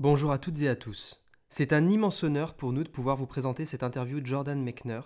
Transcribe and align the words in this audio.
Bonjour 0.00 0.30
à 0.30 0.38
toutes 0.38 0.60
et 0.60 0.68
à 0.68 0.76
tous. 0.76 1.20
C'est 1.48 1.72
un 1.72 1.88
immense 1.88 2.22
honneur 2.22 2.54
pour 2.54 2.72
nous 2.72 2.84
de 2.84 2.88
pouvoir 2.88 3.16
vous 3.16 3.26
présenter 3.26 3.66
cette 3.66 3.82
interview 3.82 4.20
de 4.20 4.26
Jordan 4.26 4.62
Mechner, 4.62 5.00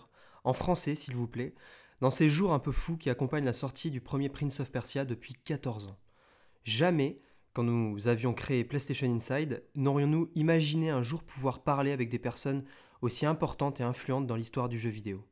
en 0.45 0.53
français 0.53 0.95
s'il 0.95 1.17
vous 1.17 1.27
plaît, 1.27 1.55
dans 2.03 2.11
ces 2.11 2.29
jours 2.29 2.53
un 2.53 2.59
peu 2.59 2.73
fous 2.73 2.99
qui 2.99 3.09
accompagnent 3.09 3.47
la 3.47 3.55
sortie 3.55 3.91
du 3.91 4.03
premier 4.03 4.29
Prince 4.29 4.61
of 4.61 4.71
Persia 4.71 5.07
depuis 5.07 5.33
14 5.33 5.87
ans. 5.87 5.99
Jamais, 6.65 7.23
quand 7.55 7.63
nous 7.63 8.07
avions 8.07 8.35
créé 8.35 8.65
PlayStation 8.65 9.11
Inside, 9.11 9.63
n'aurions-nous 9.77 10.31
imaginé 10.35 10.91
un 10.91 11.03
jour 11.03 11.23
pouvoir 11.23 11.63
parler 11.63 11.93
avec 11.93 12.11
des 12.11 12.19
personnes 12.19 12.63
aussi 13.01 13.25
importantes 13.25 13.81
et 13.81 13.85
influentes 13.85 14.27
dans 14.27 14.37
l'histoire 14.37 14.69
du 14.69 14.79
jeu 14.79 14.91
vidéo? 14.91 15.25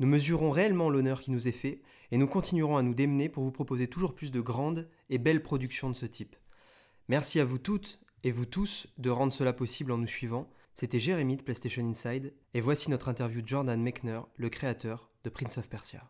Nous 0.00 0.08
mesurons 0.08 0.50
réellement 0.50 0.90
l'honneur 0.90 1.20
qui 1.20 1.30
nous 1.30 1.46
est 1.46 1.52
fait 1.52 1.82
et 2.10 2.18
nous 2.18 2.26
continuerons 2.26 2.76
à 2.76 2.82
nous 2.82 2.94
démener 2.94 3.28
pour 3.28 3.44
vous 3.44 3.52
proposer 3.52 3.86
toujours 3.86 4.16
plus 4.16 4.32
de 4.32 4.40
grandes 4.40 4.88
et 5.08 5.18
belles 5.18 5.44
productions 5.44 5.88
de 5.88 5.94
ce 5.94 6.06
type. 6.06 6.34
Merci 7.06 7.38
à 7.38 7.44
vous 7.44 7.58
toutes 7.58 8.00
et 8.24 8.30
vous 8.30 8.46
tous 8.46 8.86
de 8.98 9.10
rendre 9.10 9.32
cela 9.32 9.52
possible 9.52 9.92
en 9.92 9.98
nous 9.98 10.06
suivant. 10.06 10.48
C'était 10.74 11.00
Jérémy 11.00 11.36
de 11.36 11.42
PlayStation 11.42 11.84
Inside, 11.84 12.32
et 12.54 12.60
voici 12.60 12.90
notre 12.90 13.08
interview 13.08 13.42
de 13.42 13.48
Jordan 13.48 13.80
Mechner, 13.80 14.20
le 14.36 14.48
créateur 14.48 15.10
de 15.24 15.30
Prince 15.30 15.58
of 15.58 15.68
Persia. 15.68 16.08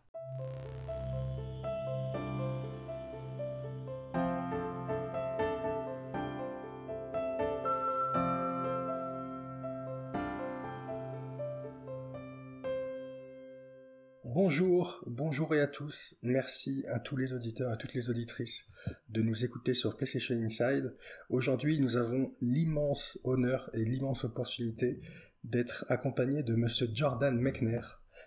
Bonjour, 14.49 15.03
bonjour 15.05 15.53
et 15.53 15.61
à 15.61 15.67
tous. 15.67 16.15
Merci 16.23 16.83
à 16.87 16.99
tous 16.99 17.15
les 17.15 17.33
auditeurs, 17.33 17.71
à 17.71 17.77
toutes 17.77 17.93
les 17.93 18.09
auditrices 18.09 18.67
de 19.09 19.21
nous 19.21 19.45
écouter 19.45 19.75
sur 19.75 19.95
PlayStation 19.95 20.33
Inside. 20.33 20.95
Aujourd'hui, 21.29 21.79
nous 21.79 21.97
avons 21.97 22.31
l'immense 22.41 23.19
honneur 23.23 23.69
et 23.75 23.85
l'immense 23.85 24.23
opportunité 24.23 25.01
d'être 25.43 25.85
accompagné 25.87 26.41
de 26.41 26.55
monsieur 26.55 26.89
Jordan 26.91 27.39
Mechner. 27.39 27.81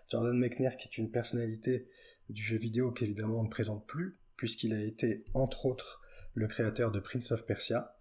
Jordan 0.09 0.39
Mechner 0.39 0.70
qui 0.79 0.87
est 0.87 0.98
une 0.98 1.11
personnalité 1.11 1.89
du 2.29 2.41
jeu 2.41 2.57
vidéo 2.57 2.92
qu'évidemment 2.92 3.41
on 3.41 3.45
ne 3.45 3.51
présente 3.51 3.84
plus 3.89 4.17
puisqu'il 4.36 4.75
a 4.75 4.81
été 4.81 5.25
entre 5.34 5.67
autres 5.67 6.03
le 6.34 6.47
créateur 6.47 6.92
de 6.92 7.01
Prince 7.01 7.33
of 7.33 7.45
Persia. 7.47 7.97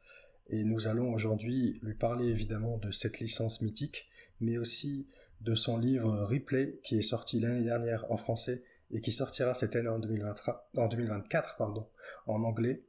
Et 0.45 0.63
nous 0.63 0.85
allons 0.85 1.11
aujourd'hui 1.11 1.79
lui 1.81 1.95
parler 1.95 2.27
évidemment 2.27 2.77
de 2.77 2.91
cette 2.91 3.19
licence 3.19 3.63
mythique, 3.63 4.11
mais 4.39 4.59
aussi 4.59 5.07
de 5.41 5.55
son 5.55 5.77
livre 5.77 6.25
Replay, 6.25 6.79
qui 6.83 6.97
est 6.97 7.03
sorti 7.03 7.39
l'année 7.39 7.63
dernière 7.63 8.05
en 8.11 8.17
français 8.17 8.63
et 8.91 9.01
qui 9.01 9.11
sortira 9.11 9.53
cette 9.53 9.75
année 9.75 9.89
en, 9.89 9.99
2024 9.99 11.55
pardon, 11.57 11.87
en 12.27 12.43
anglais, 12.43 12.83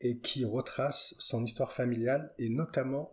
et 0.00 0.18
qui 0.18 0.44
retrace 0.44 1.14
son 1.18 1.42
histoire 1.42 1.72
familiale 1.72 2.32
et 2.38 2.50
notamment 2.50 3.12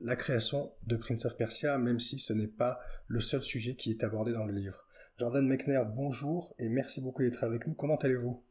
la 0.00 0.14
création 0.14 0.72
de 0.86 0.96
Prince 0.96 1.24
of 1.24 1.36
Persia, 1.36 1.78
même 1.78 1.98
si 1.98 2.18
ce 2.18 2.32
n'est 2.32 2.46
pas 2.46 2.78
le 3.06 3.20
seul 3.20 3.42
sujet 3.42 3.74
qui 3.74 3.90
est 3.90 4.04
abordé 4.04 4.32
dans 4.32 4.44
le 4.44 4.52
livre. 4.52 4.84
Jordan 5.18 5.46
Mechner, 5.46 5.82
bonjour 5.96 6.54
et 6.58 6.68
merci 6.68 7.00
beaucoup 7.00 7.22
d'être 7.22 7.42
avec 7.42 7.66
nous. 7.66 7.74
Comment 7.74 7.96
allez-vous? 7.96 8.44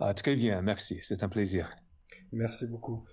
Ah, 0.00 0.12
Très 0.12 0.34
bien, 0.34 0.60
merci. 0.60 0.98
C'est 1.02 1.22
un 1.22 1.28
plaisir. 1.28 1.74
Merci 2.32 2.66
beaucoup. 2.66 3.04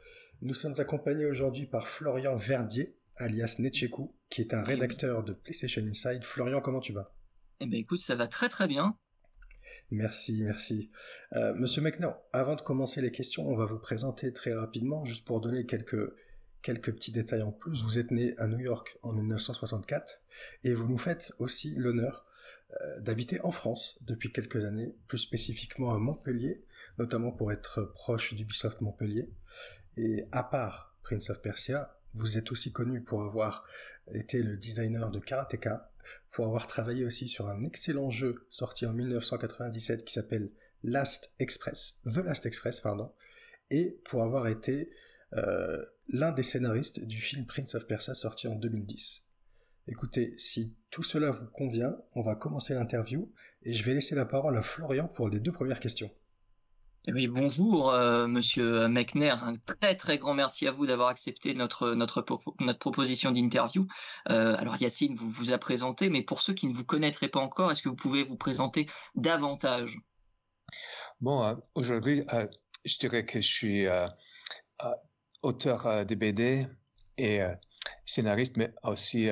Nous 0.41 0.53
sommes 0.53 0.75
accompagnés 0.77 1.25
aujourd'hui 1.25 1.65
par 1.65 1.87
Florian 1.87 2.35
Verdier, 2.35 2.97
alias 3.15 3.55
Netcheku, 3.59 4.13
qui 4.29 4.41
est 4.41 4.53
un 4.53 4.63
rédacteur 4.63 5.23
de 5.23 5.33
PlayStation 5.33 5.81
Inside. 5.81 6.23
Florian, 6.23 6.61
comment 6.61 6.79
tu 6.79 6.93
vas? 6.93 7.13
Eh 7.59 7.65
ben 7.65 7.79
écoute, 7.79 7.99
ça 7.99 8.15
va 8.15 8.27
très 8.27 8.49
très 8.49 8.67
bien. 8.67 8.97
Merci, 9.89 10.43
merci. 10.43 10.91
Euh, 11.33 11.53
Monsieur 11.55 11.81
McNair, 11.81 12.17
avant 12.33 12.55
de 12.55 12.61
commencer 12.61 13.01
les 13.01 13.11
questions, 13.11 13.47
on 13.47 13.55
va 13.55 13.65
vous 13.65 13.79
présenter 13.79 14.33
très 14.33 14.53
rapidement, 14.53 15.05
juste 15.05 15.25
pour 15.25 15.39
donner 15.39 15.65
quelques, 15.65 16.13
quelques 16.61 16.93
petits 16.93 17.11
détails 17.11 17.41
en 17.41 17.51
plus. 17.51 17.83
Vous 17.83 17.97
êtes 17.97 18.11
né 18.11 18.33
à 18.37 18.47
New 18.47 18.59
York 18.59 18.97
en 19.01 19.13
1964 19.13 20.21
et 20.63 20.73
vous 20.73 20.87
nous 20.87 20.97
faites 20.97 21.33
aussi 21.39 21.75
l'honneur 21.75 22.25
euh, 22.81 22.99
d'habiter 22.99 23.39
en 23.41 23.51
France 23.51 23.97
depuis 24.01 24.31
quelques 24.31 24.65
années, 24.65 24.93
plus 25.07 25.19
spécifiquement 25.19 25.93
à 25.93 25.99
Montpellier, 25.99 26.65
notamment 26.97 27.31
pour 27.31 27.51
être 27.51 27.81
proche 27.93 28.33
d'Ubisoft 28.33 28.81
Montpellier. 28.81 29.29
Et 29.95 30.25
à 30.31 30.43
part 30.43 30.95
Prince 31.01 31.29
of 31.29 31.41
Persia, 31.41 31.96
vous 32.17 32.37
êtes 32.37 32.51
aussi 32.51 32.71
connu 32.71 33.01
pour 33.01 33.23
avoir 33.23 33.65
été 34.13 34.41
le 34.41 34.57
designer 34.57 35.09
de 35.11 35.19
Karateka, 35.19 35.91
pour 36.31 36.45
avoir 36.45 36.67
travaillé 36.67 37.05
aussi 37.05 37.27
sur 37.27 37.47
un 37.49 37.63
excellent 37.63 38.09
jeu 38.09 38.47
sorti 38.49 38.85
en 38.85 38.93
1997 38.93 40.05
qui 40.05 40.13
s'appelle 40.13 40.51
Last 40.83 41.33
Express, 41.39 42.01
The 42.05 42.17
Last 42.17 42.45
Express, 42.45 42.79
pardon, 42.79 43.11
et 43.69 43.99
pour 44.05 44.23
avoir 44.23 44.47
été 44.47 44.91
euh, 45.33 45.83
l'un 46.09 46.31
des 46.31 46.43
scénaristes 46.43 47.05
du 47.05 47.19
film 47.19 47.45
Prince 47.45 47.75
of 47.75 47.87
Persia 47.87 48.13
sorti 48.13 48.47
en 48.47 48.55
2010. 48.55 49.25
Écoutez, 49.89 50.35
si 50.37 50.75
tout 50.89 51.03
cela 51.03 51.31
vous 51.31 51.47
convient, 51.47 51.97
on 52.13 52.21
va 52.21 52.35
commencer 52.35 52.73
l'interview 52.73 53.31
et 53.63 53.73
je 53.73 53.83
vais 53.83 53.93
laisser 53.93 54.15
la 54.15 54.25
parole 54.25 54.57
à 54.57 54.61
Florian 54.61 55.07
pour 55.07 55.29
les 55.29 55.39
deux 55.39 55.51
premières 55.51 55.79
questions. 55.79 56.11
Eh 57.09 57.13
oui, 57.13 57.27
bonjour, 57.27 57.91
euh, 57.91 58.27
monsieur 58.27 58.89
Mechner. 58.89 59.29
Un 59.29 59.55
très 59.55 59.95
très 59.95 60.17
grand 60.17 60.33
merci 60.33 60.67
à 60.67 60.71
vous 60.71 60.85
d'avoir 60.87 61.07
accepté 61.07 61.53
notre 61.53 61.93
notre 61.93 62.25
notre 62.59 62.79
proposition 62.79 63.31
d'interview. 63.31 63.87
Euh, 64.29 64.57
alors 64.57 64.75
Yacine 64.75 65.15
vous 65.15 65.29
vous 65.29 65.53
a 65.53 65.57
présenté, 65.57 66.09
mais 66.09 66.21
pour 66.21 66.41
ceux 66.41 66.53
qui 66.53 66.67
ne 66.67 66.73
vous 66.73 66.83
connaîtraient 66.83 67.29
pas 67.29 67.39
encore, 67.39 67.71
est-ce 67.71 67.81
que 67.81 67.87
vous 67.87 67.95
pouvez 67.95 68.25
vous 68.25 68.35
présenter 68.35 68.87
davantage? 69.15 69.97
Bon, 71.21 71.45
euh, 71.45 71.55
aujourd'hui, 71.75 72.25
je 72.83 72.97
dirais 72.97 73.25
que 73.25 73.39
je 73.39 73.47
suis 73.47 73.87
auteur 75.43 76.05
de 76.05 76.15
BD 76.15 76.67
et 77.17 77.39
scénariste, 78.03 78.57
mais 78.57 78.73
aussi 78.83 79.29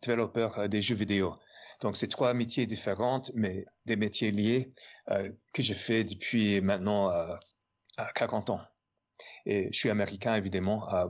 développeur 0.00 0.68
des 0.68 0.80
jeux 0.80 0.94
vidéo. 0.94 1.34
Donc, 1.80 1.96
c'est 1.96 2.08
trois 2.08 2.34
métiers 2.34 2.66
différents, 2.66 3.22
mais 3.34 3.64
des 3.84 3.96
métiers 3.96 4.30
liés 4.30 4.72
euh, 4.72 4.93
que 5.06 5.62
j'ai 5.62 5.74
fait 5.74 6.04
depuis 6.04 6.60
maintenant 6.60 7.10
euh, 7.10 7.36
40 8.14 8.50
ans. 8.50 8.60
Et 9.46 9.68
je 9.72 9.78
suis 9.78 9.90
américain, 9.90 10.34
évidemment. 10.36 10.92
Euh, 10.94 11.06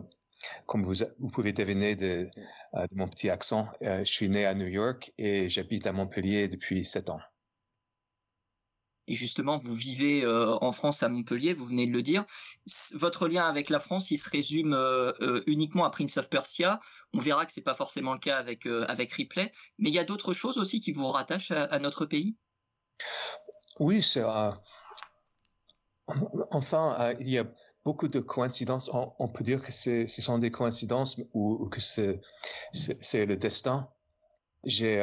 comme 0.66 0.82
vous, 0.82 0.94
pouvez 1.32 1.52
deviner 1.52 1.96
de, 1.96 2.28
euh, 2.74 2.86
mon 2.94 3.08
petit 3.08 3.30
accent, 3.30 3.66
euh, 3.82 4.00
je 4.00 4.12
suis 4.12 4.28
né 4.28 4.44
à 4.44 4.54
New 4.54 4.66
York 4.66 5.12
et 5.16 5.48
j'habite 5.48 5.86
à 5.86 5.92
Montpellier 5.92 6.48
depuis 6.48 6.84
7 6.84 7.10
ans. 7.10 7.20
Et 9.06 9.14
justement, 9.14 9.58
vous 9.58 9.74
vivez 9.74 10.24
euh, 10.24 10.56
en 10.62 10.72
France 10.72 11.02
à 11.02 11.08
Montpellier, 11.08 11.52
vous 11.52 11.66
venez 11.66 11.86
de 11.86 11.92
le 11.92 12.02
dire. 12.02 12.24
Votre 12.94 13.28
lien 13.28 13.44
avec 13.44 13.68
la 13.68 13.78
France, 13.78 14.10
il 14.10 14.16
se 14.16 14.30
résume 14.30 14.72
euh, 14.72 15.12
euh, 15.20 15.42
uniquement 15.46 15.84
à 15.84 15.90
Prince 15.90 16.16
of 16.16 16.30
Persia. 16.30 16.80
On 17.12 17.20
verra 17.20 17.44
que 17.44 17.52
c'est 17.52 17.60
pas 17.60 17.74
forcément 17.74 18.14
le 18.14 18.18
cas 18.18 18.38
avec 18.38 18.66
avec 18.66 19.12
Ripley, 19.12 19.52
mais 19.78 19.90
il 19.90 19.94
y 19.94 19.98
a 19.98 20.04
d'autres 20.04 20.32
choses 20.32 20.56
aussi 20.56 20.80
qui 20.80 20.92
vous 20.92 21.08
rattachent 21.08 21.50
à, 21.50 21.78
notre 21.78 22.06
pays? 22.06 22.36
Oui, 23.80 24.02
c'est 24.02 24.22
enfin 26.50 27.14
il 27.20 27.30
y 27.30 27.38
a 27.38 27.44
beaucoup 27.84 28.08
de 28.08 28.20
coïncidences. 28.20 28.90
On, 28.92 29.28
peut 29.28 29.44
dire 29.44 29.64
que 29.64 29.72
ce 29.72 30.06
sont 30.06 30.38
des 30.38 30.50
coïncidences 30.50 31.20
ou, 31.32 31.64
ou 31.64 31.68
que 31.68 31.80
c'est 31.80 32.20
le 33.26 33.36
destin. 33.36 33.88
J'ai 34.64 35.02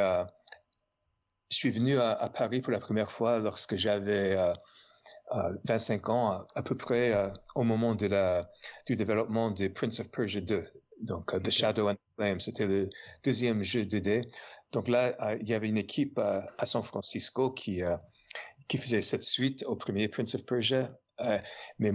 je 1.52 1.58
suis 1.58 1.70
venu 1.70 2.00
à, 2.00 2.30
Paris 2.34 2.62
pour 2.62 2.72
la 2.72 2.80
première 2.80 3.12
fois 3.12 3.40
lorsque 3.40 3.76
j'avais 3.76 4.38
25 5.66 6.08
euh, 6.08 6.12
euh, 6.12 6.14
ans, 6.14 6.48
à, 6.56 6.64
peu 6.64 6.76
près 6.76 7.12
euh, 7.12 7.30
au 7.56 7.64
moment 7.64 7.94
de 7.94 8.08
la, 8.08 8.50
du 8.88 8.96
développement 8.96 9.52
de 9.52 9.68
Prince 9.68 10.00
of 10.00 10.10
Persia 10.10 10.40
2. 10.40 10.66
Donc, 11.02 11.44
The 11.44 11.50
Shadow 11.50 11.90
and 11.90 11.96
the 11.96 12.16
Flame, 12.16 12.40
c'était 12.40 12.68
le 12.68 12.90
deuxième 13.24 13.64
jeu 13.64 13.86
de 13.86 14.00
dés. 14.00 14.22
Donc 14.72 14.88
là, 14.88 15.36
il 15.42 15.50
y 15.50 15.54
avait 15.54 15.68
une 15.68 15.78
équipe 15.78 16.18
à 16.20 16.66
San 16.66 16.84
Francisco 16.84 17.52
qui, 17.52 17.82
qui 18.72 18.78
faisait 18.78 19.02
cette 19.02 19.24
suite 19.24 19.66
au 19.68 19.76
premier 19.76 20.08
Prince 20.08 20.34
of 20.34 20.46
Persia. 20.46 20.98
mais 21.78 21.92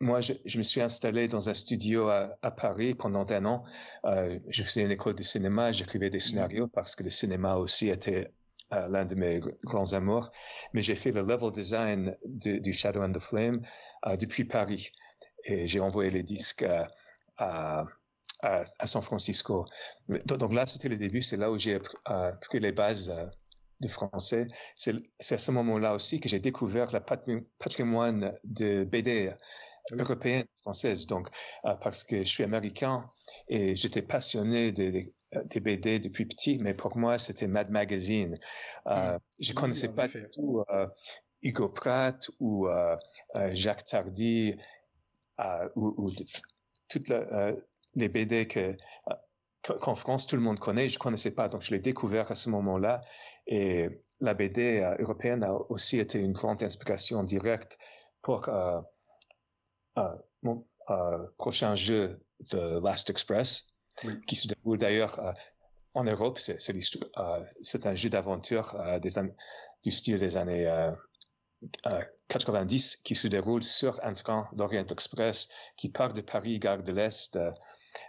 moi, 0.00 0.22
je, 0.22 0.32
je, 0.46 0.56
me 0.56 0.62
suis 0.62 0.80
installé 0.80 1.28
dans 1.28 1.50
un 1.50 1.54
studio 1.54 2.08
à, 2.08 2.34
à 2.40 2.50
Paris 2.50 2.94
pendant 2.94 3.30
un 3.30 3.44
an. 3.44 3.62
Euh, 4.06 4.38
je 4.48 4.62
faisais 4.62 4.82
une 4.82 4.90
école 4.90 5.16
de 5.16 5.22
cinéma, 5.22 5.70
j'écrivais 5.70 6.08
des 6.08 6.18
scénarios 6.18 6.66
parce 6.66 6.96
que 6.96 7.02
le 7.02 7.10
cinéma 7.10 7.56
aussi 7.56 7.90
était 7.90 8.32
euh, 8.72 8.88
l'un 8.88 9.04
de 9.04 9.16
mes 9.16 9.38
grands 9.64 9.92
amours, 9.92 10.30
mais 10.72 10.80
j'ai 10.80 10.94
fait 10.94 11.10
le 11.10 11.20
level 11.20 11.52
design 11.52 12.16
de, 12.24 12.56
du 12.56 12.72
Shadow 12.72 13.02
and 13.02 13.12
the 13.12 13.18
Flame 13.18 13.60
euh, 14.06 14.16
depuis 14.16 14.44
Paris 14.44 14.90
et 15.44 15.68
j'ai 15.68 15.80
envoyé 15.80 16.08
les 16.08 16.22
disques 16.22 16.62
à, 16.62 16.88
à, 17.36 17.84
à, 18.78 18.86
San 18.86 19.02
Francisco. 19.02 19.66
Donc 20.24 20.54
là, 20.54 20.66
c'était 20.66 20.88
le 20.88 20.96
début, 20.96 21.20
c'est 21.20 21.36
là 21.36 21.50
où 21.50 21.58
j'ai 21.58 21.78
pris 22.40 22.60
les 22.60 22.72
bases 22.72 23.10
euh, 23.10 23.26
de 23.80 23.88
français. 23.88 24.46
C'est 24.76 24.94
à 25.30 25.38
ce 25.38 25.50
moment-là 25.52 25.94
aussi 25.94 26.20
que 26.20 26.28
j'ai 26.28 26.40
découvert 26.40 26.92
le 26.92 27.00
patrimoine 27.58 28.34
de 28.44 28.84
BD 28.84 29.32
européenne, 29.92 30.46
française. 30.62 31.06
Donc, 31.06 31.28
parce 31.62 32.04
que 32.04 32.18
je 32.18 32.28
suis 32.28 32.44
américain 32.44 33.10
et 33.48 33.76
j'étais 33.76 34.02
passionné 34.02 34.72
de, 34.72 35.12
euh, 35.34 35.44
des 35.44 35.60
BD 35.60 35.98
depuis 35.98 36.24
petit, 36.24 36.58
mais 36.58 36.72
pour 36.72 36.96
moi, 36.96 37.18
c'était 37.18 37.46
Mad 37.46 37.70
Magazine. 37.70 38.34
Euh, 38.86 39.14
mmh. 39.14 39.20
Je 39.40 39.52
connaissais 39.52 39.92
pas 39.92 40.08
du 40.08 40.26
tout 40.32 40.64
euh, 40.70 40.86
Hugo 41.42 41.68
Pratt 41.68 42.30
ou 42.40 42.66
euh, 42.66 42.96
euh 43.36 43.50
Jacques 43.52 43.84
Tardy 43.84 44.56
ou, 45.76 45.94
ou 45.98 46.10
toutes 46.88 47.12
les 47.94 48.08
BD 48.08 48.48
que 48.48 48.74
qu'en 49.80 49.94
France 49.94 50.26
tout 50.26 50.36
le 50.36 50.42
monde 50.42 50.58
connaît, 50.58 50.88
je 50.88 50.98
connaissais 50.98 51.30
pas, 51.30 51.48
donc 51.48 51.62
je 51.62 51.70
l'ai 51.70 51.78
découvert 51.80 52.30
à 52.30 52.34
ce 52.34 52.48
moment-là. 52.50 53.00
Et 53.46 53.88
la 54.20 54.34
BD 54.34 54.80
européenne 54.98 55.44
a 55.44 55.54
aussi 55.70 55.98
été 55.98 56.18
une 56.18 56.32
grande 56.32 56.62
inspiration 56.62 57.22
directe 57.24 57.78
pour 58.22 58.48
mon 60.42 60.66
prochain 61.38 61.74
jeu 61.74 62.20
de 62.52 62.80
Last 62.84 63.10
Express, 63.10 63.66
qui 64.26 64.36
se 64.36 64.48
déroule 64.48 64.78
d'ailleurs 64.78 65.18
en 65.94 66.04
Europe. 66.04 66.38
C'est 66.38 67.86
un 67.86 67.94
jeu 67.94 68.10
d'aventure 68.10 68.76
du 69.82 69.90
style 69.90 70.18
des 70.18 70.36
années 70.36 70.92
90 72.28 72.96
qui 72.98 73.14
se 73.14 73.26
déroule 73.26 73.62
sur 73.62 73.98
un 74.04 74.12
train 74.14 74.48
d'Orient 74.52 74.86
Express 74.86 75.48
qui 75.76 75.88
part 75.88 76.12
de 76.12 76.20
Paris, 76.20 76.58
gare 76.58 76.82
de 76.82 76.92
l'Est, 76.92 77.36
euh, 77.36 77.50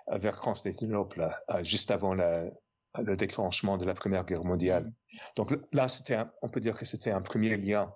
vers 0.07 0.35
Constantinople, 0.37 1.29
euh, 1.49 1.63
juste 1.63 1.91
avant 1.91 2.13
le 2.13 3.15
déclenchement 3.15 3.77
de 3.77 3.85
la 3.85 3.93
Première 3.93 4.25
Guerre 4.25 4.43
mondiale. 4.43 4.91
Donc 5.35 5.53
là, 5.71 5.87
c'était, 5.87 6.17
on 6.41 6.49
peut 6.49 6.59
dire 6.59 6.77
que 6.77 6.85
c'était 6.85 7.11
un 7.11 7.21
premier 7.21 7.55
lien 7.57 7.93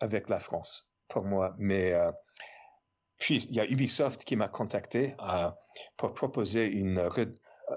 avec 0.00 0.28
la 0.28 0.38
France 0.38 0.94
pour 1.08 1.24
moi. 1.24 1.54
Mais 1.58 1.92
euh, 1.92 2.12
puis 3.18 3.42
il 3.50 3.54
y 3.54 3.60
a 3.60 3.66
Ubisoft 3.66 4.24
qui 4.24 4.36
m'a 4.36 4.48
contacté 4.48 5.16
pour 5.96 6.14
proposer 6.14 6.66
une 6.66 7.08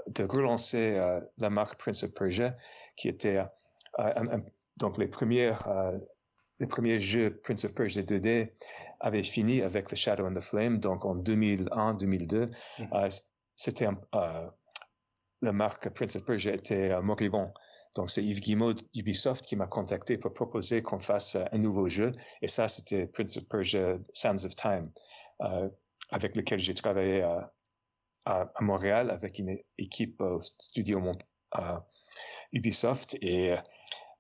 de 0.08 0.24
relancer 0.24 1.00
la 1.40 1.50
marque 1.50 1.80
Prince 1.80 2.04
of 2.04 2.14
Persia, 2.14 2.56
qui 2.96 3.10
était 3.10 3.42
donc 4.78 5.00
les 5.00 5.08
premières 5.08 5.68
le 6.62 6.68
premier 6.68 7.00
jeu 7.00 7.40
Prince 7.44 7.66
of 7.66 7.74
Persia 7.74 8.04
2D 8.04 8.52
avait 9.00 9.24
fini 9.24 9.64
avec 9.64 9.88
The 9.88 9.96
Shadow 9.96 10.28
and 10.28 10.36
the 10.36 10.42
Flame, 10.42 10.80
donc 10.80 11.06
en 11.06 11.16
2001-2002. 11.16 12.28
Mm-hmm. 12.30 12.88
Euh, 12.94 13.10
c'était 13.62 13.88
euh, 14.16 14.50
la 15.42 15.52
marque 15.52 15.90
Prince 15.90 16.16
of 16.16 16.26
Persia 16.26 16.54
était 16.54 16.92
euh, 16.92 17.02
moribond. 17.02 17.54
Donc 17.96 18.10
c'est 18.10 18.24
Yves 18.24 18.40
Guillemot 18.40 18.74
d'Ubisoft 18.94 19.46
qui 19.46 19.56
m'a 19.56 19.68
contacté 19.68 20.18
pour 20.18 20.34
proposer 20.34 20.82
qu'on 20.82 21.00
fasse 21.00 21.36
un 21.36 21.58
nouveau 21.58 21.90
jeu. 21.90 22.12
Et 22.42 22.48
ça, 22.48 22.68
c'était 22.68 23.08
Prince 23.08 23.38
of 23.38 23.48
Persia 23.50 23.98
Sands 24.14 24.46
of 24.46 24.56
Time, 24.56 24.92
avec 26.10 26.38
lequel 26.38 26.58
j'ai 26.60 26.74
travaillé 26.74 27.22
à, 27.22 27.52
à, 28.26 28.50
Montréal 28.62 29.12
avec 29.12 29.40
une 29.40 29.58
équipe 29.78 30.22
au 30.22 30.40
studio 30.40 31.02
Ubisoft. 32.54 33.18
Et 33.22 33.56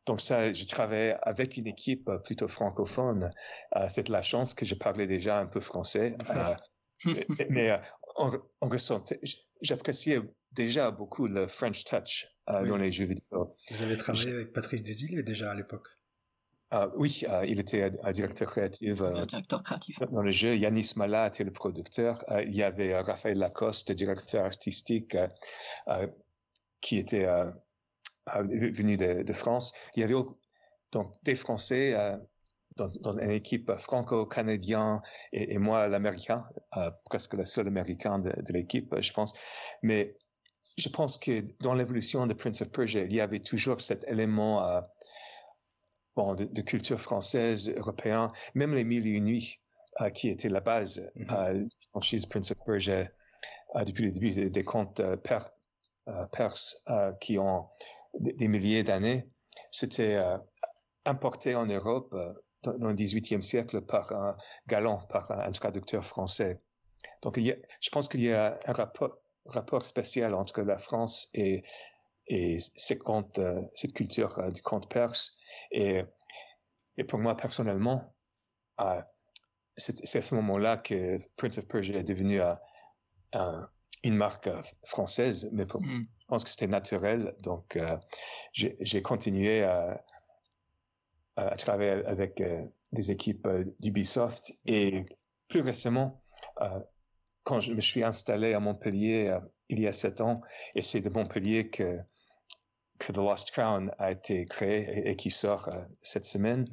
donc 0.05 0.19
ça, 0.19 0.51
je 0.51 0.65
travaillais 0.65 1.15
avec 1.21 1.57
une 1.57 1.67
équipe 1.67 2.09
euh, 2.09 2.17
plutôt 2.17 2.47
francophone. 2.47 3.29
Euh, 3.75 3.85
c'est 3.89 4.09
la 4.09 4.21
chance 4.21 4.53
que 4.53 4.65
je 4.65 4.75
parlais 4.75 5.07
déjà 5.07 5.39
un 5.39 5.45
peu 5.45 5.59
français. 5.59 6.15
Euh, 7.03 7.77
on, 8.17 8.29
ressentait, 8.61 9.19
j'appréciais 9.61 10.21
déjà 10.51 10.91
beaucoup 10.91 11.27
le 11.27 11.47
French 11.47 11.83
touch 11.85 12.27
dans 12.47 12.77
les 12.77 12.91
jeux 12.91 13.05
vidéo. 13.05 13.55
Vous 13.69 13.81
avez 13.81 13.97
travaillé 13.97 14.31
avec 14.31 14.53
Patrice 14.53 14.83
Desilets 14.83 15.23
déjà 15.23 15.51
à 15.51 15.55
l'époque 15.55 15.87
oui, 16.95 17.25
il 17.45 17.59
était 17.59 17.91
un 18.01 18.11
directeur 18.13 18.49
créatif, 18.49 19.03
directeur 19.27 19.61
créatif. 19.61 19.99
dans 20.09 20.21
le 20.21 20.31
jeu. 20.31 20.55
Yanis 20.55 20.93
Mala 20.95 21.27
était 21.27 21.43
le 21.43 21.51
producteur. 21.51 22.23
il 22.45 22.55
y 22.55 22.63
avait 22.63 22.97
Raphaël 22.97 23.37
Lacoste, 23.37 23.91
directeur 23.91 24.45
artistique, 24.45 25.17
qui 26.79 26.97
était 26.97 27.27
venu 28.25 28.95
de, 28.95 29.23
de, 29.23 29.33
France. 29.33 29.73
Il 29.97 29.99
y 29.99 30.03
avait 30.03 30.15
donc 30.91 31.13
des 31.23 31.35
Français 31.35 31.93
euh, 31.95 32.17
dans, 32.77 32.87
dans, 33.01 33.17
une 33.17 33.31
équipe 33.31 33.71
franco-canadien 33.77 35.01
et, 35.33 35.53
et, 35.53 35.57
moi 35.57 35.87
l'américain, 35.87 36.45
euh, 36.77 36.89
presque 37.05 37.33
le 37.33 37.45
seul 37.45 37.67
américain 37.67 38.19
de, 38.19 38.29
de 38.29 38.53
l'équipe, 38.53 38.93
je 38.99 39.13
pense. 39.13 39.33
Mais 39.81 40.17
je 40.77 40.89
pense 40.89 41.17
que 41.17 41.41
dans 41.59 41.73
l'évolution 41.73 42.25
de 42.27 42.33
Prince 42.33 42.61
of 42.61 42.71
Persia, 42.71 43.03
il 43.03 43.13
y 43.13 43.21
avait 43.21 43.39
toujours 43.39 43.81
cet 43.81 44.07
élément 44.07 44.65
euh, 44.65 44.81
bon, 46.15 46.33
de, 46.33 46.45
de, 46.45 46.61
culture 46.61 46.99
française, 46.99 47.69
européen, 47.69 48.27
même 48.55 48.73
les 48.73 48.83
mille 48.83 49.05
et 49.05 49.11
une 49.11 49.25
nuits 49.25 49.59
euh, 49.99 50.09
qui 50.09 50.29
étaient 50.29 50.49
la 50.49 50.61
base 50.61 50.99
mm 51.15 51.23
-hmm. 51.23 51.53
de 51.53 51.59
la 51.63 51.67
franchise 51.91 52.25
Prince 52.25 52.51
of 52.51 52.57
Persia 52.65 53.09
depuis 53.85 54.05
le 54.05 54.11
début 54.11 54.31
des, 54.31 54.49
des 54.49 54.63
contes 54.65 55.01
perses 56.33 56.83
qui 57.21 57.37
ont 57.37 57.69
des 58.19 58.49
milliers 58.49 58.83
d'années, 58.83 59.29
c'était 59.71 60.19
importé 61.05 61.55
en 61.55 61.65
Europe 61.67 62.13
dans 62.63 62.89
le 62.89 62.93
XVIIIe 62.93 63.41
siècle 63.41 63.81
par 63.81 64.11
un 64.11 64.37
galant, 64.67 64.99
par 65.09 65.31
un 65.31 65.51
traducteur 65.51 66.03
français. 66.03 66.61
Donc, 67.21 67.37
il 67.37 67.45
y 67.45 67.51
a, 67.51 67.55
je 67.79 67.89
pense 67.89 68.07
qu'il 68.07 68.21
y 68.21 68.31
a 68.31 68.59
un 68.65 68.73
rapport, 68.73 69.17
rapport 69.45 69.85
spécial 69.85 70.33
entre 70.33 70.61
la 70.61 70.77
France 70.77 71.29
et, 71.33 71.63
et 72.27 72.59
ces 72.59 72.97
contes, 72.97 73.39
euh, 73.39 73.61
cette 73.75 73.93
culture 73.93 74.51
du 74.51 74.61
conte 74.61 74.89
perse. 74.89 75.37
Et, 75.71 76.03
et 76.97 77.03
pour 77.03 77.19
moi, 77.19 77.35
personnellement, 77.35 78.15
c'est 79.77 80.15
à 80.15 80.21
ce 80.21 80.35
moment-là 80.35 80.77
que 80.77 81.19
Prince 81.37 81.57
of 81.57 81.67
Persia 81.67 81.97
est 81.97 82.03
devenu 82.03 82.41
un, 82.41 83.69
une 84.03 84.15
marque 84.15 84.49
française, 84.83 85.49
mais 85.53 85.65
pour, 85.65 85.81
mm 85.81 86.05
pense 86.31 86.45
que 86.45 86.49
c'était 86.49 86.67
naturel. 86.67 87.35
Donc, 87.43 87.75
euh, 87.75 87.97
j'ai 88.53 89.01
continué 89.01 89.63
à, 89.63 90.03
à, 91.35 91.55
travailler 91.55 92.05
avec 92.05 92.41
euh, 92.41 92.63
des 92.91 93.11
équipes 93.11 93.47
euh, 93.47 93.65
d'Ubisoft. 93.79 94.53
Et 94.65 95.05
plus 95.47 95.61
récemment, 95.61 96.23
quand 97.43 97.59
je 97.59 97.73
me 97.73 97.81
suis 97.81 98.03
installé 98.03 98.53
à 98.53 98.61
Montpellier 98.61 99.37
il 99.67 99.81
y 99.81 99.87
a 99.87 99.91
sept 99.91 100.21
ans, 100.21 100.41
et 100.75 100.81
c'est 100.81 101.01
de 101.01 101.09
Montpellier 101.09 101.69
que, 101.69 101.99
que 102.99 103.11
The 103.11 103.17
Lost 103.17 103.51
Crown 103.51 103.91
a 103.97 104.11
été 104.11 104.45
créé 104.45 105.09
et, 105.09 105.17
qui 105.17 105.29
sort 105.29 105.69
cette 106.01 106.23
semaine. 106.25 106.65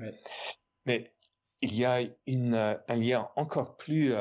Mais 0.87 1.13
il 1.61 1.75
y 1.75 1.85
a 1.85 2.03
une, 2.29 2.55
un 2.55 2.97
lien 2.97 3.29
encore 3.35 3.77
plus, 3.79 4.15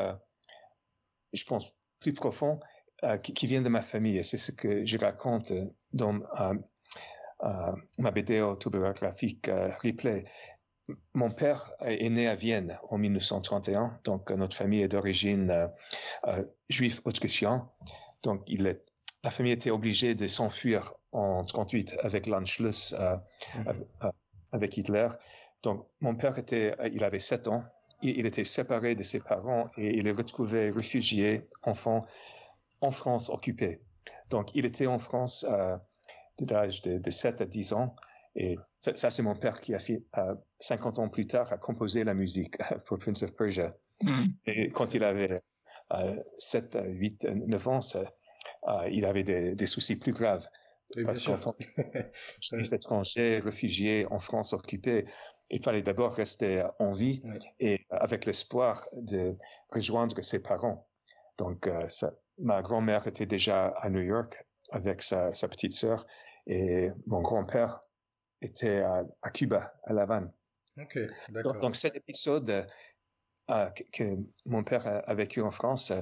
je 1.34 1.44
pense, 1.46 1.72
plus 2.00 2.14
profond 2.14 2.60
euh, 3.04 3.18
qui, 3.18 3.34
qui, 3.34 3.46
vient 3.46 3.62
de 3.62 3.70
ma 3.70 3.82
famille. 3.82 4.18
Et 4.18 4.24
c'est 4.24 4.38
ce 4.38 4.52
que 4.52 4.86
je 4.86 4.98
raconte 4.98 5.52
euh, 5.52 5.66
dans 5.94 6.20
euh, 6.40 6.56
ma 7.42 8.12
BD 8.12 8.42
autobiographique 8.42 9.50
Replay. 9.84 10.26
Mon 11.14 11.30
père 11.30 11.74
est 11.82 12.10
né 12.10 12.28
à 12.28 12.36
Vienne 12.36 12.78
en 12.90 12.98
1931, 12.98 13.98
donc 14.06 14.32
notre 14.32 14.56
famille 14.56 14.82
est 14.82 14.88
d'origine 14.88 15.70
juive 16.70 17.02
autrichienne. 17.04 17.64
Donc 18.24 18.44
il 18.48 18.66
est, 18.68 18.84
la 19.24 19.32
famille 19.32 19.52
était 19.52 19.70
obligée 19.70 20.16
de 20.16 20.28
s'enfuir 20.28 20.94
en 21.12 21.44
38 21.44 21.98
avec 22.04 22.26
l'Anschluss, 22.26 22.94
mm-hmm. 22.94 24.12
avec 24.54 24.78
Hitler. 24.78 25.10
Donc 25.64 25.88
mon 26.00 26.16
père 26.16 26.38
était, 26.38 26.74
il 26.94 27.04
avait 27.04 27.20
7 27.20 27.50
ans, 27.50 27.66
il, 28.02 28.18
il 28.18 28.26
était 28.26 28.46
séparé 28.46 28.96
de 28.96 29.04
ses 29.04 29.20
parents 29.20 29.70
et 29.78 29.98
il 29.98 30.08
est 30.08 30.12
retrouvé 30.12 30.70
réfugié, 30.70 31.50
enfant, 31.64 32.06
en 32.82 32.92
France 32.92 33.30
occupée. 33.30 33.82
Donc, 34.30 34.54
il 34.56 34.66
était 34.66 34.88
en 34.88 35.00
France 35.00 35.46
euh, 35.50 35.78
de 36.40 36.54
l'âge 36.54 36.82
de, 36.82 37.10
7 37.10 37.42
à 37.42 37.46
10 37.46 37.74
ans. 37.74 37.96
Et 38.36 38.58
ça, 38.80 39.10
c'est 39.10 39.24
mon 39.24 39.36
père 39.36 39.60
qui 39.60 39.74
a 39.74 39.80
fait, 39.80 40.04
euh, 40.18 40.36
50 40.60 41.00
ans 41.00 41.10
plus 41.10 41.26
tard, 41.26 41.52
a 41.52 41.58
composé 41.58 42.04
la 42.04 42.14
musique 42.14 42.58
pour 42.86 43.00
Prince 43.00 43.24
of 43.24 43.36
Persia. 43.36 43.76
Mm. 44.04 44.26
Et 44.46 44.70
quand 44.70 44.94
il 44.94 45.04
avait 45.04 45.42
euh, 45.94 46.24
7, 46.38 46.78
8, 46.86 47.26
9 47.26 47.68
ans, 47.68 47.82
ça, 47.82 48.04
euh, 48.68 48.90
il 48.92 49.06
avait 49.06 49.24
des, 49.24 49.56
des, 49.56 49.66
soucis 49.66 49.98
plus 49.98 50.14
graves. 50.14 50.48
parce 51.04 51.24
qu'en 51.24 51.38
tant 51.38 51.56
qu'étranger, 52.42 53.40
réfugié 53.44 54.06
en 54.12 54.20
France 54.20 54.54
occupée, 54.54 55.06
il 55.50 55.64
fallait 55.64 55.82
d'abord 55.82 56.14
rester 56.14 56.64
en 56.80 56.94
vie 56.94 57.24
et 57.60 57.86
avec 57.90 58.26
l'espoir 58.26 58.88
de 58.94 59.38
rejoindre 59.70 60.22
ses 60.22 60.42
parents. 60.42 60.88
Donc, 61.38 61.68
euh, 61.68 61.88
ça, 61.90 62.14
ma 62.38 62.62
grand-mère 62.62 63.08
était 63.08 63.26
déjà 63.26 63.68
à 63.68 63.90
New 63.90 64.02
York 64.02 64.46
avec 64.72 65.02
sa, 65.02 65.34
sa 65.34 65.48
petite 65.48 65.74
sœur 65.74 66.06
et 66.48 66.90
mon 67.06 67.22
grand-père 67.22 67.80
était 68.42 68.80
à, 68.80 69.04
à, 69.22 69.30
Cuba, 69.30 69.74
à 69.84 69.94
La 69.94 70.04
Havane. 70.04 70.32
donc, 71.44 71.60
donc, 71.60 71.76
cet 71.76 71.96
épisode 71.96 72.66
euh, 73.50 73.66
que, 73.70 73.84
que, 73.92 74.18
mon 74.46 74.64
père 74.64 74.86
a, 74.88 75.14
vécu 75.14 75.42
en 75.42 75.52
France, 75.52 75.92
euh, 75.92 76.02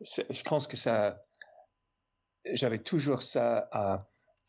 je 0.00 0.42
pense 0.42 0.66
que 0.66 0.76
ça, 0.76 1.22
j'avais 2.52 2.78
toujours 2.78 3.22
ça 3.22 3.68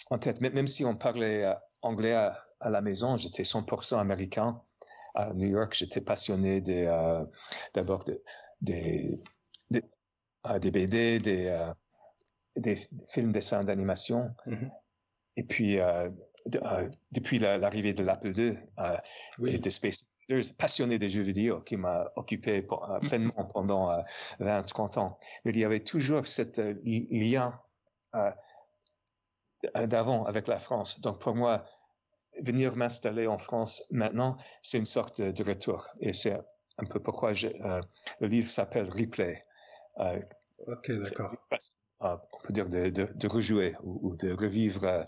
en 0.09 0.17
tête. 0.17 0.41
Même 0.41 0.67
si 0.67 0.85
on 0.85 0.95
parlait 0.95 1.45
euh, 1.45 1.53
anglais 1.81 2.13
à, 2.13 2.37
à 2.59 2.69
la 2.69 2.81
maison, 2.81 3.17
j'étais 3.17 3.43
100% 3.43 3.99
américain. 3.99 4.61
À 5.13 5.33
New 5.33 5.49
York, 5.49 5.73
j'étais 5.73 5.99
passionné 5.99 6.61
d'abord 7.73 8.05
des, 8.05 8.21
des, 8.61 9.19
des, 9.69 9.81
des 10.59 10.71
BD, 10.71 11.19
des, 11.19 11.47
euh, 11.47 11.73
des 12.55 12.77
films 13.09 13.33
dessins 13.33 13.63
d'animation. 13.63 14.33
Mm-hmm. 14.47 14.71
Et 15.37 15.43
puis, 15.43 15.79
euh, 15.79 16.09
euh, 16.55 16.89
depuis 17.11 17.39
l'arrivée 17.39 17.93
de 17.93 18.03
l'Apple 18.03 18.37
II 18.37 18.57
et 19.47 19.57
de 19.57 19.69
Space 19.69 20.07
passionné 20.57 20.97
des 20.97 21.09
jeux 21.09 21.23
vidéo 21.23 21.59
qui 21.59 21.75
m'a 21.75 22.09
occupé 22.15 22.61
mmh. 22.61 23.07
pleinement 23.07 23.45
pendant 23.53 24.01
20, 24.39 24.63
30 24.63 24.97
ans. 24.97 25.19
Mais 25.43 25.51
il 25.51 25.59
y 25.59 25.65
avait 25.65 25.81
toujours 25.81 26.25
cet 26.25 26.57
lien 26.57 27.59
d'avant 29.85 30.23
avec 30.23 30.47
la 30.47 30.57
France. 30.57 31.01
Donc 31.01 31.19
pour 31.19 31.35
moi, 31.35 31.65
venir 32.41 32.77
m'installer 32.77 33.27
en 33.27 33.37
France 33.37 33.83
maintenant, 33.91 34.37
c'est 34.61 34.77
une 34.77 34.85
sorte 34.85 35.21
de 35.21 35.43
retour. 35.43 35.89
Et 35.99 36.13
c'est 36.13 36.39
un 36.77 36.85
peu 36.85 37.01
pourquoi 37.01 37.33
le 37.33 38.27
livre 38.27 38.49
s'appelle 38.49 38.89
Replay. 38.89 39.41
ok, 39.97 40.91
d'accord. 40.91 41.35
On 42.01 42.17
peut 42.43 42.53
dire 42.53 42.67
de, 42.67 43.27
rejouer 43.27 43.75
ou, 43.83 44.15
de 44.17 44.31
revivre 44.31 45.05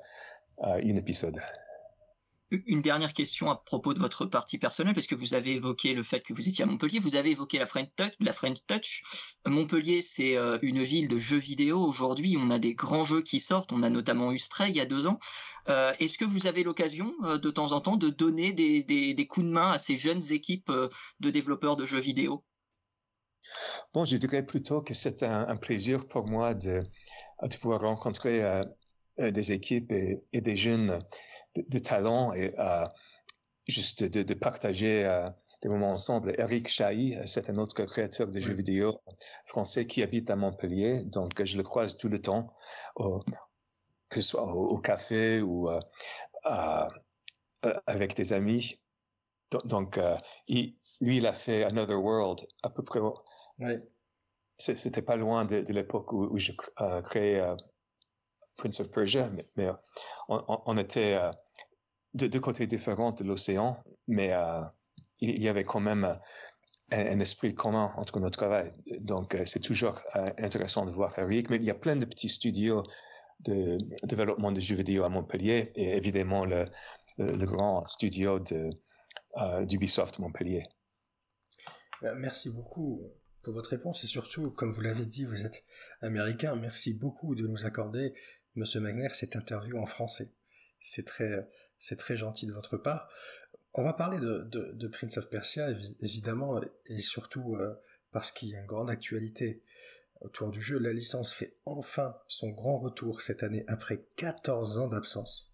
un 0.62 0.96
épisode. 0.96 1.42
Une 2.68 2.82
dernière 2.84 3.14
question 3.14 3.50
à 3.50 3.56
propos 3.56 3.96
de 3.96 4.00
votre 4.00 4.26
partie 4.26 4.60
personnelle, 4.60 4.94
parce 4.94 5.08
que 5.08 5.16
vous 5.16 5.34
avez 5.34 5.54
évoqué 5.54 5.96
le 5.96 6.04
fait 6.04 6.20
que 6.20 6.34
vous 6.34 6.48
étiez 6.48 6.64
à 6.64 6.68
Montpellier, 6.68 7.00
vous 7.00 7.16
avez 7.16 7.32
évoqué 7.32 7.58
la 7.58 7.66
French 7.66 8.60
Touch. 8.68 9.02
Montpellier, 9.48 10.04
c'est 10.04 10.38
euh, 10.38 10.60
une 10.62 10.84
ville 10.84 11.08
de 11.08 11.18
jeux 11.18 11.40
vidéo. 11.40 11.80
Aujourd'hui, 11.80 12.38
on 12.40 12.52
a 12.52 12.60
des 12.60 12.76
grands 12.76 13.02
jeux 13.02 13.24
qui 13.24 13.40
sortent. 13.40 13.72
On 13.72 13.82
a 13.82 13.90
notamment 13.90 14.32
eu 14.32 14.38
Stray 14.38 14.70
il 14.70 14.76
y 14.76 14.82
a 14.82 14.86
deux 14.86 15.08
ans. 15.08 15.18
Euh, 15.68 15.94
est-ce 16.00 16.20
que 16.20 16.26
vous 16.26 16.46
avez 16.46 16.62
l'occasion, 16.62 17.12
euh, 17.24 17.40
de 17.40 17.50
temps 17.50 17.72
en 17.72 17.82
temps, 17.82 17.98
de 17.98 18.10
donner 18.10 18.54
des, 18.54 19.28
coups 19.28 19.48
de 19.48 19.52
main 19.52 19.72
à 19.72 19.80
ces 19.80 19.98
jeunes 19.98 20.22
équipes 20.32 20.72
de 21.20 21.30
développeurs 21.32 21.76
de 21.76 21.86
jeux 21.86 22.02
vidéo? 22.02 22.44
Bon, 23.94 24.06
je 24.06 24.18
dirais 24.18 24.44
plutôt 24.44 24.82
que 24.82 24.94
c'est 24.94 25.24
un, 25.24 25.56
plaisir 25.58 26.08
pour 26.08 26.28
moi 26.28 26.54
de, 26.54 26.84
de 27.42 27.58
pouvoir 27.58 27.82
rencontrer 27.82 28.64
des 29.18 29.52
équipes 29.52 29.92
et, 29.92 30.22
et 30.34 30.42
des 30.42 30.58
jeunes 30.58 31.00
de, 31.56 31.80
talent 31.80 32.34
et 32.34 32.54
euh, 32.60 32.86
juste 33.68 34.04
de, 34.04 34.24
de 34.24 34.34
partager 34.34 35.06
euh, 35.06 35.30
des 35.62 35.70
moments 35.70 35.92
ensemble. 35.92 36.36
Eric 36.38 36.68
Chahi, 36.68 37.16
euh, 37.16 37.24
c'est 37.26 37.50
un 37.50 37.58
autre 37.58 37.84
créateur 37.86 38.28
de 38.28 38.40
jeux 38.40 38.54
vidéo 38.54 39.00
français 39.46 39.88
qui 39.88 40.04
habite 40.04 40.30
à 40.30 40.36
Montpellier, 40.36 41.04
donc 41.04 41.44
je 41.44 41.58
le 41.58 41.64
croise 41.64 41.98
tout 41.98 42.10
le 42.10 42.20
temps, 42.20 42.48
que 42.98 44.16
ce 44.16 44.22
soit 44.22 44.44
au, 44.44 44.78
café 44.80 45.42
ou 45.42 45.70
avec 47.88 48.16
des 48.16 48.34
amis. 48.34 48.80
Donc, 49.66 50.00
lui, 50.50 51.18
il 51.18 51.28
a 51.28 51.34
fait 51.34 51.64
Another 51.64 52.02
World 52.02 52.46
à 52.64 52.70
peu 52.70 52.84
près. 52.84 53.00
Ouais. 53.60 53.82
C'était 54.58 55.02
pas 55.02 55.16
loin 55.16 55.46
de, 55.46 55.72
l'époque 55.74 56.14
où, 56.14 56.38
je 56.38 56.52
créais 57.04 57.44
Prince 58.56 58.80
of 58.80 58.92
Persia, 58.92 59.30
mais, 59.56 59.70
on, 60.30 60.78
était 60.78 61.20
de 62.14 62.28
deux 62.28 62.40
côtés 62.40 62.68
différents 62.68 63.12
de 63.12 63.24
l'océan, 63.24 63.84
mais 64.08 64.34
euh, 64.34 64.62
il 65.22 65.42
y 65.42 65.48
avait 65.48 65.64
quand 65.64 65.80
même 65.80 66.06
euh, 66.06 66.16
un, 66.92 67.20
esprit 67.20 67.56
commun 67.56 67.92
entre 67.98 68.20
nos 68.20 68.30
travail. 68.30 68.72
Donc, 69.00 69.36
euh, 69.36 69.46
c'est 69.46 69.60
toujours 69.60 70.00
intéressant 70.38 70.86
de 70.86 70.92
voir 70.92 71.18
Eric, 71.18 71.50
mais 71.50 71.58
il 71.58 71.64
y 71.64 71.72
a 71.72 71.76
plein 71.76 71.96
de 71.96 72.06
petits 72.06 72.30
studios 72.30 72.84
de 73.42 73.78
développement 74.04 74.52
de 74.52 74.60
jeux 74.60 74.76
vidéo 74.76 75.04
à 75.04 75.10
Montpellier 75.10 75.72
et 75.76 75.98
évidemment 75.98 76.46
le, 76.46 76.66
grand 77.18 77.86
studio 77.86 78.40
de, 78.40 78.70
d'Ubisoft 79.66 80.20
Montpellier. 80.20 80.64
Merci 82.16 82.50
beaucoup 82.50 83.02
pour 83.44 83.54
votre 83.54 83.72
réponse 83.72 84.04
et 84.04 84.08
surtout, 84.08 84.50
comme 84.52 84.72
vous 84.72 84.82
l'avez 84.82 85.06
dit, 85.06 85.26
vous 85.26 85.46
êtes 85.46 85.64
américain. 86.02 86.56
Merci 86.56 86.94
beaucoup 86.94 87.36
de 87.36 87.46
nous 87.46 87.66
accorder, 87.66 88.14
Monsieur 88.56 88.80
Magner, 88.80 89.10
cette 89.14 89.36
interview 89.36 89.78
en 89.78 89.86
français. 89.86 90.32
C'est 90.82 91.06
très, 91.06 91.50
c'est 91.78 91.98
très 91.98 92.18
gentil 92.18 92.48
de 92.48 92.54
votre 92.54 92.78
part. 92.78 93.10
On 93.74 93.84
va 93.84 93.94
parler 93.94 94.20
de, 94.20 94.88
Prince 94.88 95.18
of 95.18 95.30
Persia, 95.30 95.70
évidemment, 96.00 96.62
et 96.86 97.02
surtout 97.02 97.56
euh, 97.56 97.74
parce 98.12 98.32
qu'il 98.32 98.50
y 98.50 98.56
a 98.56 98.60
une 98.60 98.66
grande 98.66 98.90
actualité 98.90 99.64
autour 100.22 100.52
du 100.52 100.62
jeu. 100.62 100.80
La 100.80 100.94
licence 100.94 101.34
fait 101.34 101.58
enfin 101.66 102.16
son 102.28 102.50
grand 102.50 102.80
retour 102.80 103.22
cette 103.22 103.44
année 103.44 103.66
après 103.68 104.06
14 104.16 104.78
ans 104.78 104.88
d'absence. 104.88 105.54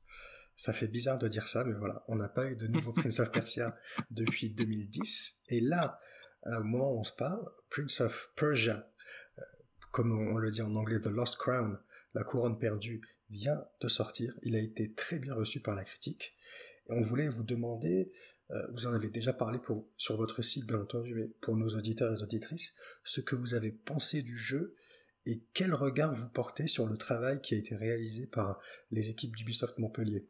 Ça 0.56 0.74
fait 0.74 0.88
bizarre 0.88 1.18
de 1.18 1.30
dire 1.30 1.48
ça, 1.48 1.64
mais 1.64 1.74
voilà, 1.74 2.04
on 2.08 2.18
n'a 2.18 2.28
pas 2.28 2.52
eu 2.52 2.56
de 2.56 2.68
nouveau 2.68 2.92
Prince 2.94 3.20
of 3.22 3.32
Persia 3.32 3.76
depuis 4.12 4.50
2010. 4.50 5.44
Et 5.48 5.62
là, 5.62 6.00
au 6.46 6.64
moment 6.64 6.94
où 6.94 7.00
on 7.00 7.04
se 7.04 7.14
parle, 7.14 7.46
Prince 7.70 8.02
of 8.02 8.32
Persia, 8.36 8.92
euh, 9.38 9.42
comme 9.92 10.12
on 10.12 10.38
le 10.38 10.52
dit 10.52 10.62
en 10.62 10.76
anglais, 10.76 11.00
The 11.00 11.08
Lost 11.08 11.38
Crown, 11.38 11.78
la 12.14 12.24
couronne 12.24 12.58
perdue, 12.58 13.02
vient 13.30 13.64
de 13.82 13.88
sortir. 13.88 14.34
Il 14.44 14.56
a 14.56 14.60
été 14.60 14.94
très 14.94 15.20
bien 15.20 15.36
reçu 15.36 15.60
par 15.60 15.76
la 15.76 15.84
critique. 15.84 16.36
Et 16.88 16.94
on 16.94 17.02
voulait 17.02 17.28
vous 17.28 17.44
demander, 17.44 18.12
euh, 18.52 18.68
vous 18.72 18.88
en 18.88 18.94
avez 18.94 19.10
déjà 19.10 19.34
parlé 19.34 19.60
sur 19.98 20.16
votre 20.16 20.42
site 20.42 20.66
bien 20.66 20.80
entendu, 20.80 21.14
mais 21.14 21.28
pour 21.42 21.56
nos 21.56 21.76
auditeurs 21.76 22.18
et 22.18 22.24
auditrices, 22.24 22.74
ce 23.04 23.22
que 23.22 23.36
vous 23.36 23.54
avez 23.54 23.72
pensé 23.72 24.22
du 24.22 24.38
jeu 24.38 24.76
et 25.26 25.44
quel 25.54 25.74
regard 25.74 26.14
vous 26.14 26.30
portez 26.30 26.68
sur 26.68 26.88
le 26.88 26.98
travail 26.98 27.42
qui 27.42 27.54
a 27.54 27.58
été 27.58 27.76
réalisé 27.76 28.26
par 28.26 28.60
les 28.90 29.10
équipes 29.10 29.36
d'Ubisoft 29.36 29.78
Montpellier. 29.78 30.28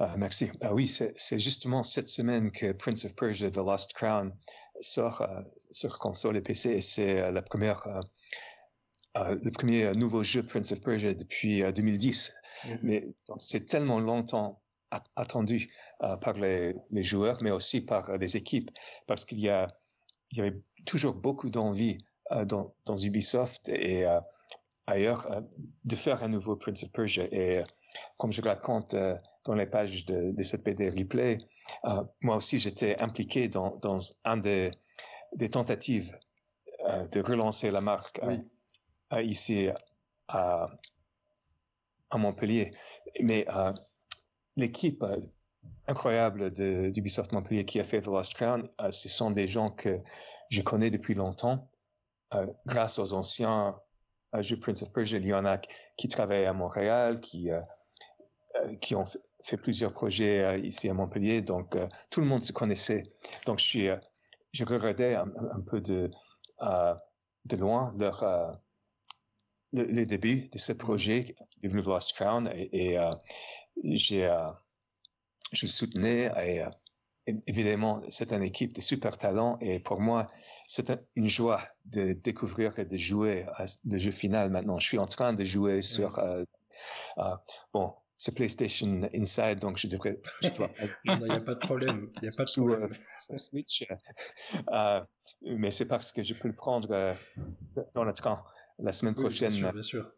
Ah, 0.00 0.14
merci. 0.16 0.50
Ah 0.60 0.74
oui, 0.74 0.86
c'est 0.88 1.38
justement 1.38 1.82
cette 1.82 2.08
semaine 2.08 2.52
que 2.52 2.72
Prince 2.72 3.04
of 3.04 3.16
Persia 3.16 3.50
The 3.50 3.56
Lost 3.56 3.94
Crown 3.94 4.32
sort 4.80 5.22
euh, 5.22 5.40
sur 5.72 5.98
console 5.98 6.36
et 6.36 6.40
PC 6.40 6.70
et 6.70 6.80
c'est 6.80 7.20
euh, 7.20 7.32
la 7.32 7.42
première 7.42 7.84
euh, 9.16 9.36
le 9.42 9.50
premier 9.50 9.92
nouveau 9.92 10.22
jeu 10.22 10.42
Prince 10.44 10.72
of 10.72 10.80
Persia 10.80 11.14
depuis 11.14 11.62
2010. 11.72 12.32
Euh, 12.32 12.68
mm-hmm. 12.68 12.78
Mais 12.82 13.04
c'est 13.38 13.66
tellement 13.66 14.00
longtemps 14.00 14.60
attendu 15.16 15.72
euh, 16.02 16.16
par 16.16 16.34
les, 16.34 16.74
joueurs, 17.02 17.38
mais 17.42 17.50
aussi 17.50 17.80
par 17.80 18.16
les 18.16 18.36
équipes, 18.36 18.70
parce 19.06 19.24
qu'il 19.24 19.40
y, 19.40 19.48
a, 19.48 19.68
il 20.30 20.38
y 20.38 20.40
avait 20.40 20.60
toujours 20.86 21.14
beaucoup 21.14 21.50
d'envie 21.50 21.98
dans, 22.46 22.74
dans, 22.84 22.96
Ubisoft 22.96 23.70
et 23.70 24.04
ailleurs 24.86 25.26
de 25.84 25.96
faire 25.96 26.22
un 26.22 26.28
nouveau 26.28 26.56
Prince 26.56 26.84
of 26.84 26.92
Persia. 26.92 27.26
Et 27.32 27.62
comme 28.18 28.32
je 28.32 28.42
raconte 28.42 28.94
dans 29.48 29.54
les 29.54 29.66
pages 29.66 30.04
de, 30.04 30.30
de 30.32 30.42
cette 30.42 30.62
BD 30.62 30.90
replay, 30.90 31.38
moi 32.20 32.36
aussi 32.36 32.58
j'étais 32.58 33.00
impliqué 33.00 33.48
dans, 33.48 33.76
dans 33.76 33.98
un 34.24 34.36
des, 34.36 34.70
des 35.34 35.48
tentatives 35.48 36.14
de 36.84 37.20
relancer 37.22 37.70
la 37.70 37.80
marque 37.80 38.20
ici 39.22 39.68
à, 40.28 40.66
à 42.10 42.18
Montpellier. 42.18 42.72
Mais 43.22 43.46
euh, 43.48 43.72
l'équipe 44.56 45.02
euh, 45.02 45.16
incroyable 45.86 46.50
d'Ubisoft 46.92 47.32
Montpellier 47.32 47.64
qui 47.64 47.80
a 47.80 47.84
fait 47.84 48.02
The 48.02 48.08
Lost 48.08 48.34
Crown, 48.34 48.68
euh, 48.82 48.92
ce 48.92 49.08
sont 49.08 49.30
des 49.30 49.46
gens 49.46 49.70
que 49.70 49.98
je 50.50 50.60
connais 50.60 50.90
depuis 50.90 51.14
longtemps. 51.14 51.70
grâce 52.66 52.98
aux 52.98 53.14
anciens 53.14 53.80
jeux 54.40 54.60
Prince 54.60 54.82
of 54.82 54.92
Persia, 54.92 55.16
il 55.16 55.24
y 55.24 55.32
en 55.32 55.46
a 55.46 55.56
qui 55.96 56.08
travaillent 56.08 56.44
à 56.44 56.52
Montréal, 56.52 57.20
qui, 57.20 57.48
qui 58.82 58.94
ont 58.94 59.06
fait 59.06 59.20
plusieurs 59.62 59.92
projets 59.92 60.60
ici 60.60 60.88
à 60.88 60.94
Montpellier. 60.94 61.42
Donc, 61.42 61.76
tout 62.10 62.20
le 62.20 62.26
monde 62.26 62.42
se 62.42 62.52
connaissait. 62.52 63.02
Donc, 63.46 63.58
je 63.58 63.64
suis, 63.64 63.88
je 64.52 64.64
regardais 64.64 65.14
un, 65.14 65.26
un, 65.52 65.60
peu 65.60 65.80
de, 65.80 66.10
de 66.60 67.56
loin 67.56 67.92
leur, 67.98 68.24
le, 69.72 70.04
début 70.04 70.48
de 70.48 70.58
ce 70.58 70.72
projet 70.72 71.24
qui 71.24 71.32
est 71.32 71.68
devenu 71.68 71.82
Lost 71.82 72.12
Crown 72.14 72.50
et, 72.54 72.98
euh, 72.98 73.12
j'ai, 73.84 74.26
euh, 74.26 74.50
je 75.52 75.66
le 75.66 75.70
soutenais 75.70 76.30
et 76.44 76.62
euh, 76.62 76.70
évidemment 77.46 78.00
c'est 78.08 78.32
une 78.32 78.42
équipe 78.42 78.72
de 78.72 78.80
super 78.80 79.18
talents 79.18 79.58
et 79.60 79.78
pour 79.78 80.00
moi 80.00 80.26
c'est 80.66 80.92
une 81.16 81.28
joie 81.28 81.60
de 81.84 82.12
découvrir 82.12 82.78
et 82.78 82.86
de 82.86 82.96
jouer 82.96 83.46
le 83.84 83.98
jeu 83.98 84.10
final 84.10 84.50
maintenant. 84.50 84.78
Je 84.78 84.86
suis 84.86 84.98
en 84.98 85.06
train 85.06 85.32
de 85.32 85.44
jouer 85.44 85.82
sur 85.82 86.18
bon 87.72 87.94
c'est 88.18 88.34
PlayStation 88.34 89.08
Inside, 89.14 89.60
donc 89.60 89.78
je 89.78 89.86
devrais. 89.86 90.20
Je 90.42 90.48
dois... 90.48 90.68
il 91.04 91.18
n'y 91.20 91.30
a 91.30 91.40
pas 91.40 91.54
de 91.54 91.60
problème. 91.60 92.10
Il 92.16 92.22
n'y 92.22 92.28
a 92.28 92.36
pas 92.36 92.44
de 92.44 92.50
problème. 92.60 92.92
Switch. 93.36 93.86
mais 95.42 95.70
c'est 95.70 95.86
parce 95.86 96.10
que 96.10 96.22
je 96.22 96.34
peux 96.34 96.48
le 96.48 96.54
prendre 96.54 97.16
dans 97.94 98.04
le 98.04 98.12
train 98.12 98.42
la 98.80 98.90
semaine 98.90 99.14
prochaine. 99.14 99.52
Bien 99.52 99.82
sûr, 99.82 100.12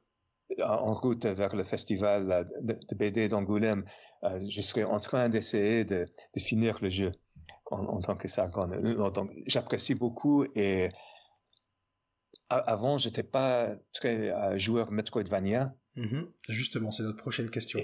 En 0.63 0.95
route 0.95 1.27
vers 1.27 1.55
le 1.55 1.63
festival 1.63 2.49
de, 2.63 2.95
BD 2.97 3.29
d'Angoulême, 3.29 3.85
euh, 4.25 4.41
je 4.49 4.63
serai 4.63 4.85
en 4.85 4.99
train 4.99 5.29
d'essayer 5.29 5.85
de, 5.85 6.07
finir 6.39 6.79
le 6.81 6.89
jeu 6.89 7.13
en, 7.67 8.01
tant 8.01 8.17
que 8.17 8.29
ça. 8.29 8.51
J'apprécie 9.47 9.95
beaucoup 9.95 10.47
et 10.55 10.89
avant, 12.49 12.97
j'étais 12.97 13.23
pas 13.23 13.77
très 13.93 14.31
euh, 14.31 14.59
joueur 14.59 14.91
Metroidvania. 14.91 15.73
Mm 16.01 16.23
Justement, 16.49 16.91
c'est 16.91 17.03
notre 17.03 17.19
prochaine 17.19 17.51
question. 17.51 17.81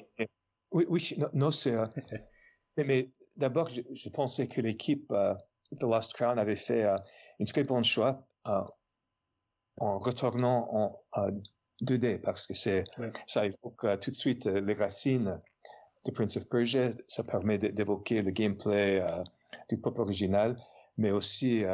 oui, 0.73 0.85
oui, 0.89 1.17
non, 1.33 1.51
c'est. 1.51 1.75
Euh, 1.75 1.85
mais, 2.77 3.11
d'abord, 3.37 3.69
je, 3.69 4.09
pensais 4.11 4.49
que 4.49 4.61
l'équipe 4.61 5.09
The 5.09 5.83
Lost 5.83 6.15
Crown 6.15 6.39
avait 6.39 6.57
fait 6.57 6.85
une 7.39 7.47
très 7.47 7.65
bonne 7.65 7.85
choix 7.85 8.27
en 9.79 9.99
retournant 9.99 10.69
en 11.13 11.31
2D 11.83 12.21
parce 12.21 12.47
que 12.47 12.55
c'est 12.55 12.85
ça 13.27 13.47
évoque 13.47 13.85
euh, 13.85 13.97
tout 13.97 14.11
de 14.11 14.17
suite 14.17 14.47
euh, 14.47 14.61
les 14.61 14.73
racines 14.73 15.39
de 16.05 16.11
Prince 16.11 16.37
of 16.37 16.49
Persia. 16.49 16.91
Ça 17.07 17.25
permet 17.25 17.59
d'évoquer 17.59 18.23
le 18.23 18.31
gameplay 18.31 19.01
euh, 19.01 19.23
du 19.69 19.79
pop 19.79 19.99
original, 19.99 20.57
mais 20.97 21.11
aussi 21.11 21.65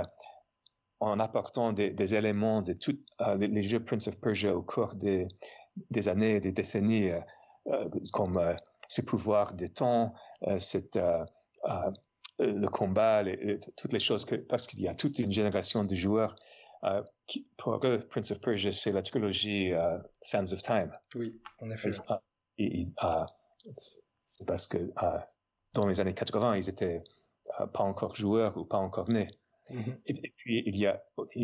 en 1.01 1.19
apportant 1.21 1.73
des, 1.73 2.15
éléments 2.15 2.63
de 2.63 2.73
tous 2.73 2.99
les, 3.37 3.63
jeux 3.63 3.85
Prince 3.85 4.09
of 4.09 4.21
Persia 4.21 4.55
au 4.57 4.63
cours 4.63 4.95
des, 4.95 5.29
des 5.91 6.09
années, 6.09 6.41
des 6.41 6.53
décennies, 6.53 7.11
comme 8.13 8.41
ces 8.89 9.05
pouvoirs 9.05 9.55
des 9.55 9.69
temps, 9.69 10.15
cette, 10.59 10.99
le 12.39 12.67
combat, 12.69 13.25
toutes 13.77 13.93
les 13.93 14.01
choses, 14.01 14.25
que, 14.25 14.35
parce 14.35 14.67
qu'il 14.67 14.81
y 14.81 14.89
a 14.89 14.95
toute 14.95 15.19
une 15.19 15.33
génération 15.33 15.85
de 15.85 15.95
joueurs 15.95 16.35
euh, 16.85 17.03
qui, 17.27 17.49
pour 17.57 17.79
eux, 17.85 18.01
Prince 18.11 18.33
of 18.33 18.41
Persia, 18.41 18.73
c'est 18.73 18.91
la 18.91 19.03
trilogie 19.03 19.73
Sands 20.21 20.53
of 20.53 20.63
Time. 20.63 20.93
Oui, 21.15 21.41
en 21.61 21.71
effet. 21.71 21.91
Et, 22.59 22.83
uh, 23.03 23.25
parce 24.47 24.67
que 24.67 24.93
dans 25.75 25.87
les 25.87 26.01
années 26.01 26.15
80, 26.15 26.57
ils 26.57 26.69
étaient 26.69 27.03
pas 27.73 27.85
encore 27.85 28.17
joueurs 28.17 28.57
ou 28.57 28.65
pas 28.65 28.79
encore 28.79 29.09
nés. 29.09 29.31
Mm-hmm. 29.73 29.97
et, 30.07 30.33
puis, 30.37 30.63
il 30.67 30.77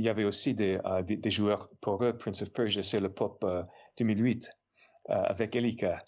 y, 0.02 0.08
avait 0.08 0.24
aussi 0.24 0.54
des, 0.54 0.78
des, 1.06 1.30
joueurs, 1.30 1.70
pour 1.80 2.02
eux, 2.04 2.16
Prince 2.16 2.42
of 2.42 2.52
Persia, 2.52 2.82
c'est 2.82 3.00
le 3.00 3.12
pop 3.12 3.44
2008, 3.98 4.50
avec 5.08 5.56
Elika, 5.56 6.04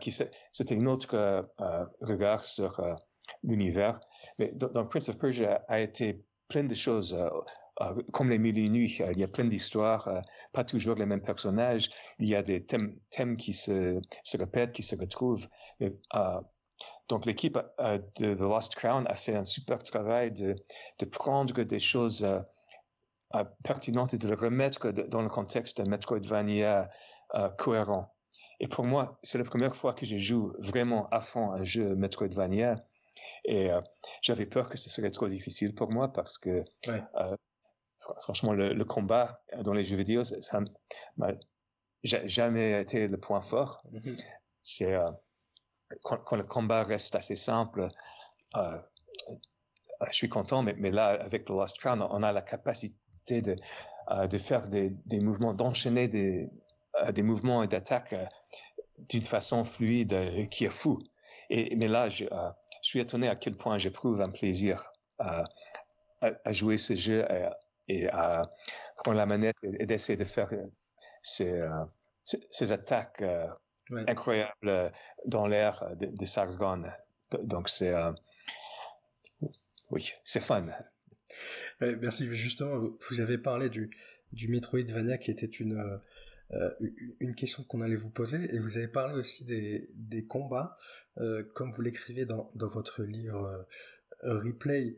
qui 0.00 0.10
c'était 0.10 0.76
un 0.76 0.86
autre 0.86 1.50
regard 2.00 2.44
sur 2.44 2.72
l'univers. 3.42 4.00
Mais 4.38 4.52
donc, 4.52 4.90
Prince 4.90 5.08
of 5.10 5.18
Persia 5.18 5.64
a 5.68 5.80
été 5.80 6.24
plein 6.48 6.64
de 6.64 6.74
choses 6.74 7.16
euh, 7.82 8.02
comme 8.12 8.28
les 8.28 8.38
mille 8.38 8.58
et 8.58 8.68
nuits, 8.68 8.98
euh, 9.00 9.12
il 9.12 9.18
y 9.18 9.24
a 9.24 9.28
plein 9.28 9.44
d'histoires, 9.44 10.06
euh, 10.08 10.20
pas 10.52 10.64
toujours 10.64 10.96
les 10.96 11.06
mêmes 11.06 11.22
personnages. 11.22 11.88
Il 12.18 12.28
y 12.28 12.34
a 12.34 12.42
des 12.42 12.64
thèmes, 12.64 12.96
qui 13.36 13.52
se 13.52 14.00
répètent, 14.36 14.72
qui 14.72 14.82
se 14.82 14.96
retrouvent. 14.96 15.46
Donc 17.10 17.26
l'équipe 17.26 17.58
de 17.78 18.34
The 18.34 18.40
Lost 18.40 18.76
Crown 18.76 19.04
a 19.08 19.14
fait 19.14 19.34
un 19.34 19.44
super 19.44 19.82
travail 19.82 20.30
de, 20.30 20.54
de 21.00 21.04
prendre 21.04 21.62
des 21.62 21.78
choses 21.80 22.26
pertinentes 23.64 24.14
et 24.14 24.18
de 24.18 24.28
les 24.28 24.34
remettre 24.34 24.92
dans 24.92 25.20
le 25.20 25.28
contexte 25.28 25.78
d'un 25.78 25.90
Metroidvania 25.90 26.88
cohérent. 27.58 28.14
Et 28.60 28.68
pour 28.68 28.84
moi, 28.84 29.18
c'est 29.22 29.38
la 29.38 29.44
première 29.44 29.74
fois 29.74 29.92
que 29.92 30.06
je 30.06 30.16
joue 30.18 30.52
vraiment 30.58 31.08
à 31.08 31.20
fond 31.20 31.50
un 31.50 31.64
jeu 31.64 31.96
Metroidvania. 31.96 32.76
Et 33.44 33.70
j'avais 34.22 34.46
peur 34.46 34.68
que 34.68 34.78
ce 34.78 34.88
serait 34.88 35.10
trop 35.10 35.26
difficile 35.26 35.74
pour 35.74 35.90
moi 35.90 36.12
parce 36.12 36.38
que 36.38 36.64
franchement, 38.20 38.52
le, 38.52 38.84
combat 38.84 39.42
dans 39.64 39.72
les 39.72 39.82
jeux 39.82 39.96
vidéo, 39.96 40.22
ça 40.22 40.60
n'a 41.18 41.34
jamais 42.04 42.80
été 42.80 43.08
le 43.08 43.16
point 43.18 43.40
fort. 43.40 43.82
Mm-hmm. 43.92 44.24
C'est 44.62 44.94
euh, 45.92 46.16
quand, 46.24 46.36
le 46.36 46.44
combat 46.44 46.82
reste 46.82 47.14
assez 47.14 47.36
simple, 47.36 47.88
euh, 48.56 48.78
je 50.08 50.14
suis 50.14 50.28
content, 50.28 50.62
mais, 50.62 50.90
là, 50.90 51.08
avec 51.08 51.44
The 51.44 51.50
Lost 51.50 51.78
Crown, 51.78 52.06
on 52.10 52.22
a 52.22 52.32
la 52.32 52.42
capacité 52.42 53.42
de, 53.42 53.56
euh, 54.10 54.26
de 54.26 54.38
faire 54.38 54.68
des, 54.68 54.90
des 55.06 55.20
mouvements, 55.20 55.52
d'enchaîner 55.52 56.08
des, 56.08 56.50
des 57.12 57.22
mouvements 57.22 57.62
et 57.62 57.68
d'attaques 57.68 58.14
d'une 59.08 59.24
façon 59.24 59.64
fluide 59.64 60.48
qui 60.50 60.64
est 60.64 60.70
fou. 60.70 60.98
Et, 61.50 61.74
mais 61.76 61.88
là, 61.88 62.08
je, 62.08 62.24
suis 62.82 63.00
étonné 63.00 63.28
à 63.28 63.36
quel 63.36 63.56
point 63.56 63.76
j'éprouve 63.78 64.20
un 64.20 64.30
plaisir 64.30 64.90
à, 65.18 65.44
jouer 66.46 66.78
ce 66.78 66.94
jeu 66.94 67.26
et 67.88 68.08
à 68.08 68.42
prendre 68.96 69.16
la 69.16 69.26
manette 69.26 69.56
et, 69.62 69.86
d'essayer 69.86 70.16
de 70.16 70.24
faire 70.24 70.48
euh, 70.52 70.66
ces, 71.22 71.52
euh, 71.52 71.84
ces, 72.22 72.72
attaques 72.72 73.22
euh, 73.92 74.04
incroyables 74.08 74.92
dans 75.26 75.46
l'air 75.46 75.96
de, 75.96 76.06
de, 76.06 76.24
Sargon. 76.24 76.82
Donc 77.42 77.68
c'est 77.68 77.94
oui, 79.90 80.12
c'est 80.24 80.40
fun. 80.40 80.66
merci. 81.80 82.32
Justement, 82.34 82.90
vous 83.08 83.20
avez 83.20 83.38
parlé 83.38 83.68
du, 83.68 83.90
du 84.32 84.48
Metroidvania 84.48 85.18
qui 85.18 85.30
était 85.30 85.46
une, 85.46 86.00
une 87.20 87.34
question 87.34 87.64
qu'on 87.64 87.80
allait 87.80 87.96
vous 87.96 88.10
poser, 88.10 88.54
et 88.54 88.58
vous 88.58 88.76
avez 88.76 88.88
parlé 88.88 89.14
aussi 89.14 89.44
des, 89.44 89.90
des 89.94 90.24
combats, 90.24 90.76
comme 91.54 91.70
vous 91.72 91.82
l'écrivez 91.82 92.24
dans, 92.24 92.48
dans, 92.54 92.68
votre 92.68 93.02
livre 93.02 93.66
Replay 94.22 94.96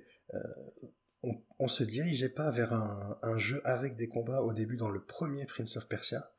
on, 1.22 1.40
on, 1.58 1.68
se 1.68 1.84
dirigeait 1.84 2.28
pas 2.28 2.50
vers 2.50 2.72
un, 2.72 3.38
jeu 3.38 3.60
avec 3.64 3.94
des 3.94 4.08
combats 4.08 4.42
au 4.42 4.52
début 4.52 4.76
dans 4.76 4.90
le 4.90 5.02
premier 5.02 5.46
Prince 5.46 5.76
of 5.76 5.88
Persia. 5.88 6.32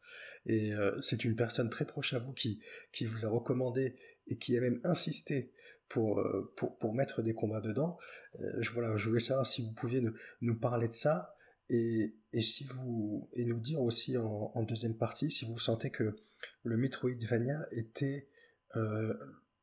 Et 0.45 0.73
euh, 0.73 0.99
c'est 1.01 1.23
une 1.23 1.35
personne 1.35 1.69
très 1.69 1.85
proche 1.85 2.13
à 2.13 2.19
vous 2.19 2.33
qui, 2.33 2.59
qui 2.91 3.05
vous 3.05 3.25
a 3.25 3.29
recommandé 3.29 3.95
et 4.27 4.37
qui 4.37 4.57
a 4.57 4.61
même 4.61 4.79
insisté 4.83 5.51
pour, 5.87 6.19
euh, 6.19 6.53
pour, 6.57 6.77
pour 6.77 6.93
mettre 6.93 7.21
des 7.21 7.33
combats 7.33 7.61
dedans. 7.61 7.97
Euh, 8.39 8.61
je, 8.61 8.71
voilà, 8.71 8.95
je 8.97 9.07
voulais 9.07 9.19
savoir 9.19 9.47
si 9.47 9.63
vous 9.63 9.71
pouviez 9.71 10.03
nous, 10.41 10.59
parler 10.59 10.87
de 10.87 10.93
ça 10.93 11.35
et, 11.69 12.15
et, 12.33 12.41
si 12.41 12.65
vous, 12.65 13.29
et 13.33 13.45
nous 13.45 13.59
dire 13.59 13.81
aussi 13.81 14.17
en, 14.17 14.63
deuxième 14.63 14.97
partie 14.97 15.31
si 15.31 15.45
vous 15.45 15.57
sentez 15.57 15.89
que 15.91 16.15
le 16.63 16.77
Metroidvania 16.77 17.65
était 17.71 18.27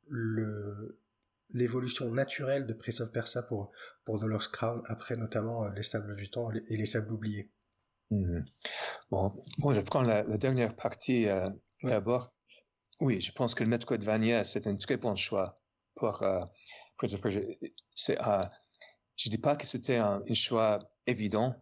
le, 0.09 0.99
l'évolution 1.53 2.11
naturelle 2.11 2.67
de 2.67 2.73
Prince 2.73 3.01
of 3.01 3.13
Persia 3.13 3.43
pour, 3.43 3.73
pour 4.05 4.25
Lost 4.25 4.53
Crown, 4.53 4.83
après 4.87 5.17
notamment 5.17 5.69
les 5.71 5.83
Sables 5.83 6.17
du 6.17 6.31
Temps 6.31 6.51
et 6.53 6.77
les 6.77 6.87
Sables 6.87 7.13
oubliés. 7.13 7.51
Mhm. 8.11 8.45
Bon, 9.11 9.33
bon, 9.59 9.73
je 9.73 9.81
prends 9.81 10.03
la, 10.03 10.23
dernière 10.37 10.75
partie 10.75 11.29
euh, 11.29 11.49
d'abord. 11.83 12.33
Oui, 13.01 13.21
je 13.21 13.33
pense 13.33 13.55
que 13.55 13.65
le 13.65 13.71
Metroidvania, 13.71 14.45
c'est 14.45 14.67
un 14.67 14.77
très 14.77 14.97
bon 14.97 15.17
choix 15.17 15.55
pour 15.95 16.23
euh, 16.23 16.45
Prince 16.97 17.15
of 17.15 17.21
Persia. 17.21 17.43
je 19.17 19.29
ne 19.29 19.31
dis 19.31 19.39
pas 19.39 19.57
que 19.57 19.67
c'était 19.67 19.97
un, 19.97 20.23
choix 20.35 20.79
évident 21.07 21.55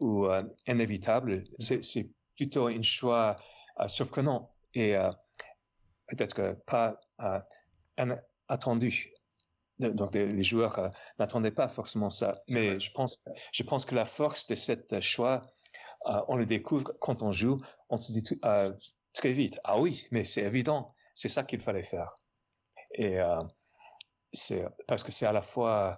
ou 0.00 0.28
inévitable, 0.66 1.44
mhm. 1.60 1.82
c'est 1.82 2.10
plutôt 2.36 2.66
un 2.66 2.82
choix 2.82 3.36
surprenant 3.86 4.54
et 4.74 4.94
peut-être 6.06 6.58
pas 6.66 7.00
attendu 8.48 9.14
donc 9.78 10.14
les, 10.14 10.44
joueurs 10.44 10.78
euh, 10.78 10.88
n'attendaient 11.18 11.50
pas 11.50 11.68
forcément 11.68 12.10
ça. 12.10 12.42
Mais 12.48 12.78
je 12.78 12.90
pense, 12.92 13.20
je 13.52 13.62
pense 13.62 13.84
que 13.84 13.94
la 13.94 14.04
force 14.04 14.46
de 14.46 14.54
cette 14.54 15.00
choix, 15.00 15.42
euh, 16.06 16.20
on 16.28 16.36
le 16.36 16.46
découvre 16.46 16.92
quand 17.00 17.22
on 17.22 17.32
joue, 17.32 17.58
on 17.88 17.96
se 17.96 18.12
dit 18.12 18.24
euh, 18.44 18.70
très 19.12 19.32
vite, 19.32 19.58
ah 19.64 19.80
oui, 19.80 20.06
mais 20.10 20.24
c'est 20.24 20.42
évident, 20.42 20.94
c'est 21.14 21.28
ça 21.28 21.44
qu'il 21.44 21.60
fallait 21.60 21.82
faire. 21.82 22.14
Et 22.96 23.18
c'est 24.32 24.64
parce 24.86 25.02
que 25.02 25.10
c'est 25.10 25.26
à 25.26 25.32
la 25.32 25.42
fois, 25.42 25.96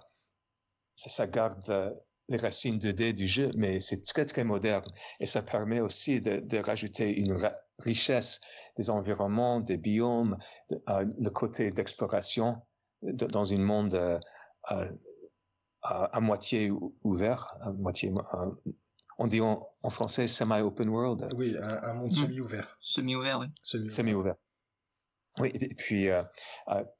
ça, 0.95 1.27
garde 1.27 1.93
les 2.27 2.37
racines 2.37 2.79
2D 2.79 3.13
du 3.13 3.27
jeu, 3.27 3.51
mais 3.55 3.79
c'est 3.79 4.03
très 4.03 4.25
très 4.25 4.43
moderne 4.43 4.89
et 5.19 5.27
ça 5.27 5.43
permet 5.43 5.79
aussi 5.79 6.21
de, 6.21 6.57
rajouter 6.57 7.19
une 7.19 7.37
richesse 7.77 8.41
des 8.77 8.89
environnements, 8.89 9.59
des 9.59 9.77
biomes, 9.77 10.39
le 10.87 11.29
côté 11.29 11.69
d'exploration 11.69 12.63
dans 13.01 13.53
un 13.53 13.57
monde 13.57 13.95
euh, 13.95 14.19
euh, 14.71 14.91
à, 15.81 16.19
moitié 16.19 16.71
ouvert, 17.03 17.55
à 17.61 17.71
moitié, 17.71 18.11
euh, 18.11 18.51
on 19.17 19.27
dit 19.27 19.41
en, 19.41 19.67
français 19.89 20.27
semi-open 20.27 20.89
world. 20.89 21.29
Oui, 21.35 21.55
un, 21.61 21.93
monde 21.93 22.11
hmm. 22.11 22.25
semi-ouvert. 22.25 22.77
Semi-ouvert, 22.81 23.39
oui. 23.39 23.47
Semi-ouvert. 23.63 24.35
oui, 25.39 25.51
et 25.53 25.73
puis 25.75 26.07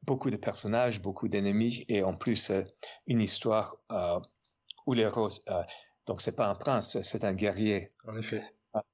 beaucoup 0.03 0.29
de 0.29 0.37
personnages, 0.37 1.01
beaucoup 1.01 1.27
d'ennemis, 1.27 1.85
et 1.89 2.03
en 2.03 2.15
plus 2.15 2.51
une 3.07 3.21
histoire 3.21 3.77
où 4.85 4.93
les 4.93 5.07
roses. 5.07 5.43
donc 6.05 6.21
c'est 6.21 6.35
pas 6.35 6.47
un 6.47 6.55
prince, 6.55 7.01
c'est 7.03 7.23
un 7.23 7.33
guerrier. 7.33 7.89
En 8.07 8.17
effet 8.17 8.43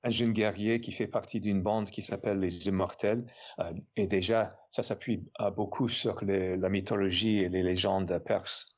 un 0.04 0.10
jeune 0.10 0.34
guerrier 0.34 0.82
qui 0.82 0.92
fait 0.92 1.08
partie 1.08 1.40
d'une 1.40 1.62
bande 1.62 1.90
qui 1.90 2.02
s'appelle 2.02 2.40
les 2.40 2.68
Immortels. 2.68 3.26
Euh, 3.60 3.74
et 3.96 4.08
déjà, 4.08 4.50
ça 4.70 4.84
s'appuie 4.84 5.30
euh, 5.40 5.52
beaucoup 5.52 5.90
sur 5.90 6.24
la 6.24 6.70
mythologie 6.70 7.40
et 7.40 7.50
les 7.50 7.64
légendes 7.64 8.18
perses. 8.26 8.76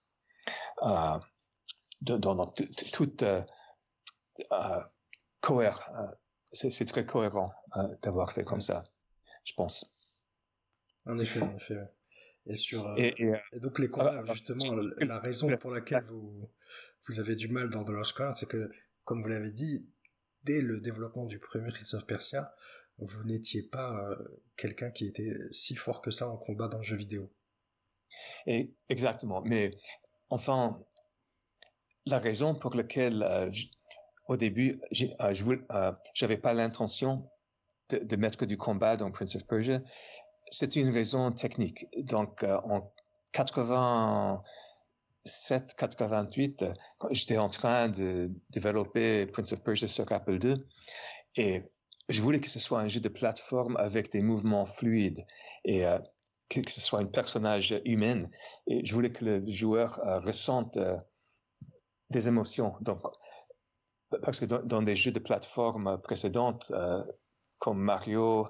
Euh, 0.83 1.17
dans, 2.01 2.53
tout 2.93 3.17
cohérent. 5.41 6.07
C'est 6.51 6.85
très 6.85 7.05
cohérent 7.05 7.51
d'avoir 8.01 8.31
fait 8.31 8.43
comme 8.43 8.61
ça, 8.61 8.83
je 9.43 9.53
pense. 9.53 9.97
En 11.05 11.17
effet, 11.19 11.41
en 11.41 11.55
effet. 11.55 11.77
Et, 12.47 12.55
sur, 12.55 12.93
et, 12.97 13.15
donc 13.53 13.79
les 13.79 13.89
combats, 13.89 14.23
justement, 14.31 14.75
la, 14.99 15.19
raison 15.19 15.57
pour 15.57 15.71
laquelle 15.71 16.05
vous, 16.07 16.47
vous 17.07 17.19
avez 17.19 17.35
du 17.35 17.47
mal 17.47 17.69
dans 17.69 17.83
The 17.83 17.89
Lost 17.89 18.13
Crown, 18.13 18.35
c'est 18.35 18.47
que, 18.47 18.69
comme 19.03 19.21
vous 19.21 19.27
l'avez 19.27 19.51
dit, 19.51 19.89
dès 20.43 20.61
le 20.61 20.79
développement 20.79 21.25
du 21.25 21.39
premier 21.39 21.71
Prince 21.71 21.95
of 21.95 22.05
Persia, 22.05 22.53
vous 22.99 23.23
n'étiez 23.23 23.63
pas 23.63 23.93
euh, 23.93 24.15
quelqu'un 24.55 24.91
qui 24.91 25.07
était 25.07 25.33
si 25.51 25.75
fort 25.75 26.01
que 26.01 26.11
ça 26.11 26.29
en 26.29 26.37
combat 26.37 26.67
dans 26.67 26.77
le 26.77 26.83
jeu 26.83 26.95
vidéo. 26.95 27.33
Et, 28.45 28.73
exactement. 28.89 29.41
Mais 29.41 29.71
enfin, 30.29 30.79
la 32.05 32.19
raison 32.19 32.55
pour 32.55 32.75
laquelle 32.75 33.23
euh, 33.23 33.51
au 34.27 34.37
début, 34.37 34.81
euh, 35.21 35.33
je 35.33 36.25
n'avais 36.25 36.37
pas 36.37 36.53
l'intention 36.53 37.29
de, 37.89 38.15
mettre 38.15 38.45
du 38.45 38.57
combat 38.57 38.97
dans 38.97 39.11
Prince 39.11 39.35
of 39.35 39.45
Persia, 39.45 39.81
c'était 40.49 40.79
une 40.79 40.89
raison 40.89 41.31
technique. 41.31 41.85
Donc, 42.05 42.43
en 42.43 42.91
80 43.33 44.41
87-88, 45.25 46.75
j'étais 47.09 47.39
en 47.39 47.49
train 47.49 47.89
de 47.89 48.31
développer 48.51 49.25
Prince 49.25 49.53
of 49.53 49.63
Persia 49.63 49.87
sur 49.87 50.11
Apple 50.11 50.37
II 50.43 50.55
et 51.35 51.63
je 52.09 52.21
voulais 52.21 52.39
que 52.39 52.49
ce 52.49 52.59
soit 52.59 52.79
un 52.79 52.87
jeu 52.87 52.99
de 52.99 53.09
plateforme 53.09 53.75
avec 53.77 54.11
des 54.11 54.21
mouvements 54.21 54.67
fluides 54.67 55.25
et 55.63 55.83
que, 56.49 56.69
ce 56.69 56.79
soit 56.79 57.01
un 57.01 57.05
personnage 57.05 57.73
humain. 57.85 58.29
Et 58.67 58.85
je 58.85 58.93
voulais 58.93 59.11
que 59.11 59.25
le 59.25 59.41
joueur 59.49 59.99
ressente 60.23 60.77
des 62.11 62.27
émotions. 62.27 62.75
Donc, 62.81 63.01
parce 64.21 64.39
que 64.39 64.45
dans, 64.45 64.81
des 64.81 64.95
jeux 64.95 65.11
de 65.11 65.19
plateforme 65.19 65.99
précédentes, 66.01 66.71
comme 67.59 67.79
Mario 67.79 68.47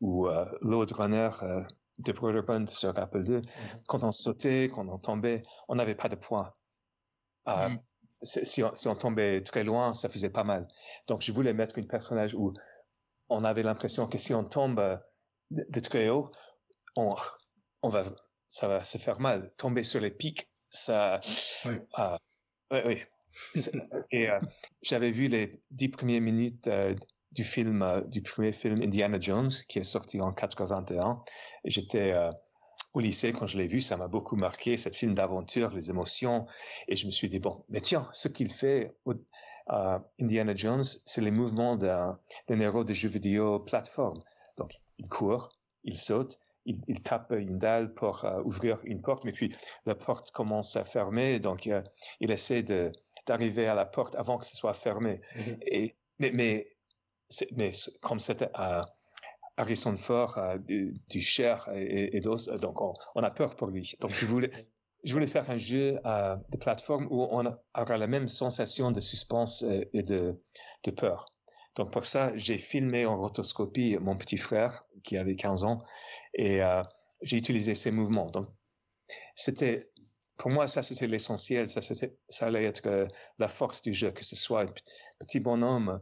ou 0.00 0.28
euh, 0.28 0.44
Load 0.62 0.92
Runner 0.92 1.30
euh, 1.42 1.62
de 1.98 2.12
Brotherhood 2.12 2.68
sur 2.68 2.96
Apple 2.98 3.24
II, 3.24 3.36
mhm. 3.36 3.42
quand 3.88 4.04
on 4.04 4.12
sautait, 4.12 4.70
quand 4.72 4.88
on 4.88 4.98
tombait, 4.98 5.42
on 5.68 5.76
n'avait 5.76 5.94
pas 5.94 6.08
de 6.08 6.16
points. 6.16 6.52
Euh, 7.48 7.68
mhm. 7.68 7.80
si, 8.22 8.62
on, 8.62 8.94
tombait 8.94 9.42
très 9.42 9.64
loin, 9.64 9.94
ça 9.94 10.08
faisait 10.08 10.30
pas 10.30 10.44
mal. 10.44 10.66
Donc, 11.08 11.22
je 11.22 11.32
voulais 11.32 11.54
mettre 11.54 11.78
un 11.78 11.82
personnage 11.82 12.34
où 12.34 12.52
on 13.28 13.44
avait 13.44 13.62
l'impression 13.62 14.06
que 14.06 14.18
si 14.18 14.34
on 14.34 14.44
tombe 14.44 15.00
de, 15.50 15.80
très 15.80 16.08
haut, 16.08 16.30
on, 16.96 17.14
on, 17.82 17.88
va, 17.88 18.04
ça 18.46 18.68
va 18.68 18.84
se 18.84 18.98
faire 18.98 19.20
mal. 19.20 19.50
Tomber 19.56 19.82
sur 19.82 20.00
les 20.00 20.10
pics, 20.10 20.50
ça. 20.70 21.20
Oui. 21.64 21.78
oui, 22.70 22.78
oui. 22.84 23.02
Et 24.10 24.28
j'avais 24.82 25.10
vu 25.10 25.28
les 25.28 25.60
dix 25.70 25.88
premières 25.88 26.20
minutes 26.20 26.68
du 27.36 27.44
film, 27.44 27.82
euh, 27.82 28.00
du 28.00 28.22
premier 28.22 28.52
film 28.52 28.80
Indiana 28.82 29.20
Jones 29.20 29.50
qui 29.68 29.78
est 29.78 29.84
sorti 29.84 30.20
en 30.20 30.32
81. 30.32 31.22
J'étais 31.64 32.12
euh, 32.12 32.30
au 32.94 33.00
lycée 33.00 33.32
quand 33.32 33.46
je 33.46 33.58
l'ai 33.58 33.66
vu, 33.66 33.80
ça 33.80 33.96
m'a 33.98 34.08
beaucoup 34.08 34.36
marqué, 34.36 34.76
ce 34.76 34.88
film 34.88 35.14
d'aventure, 35.14 35.74
les 35.74 35.90
émotions. 35.90 36.46
Et 36.88 36.96
je 36.96 37.06
me 37.06 37.10
suis 37.10 37.28
dit, 37.28 37.38
bon, 37.38 37.64
mais 37.68 37.82
tiens, 37.82 38.08
ce 38.14 38.28
qu'il 38.28 38.50
fait, 38.50 38.96
euh, 39.06 39.98
Indiana 40.18 40.54
Jones, 40.56 40.84
c'est 41.04 41.20
les 41.20 41.30
mouvements 41.30 41.76
d'un 41.76 42.18
héros 42.48 42.84
de 42.84 42.94
jeu 42.94 43.08
vidéo 43.08 43.60
plateforme. 43.60 44.22
Donc, 44.56 44.72
il 44.98 45.08
court, 45.10 45.50
il 45.84 45.98
saute, 45.98 46.40
il, 46.64 47.02
tape 47.02 47.32
une 47.32 47.58
dalle 47.58 47.92
pour 47.92 48.24
ouvrir 48.44 48.80
une 48.84 49.02
porte, 49.02 49.24
mais 49.24 49.32
puis 49.32 49.54
la 49.84 49.94
porte 49.94 50.30
commence 50.32 50.74
à 50.74 50.82
fermer, 50.82 51.38
donc 51.38 51.66
il 51.66 52.30
essaie 52.30 52.64
d'arriver 53.26 53.66
à 53.66 53.74
la 53.74 53.84
porte 53.86 54.14
avant 54.14 54.38
que 54.38 54.46
ce 54.46 54.56
soit 54.56 54.74
fermé. 54.74 55.20
Mm-hmm. 55.34 55.58
Et, 55.66 55.96
mais, 56.18 56.30
mais 56.32 56.66
mais 57.56 57.70
comme 58.02 58.20
c'était 58.20 58.50
à 58.54 58.86
Harrison 59.56 59.96
Ford, 59.96 60.38
du, 60.66 60.94
du, 61.08 61.20
Cher 61.20 61.68
et, 61.74 62.20
d'autres, 62.20 62.56
donc 62.58 62.80
on, 62.80 63.22
a 63.22 63.30
peur 63.30 63.56
pour 63.56 63.68
lui. 63.68 63.94
Donc 64.00 64.12
je 64.14 64.26
voulais, 64.26 64.50
je 65.04 65.12
voulais 65.12 65.26
faire 65.26 65.50
un 65.50 65.56
jeu 65.56 65.94
de 65.94 66.56
plateforme 66.58 67.06
où 67.10 67.26
on 67.30 67.44
aura 67.46 67.98
la 67.98 68.06
même 68.06 68.28
sensation 68.28 68.90
de 68.90 69.00
suspense 69.00 69.64
et 69.92 70.02
de, 70.02 70.40
de 70.84 70.90
peur. 70.90 71.26
Donc 71.76 71.92
pour 71.92 72.06
ça, 72.06 72.36
j'ai 72.36 72.58
filmé 72.58 73.06
en 73.06 73.18
rotoscopie 73.18 73.98
mon 74.00 74.16
petit 74.16 74.38
frère 74.38 74.84
qui 75.02 75.16
avait 75.18 75.36
15 75.36 75.64
ans 75.64 75.82
et 76.34 76.62
euh, 76.62 76.82
j'ai 77.22 77.36
utilisé 77.36 77.74
ses 77.74 77.90
mouvements. 77.90 78.30
Donc 78.30 78.48
c'était 79.34 79.90
pour 80.36 80.50
moi, 80.50 80.68
ça 80.68 80.82
c'était 80.82 81.06
l'essentiel, 81.06 81.68
ça, 81.68 81.80
ça 81.82 82.46
allait 82.46 82.64
être 82.64 82.86
euh, 82.86 83.06
la 83.38 83.48
force 83.48 83.82
du 83.82 83.94
jeu, 83.94 84.10
que 84.10 84.24
ce 84.24 84.36
soit 84.36 84.62
un 84.62 84.72
petit 85.18 85.40
bonhomme 85.40 86.00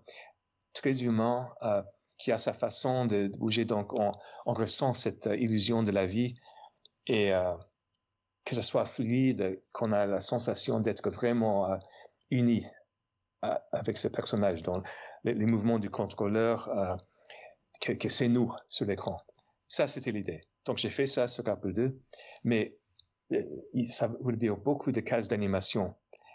très 0.74 1.02
humain 1.02 1.48
euh, 1.62 1.82
qui 2.18 2.30
a 2.32 2.38
sa 2.38 2.52
façon 2.52 3.06
de, 3.06 3.28
bouger. 3.38 3.64
Donc, 3.64 3.94
on, 3.94 4.12
ressent 4.44 4.92
cette 4.92 5.28
euh, 5.28 5.36
illusion 5.36 5.82
de 5.82 5.90
la 5.90 6.04
vie 6.04 6.34
et 7.06 7.32
euh, 7.32 7.54
que 8.44 8.54
ce 8.54 8.62
soit 8.62 8.84
fluide, 8.84 9.62
qu'on 9.72 9.92
a 9.92 10.04
la 10.04 10.20
sensation 10.20 10.80
d'être 10.80 11.08
vraiment 11.08 11.78
unis 12.30 12.66
avec 13.40 13.96
ce 13.96 14.08
personnage. 14.08 14.62
Donc, 14.62 14.86
les, 15.24 15.46
mouvements 15.46 15.78
du 15.78 15.88
contrôleur, 15.88 16.68
que, 17.80 18.08
c'est 18.10 18.28
nous 18.28 18.52
sur 18.68 18.84
l'écran. 18.84 19.18
Ça, 19.68 19.88
c'était 19.88 20.10
l'idée. 20.10 20.42
Donc, 20.66 20.76
j'ai 20.76 20.90
fait 20.90 21.06
ça 21.06 21.26
sur 21.26 21.48
Apple 21.48 21.72
II, 21.74 21.98
mais 22.42 22.76
ça 23.88 24.08
voulait 24.20 24.36
dire 24.36 24.56
beaucoup 24.56 24.92
de 24.92 25.00
cases 25.00 25.28
d'animation. 25.28 25.94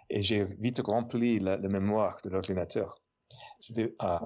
Et 0.09 0.21
j'ai 0.21 0.43
vite 0.43 0.79
rempli 0.79 1.39
la 1.39 1.57
mémoire 1.57 2.19
de 2.23 2.29
l'ordinateur. 2.29 2.99
C'était 3.59 3.95
euh, 4.01 4.19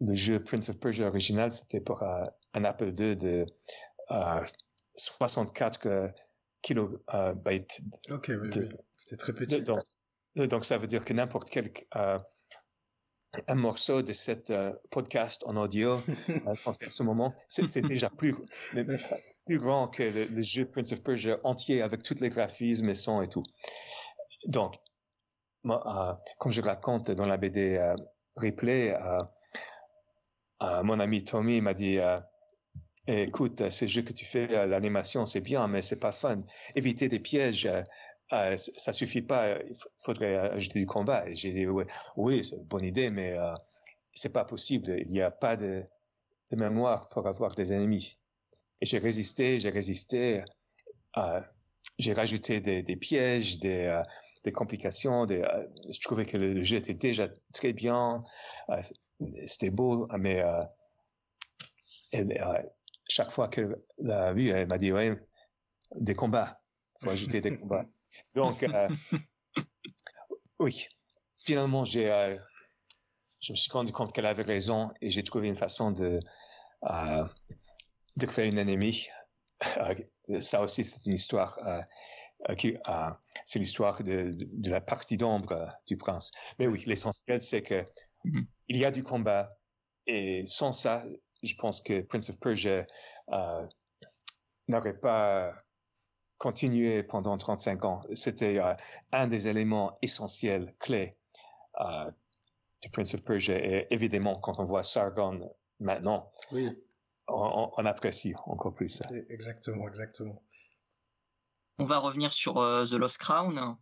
le 0.00 0.14
jeu 0.14 0.42
Prince 0.42 0.68
of 0.68 0.78
Persia 0.78 1.06
original, 1.06 1.52
c'était 1.52 1.80
pour 1.80 2.02
euh, 2.02 2.24
un 2.54 2.64
Apple 2.64 2.92
II 2.98 3.16
de 3.16 3.46
64 4.96 5.86
euh, 5.86 6.08
kilobytes. 6.62 7.80
Ok, 8.10 8.30
oui, 8.40 8.50
C'était 8.96 9.16
très 9.16 9.32
petit. 9.32 9.62
donc, 10.36 10.64
ça 10.64 10.78
veut 10.78 10.86
dire 10.86 11.04
que 11.04 11.12
n'importe 11.12 11.50
quel 11.50 11.72
un 13.46 13.54
morceau 13.56 14.02
de 14.02 14.12
cette 14.14 14.52
podcast 14.90 15.42
en 15.46 15.56
audio 15.56 16.00
à 16.46 16.90
ce 16.90 17.02
moment, 17.02 17.34
c'est 17.46 17.82
déjà 17.82 18.08
plus, 18.10 18.34
plus 19.48 19.58
grand 19.58 19.88
que 19.88 20.02
le, 20.02 20.42
jeu 20.42 20.66
Prince 20.66 20.92
of 20.92 21.02
Persia 21.02 21.38
entier 21.42 21.80
avec 21.80 22.02
tous 22.02 22.20
les 22.20 22.28
graphismes 22.28 22.90
et 22.90 22.94
sons 22.94 23.22
et 23.22 23.28
tout. 23.28 23.42
Donc, 24.46 24.74
comme 25.62 26.52
je 26.52 26.60
raconte 26.60 27.10
dans 27.10 27.24
la 27.24 27.38
BD 27.38 27.78
replay, 28.36 28.94
euh, 28.94 29.22
euh, 30.62 30.82
mon 30.82 31.00
ami 31.00 31.24
Tommy 31.24 31.62
m'a 31.62 31.72
dit 31.72 31.98
euh, 31.98 32.20
écoute, 33.06 33.70
ce 33.70 33.86
jeu 33.86 34.02
que 34.02 34.12
tu 34.12 34.26
fais, 34.26 34.66
l'animation, 34.66 35.24
c'est 35.24 35.40
bien, 35.40 35.66
mais 35.66 35.80
c'est 35.80 35.98
pas 35.98 36.12
fun. 36.12 36.42
Éviter 36.74 37.08
des 37.08 37.18
pièges, 37.18 37.66
ça 38.30 38.92
suffit 38.92 39.22
pas. 39.22 39.58
Il 39.62 39.74
faudrait 39.98 40.36
ajouter 40.36 40.78
du 40.78 40.86
combat. 40.86 41.24
j'ai 41.32 41.52
dit 41.52 41.66
oui, 42.16 42.44
c'est 42.44 42.56
une 42.56 42.64
bonne 42.64 42.84
idée, 42.84 43.08
mais 43.08 43.34
c'est 44.12 44.34
pas 44.34 44.44
possible. 44.44 44.90
Il 44.98 45.08
n'y 45.10 45.22
a 45.22 45.30
pas 45.30 45.56
de, 45.56 45.84
mémoire 46.52 47.08
pour 47.08 47.26
avoir 47.26 47.54
des 47.54 47.72
ennemis. 47.72 48.17
Et 48.80 48.86
j'ai 48.86 48.98
résisté, 48.98 49.58
j'ai 49.58 49.70
résisté. 49.70 50.44
j'ai 51.98 52.12
rajouté 52.12 52.60
des, 52.60 52.82
des 52.82 52.96
pièges, 52.96 53.58
des, 53.58 54.02
des 54.44 54.52
complications. 54.52 55.26
Des, 55.26 55.42
euh, 55.42 55.66
je 55.90 56.00
trouvais 56.00 56.26
que 56.26 56.36
le 56.36 56.62
jeu 56.62 56.76
était 56.76 56.94
déjà 56.94 57.28
très 57.52 57.72
bien, 57.72 58.22
euh, 58.70 58.82
c'était 59.46 59.70
beau, 59.70 60.08
mais 60.18 60.42
euh, 60.42 60.62
chaque 63.08 63.30
fois 63.30 63.48
qu'elle 63.48 63.76
l'a 63.98 64.32
vu, 64.32 64.48
elle 64.48 64.68
m'a 64.68 64.78
dit 64.78 64.92
ouais, 64.92 65.16
des 65.96 66.14
combats, 66.14 66.60
il 67.00 67.04
faut 67.04 67.10
ajouter 67.10 67.40
des 67.40 67.58
combats. 67.58 67.86
Donc 68.34 68.64
oui, 70.58 70.86
finalement 71.34 71.84
j'ai 71.84 72.36
je 73.40 73.52
me 73.52 73.56
suis 73.56 73.70
rendu 73.70 73.92
compte 73.92 74.12
qu'elle 74.12 74.26
avait 74.26 74.42
raison 74.42 74.90
et 75.00 75.10
j'ai 75.10 75.22
trouvé 75.22 75.46
une 75.48 75.56
façon 75.56 75.90
de 75.90 76.18
de 78.18 78.26
créer 78.26 78.46
une 78.46 78.58
ennemie. 78.58 79.06
ça 80.42 80.60
aussi, 80.60 80.84
c'est 80.84 81.06
une 81.06 81.14
histoire 81.14 81.58
euh, 82.48 83.10
c'est 83.44 83.58
l'histoire 83.58 84.02
de, 84.02 84.36
la 84.68 84.80
partie 84.80 85.16
d'ombre 85.16 85.52
euh, 85.52 85.66
du 85.86 85.96
prince. 85.96 86.30
Mais 86.58 86.66
oui, 86.66 86.82
l'essentiel, 86.86 87.40
c'est 87.40 87.62
que 87.62 87.84
mm-hmm. 88.24 88.46
il 88.68 88.76
y 88.76 88.84
a 88.84 88.90
du 88.90 89.02
combat 89.02 89.56
et 90.06 90.44
sans 90.46 90.72
ça, 90.72 91.04
je 91.42 91.54
pense 91.56 91.80
que 91.80 92.00
Prince 92.00 92.30
of 92.30 92.38
Persia 92.38 92.86
euh, 93.30 93.66
n'aurait 94.68 94.98
pas 94.98 95.52
continué 96.38 97.02
pendant 97.02 97.36
35 97.36 97.84
ans. 97.84 98.02
C'était 98.14 98.60
un 99.12 99.26
des 99.26 99.48
éléments 99.48 99.94
essentiels, 100.02 100.74
clés 100.78 101.16
de 101.78 102.88
Prince 102.92 103.14
of 103.14 103.24
Persia. 103.24 103.56
Et 103.58 103.86
évidemment, 103.90 104.36
quand 104.36 104.58
on 104.60 104.64
voit 104.64 104.84
Sargon 104.84 105.52
maintenant, 105.80 106.30
oui. 106.52 106.70
On, 107.28 107.84
apprécie 107.84 108.34
encore 108.46 108.74
plus 108.74 108.88
ça. 108.88 109.06
Exactement, 109.28 109.88
exactement. 109.88 110.42
On 111.78 111.84
va 111.84 111.98
revenir 111.98 112.32
sur 112.32 112.58
euh, 112.58 112.84
The 112.84 112.92
Lost 112.94 113.18
Crown 113.18 113.76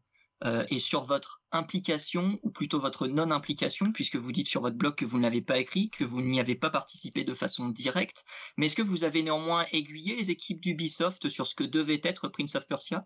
euh, 0.45 0.67
et 0.69 0.79
sur 0.79 1.05
votre 1.05 1.43
implication, 1.53 2.39
ou 2.43 2.51
plutôt 2.51 2.79
votre 2.79 3.07
non-implication, 3.07 3.93
puisque 3.93 4.17
vous 4.17 4.33
dites 4.33 4.49
sur 4.49 4.61
votre 4.61 4.77
blog 4.77 4.95
que 4.95 5.07
vous 5.07 5.17
ne 5.17 5.23
l'avez 5.23 5.41
pas 5.41 5.59
écrit, 5.59 5.89
que 5.91 6.05
vous 6.05 6.21
n'y 6.21 6.41
avez 6.41 6.55
pas 6.55 6.69
participé 6.69 7.25
de 7.25 7.33
façon 7.33 7.69
directe. 7.69 8.25
Mais 8.57 8.67
est-ce 8.67 8.77
que 8.77 8.83
vous 8.83 9.05
avez 9.05 9.23
néanmoins 9.23 9.65
aiguillé 9.73 10.17
les 10.17 10.31
équipes 10.31 10.61
d'Ubisoft 10.61 11.29
sur 11.29 11.47
ce 11.47 11.55
que 11.55 11.65
devait 11.65 12.01
être 12.03 12.29
Prince 12.29 12.55
of 12.55 12.69
Persia? 12.69 13.01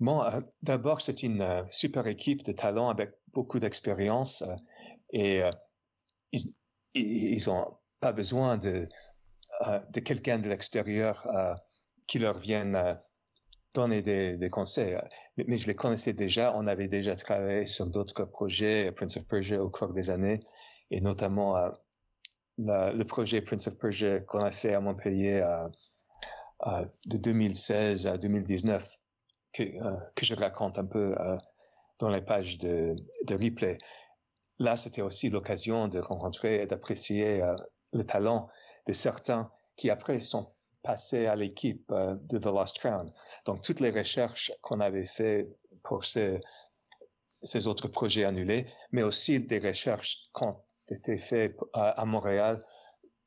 Bon, 0.00 0.22
euh, 0.22 0.40
d'abord, 0.62 1.00
c'est 1.00 1.22
une 1.22 1.66
super 1.70 2.06
équipe 2.06 2.42
de 2.42 2.52
talents 2.52 2.90
avec 2.90 3.12
beaucoup 3.32 3.58
d'expérience 3.58 4.44
et 5.12 5.42
ils 6.94 7.42
n'ont 7.46 7.79
pas 8.00 8.12
besoin 8.12 8.56
de, 8.56 8.88
de 9.90 10.00
quelqu'un 10.00 10.38
de 10.38 10.48
l'extérieur 10.48 11.26
qui 12.06 12.18
leur 12.18 12.38
vienne 12.38 12.98
donner 13.74 14.02
des, 14.02 14.36
des 14.36 14.48
conseils. 14.48 14.96
Mais, 15.36 15.58
je 15.58 15.66
les 15.66 15.74
connaissais 15.74 16.12
déjà. 16.12 16.52
On 16.56 16.66
avait 16.66 16.88
déjà 16.88 17.14
travaillé 17.16 17.66
sur 17.66 17.86
d'autres 17.86 18.24
projets, 18.24 18.92
Prince 18.92 19.16
of 19.16 19.26
Persia, 19.26 19.62
au 19.62 19.70
cours 19.70 19.92
des 19.92 20.10
années, 20.10 20.40
et 20.90 21.00
notamment 21.00 21.56
euh, 21.56 21.70
le 22.58 23.02
projet 23.04 23.40
Prince 23.40 23.68
of 23.68 23.78
Persia 23.78 24.20
qu'on 24.20 24.40
a 24.40 24.50
fait 24.50 24.74
à 24.74 24.80
Montpellier 24.80 25.40
euh, 25.44 25.68
euh, 26.66 26.84
de 27.06 27.16
2016 27.16 28.06
à 28.06 28.18
2019. 28.18 28.96
que, 29.52 29.62
que 30.14 30.24
je 30.24 30.34
raconte 30.34 30.78
un 30.78 30.86
peu 30.86 31.14
dans 31.98 32.10
les 32.10 32.22
pages 32.22 32.58
de, 32.58 32.96
de 33.26 33.34
replay. 33.34 33.78
Là, 34.58 34.76
c'était 34.76 35.02
aussi 35.02 35.30
l'occasion 35.30 35.88
de 35.88 36.00
rencontrer 36.00 36.62
et 36.62 36.66
d'apprécier 36.66 37.42
le 37.92 38.04
talent 38.04 38.48
de 38.86 38.92
certains 38.92 39.50
qui 39.76 39.90
après 39.90 40.20
sont 40.20 40.52
passés 40.82 41.26
à 41.26 41.36
l'équipe 41.36 41.92
de 41.92 42.38
The 42.38 42.46
Lost 42.46 42.78
Crown. 42.78 43.06
Donc, 43.44 43.62
toutes 43.62 43.80
les 43.80 43.90
recherches 43.90 44.52
qu'on 44.62 44.80
avait 44.80 45.06
fait 45.06 45.48
pour 45.82 46.04
ces, 46.04 46.40
ces 47.42 47.66
autres 47.66 47.88
projets 47.88 48.24
annulés, 48.24 48.66
mais 48.92 49.02
aussi 49.02 49.40
des 49.40 49.58
recherches 49.58 50.30
qui 50.34 50.44
ont 50.44 50.56
été 50.90 51.18
faites 51.18 51.56
à, 51.72 52.04
Montréal 52.04 52.58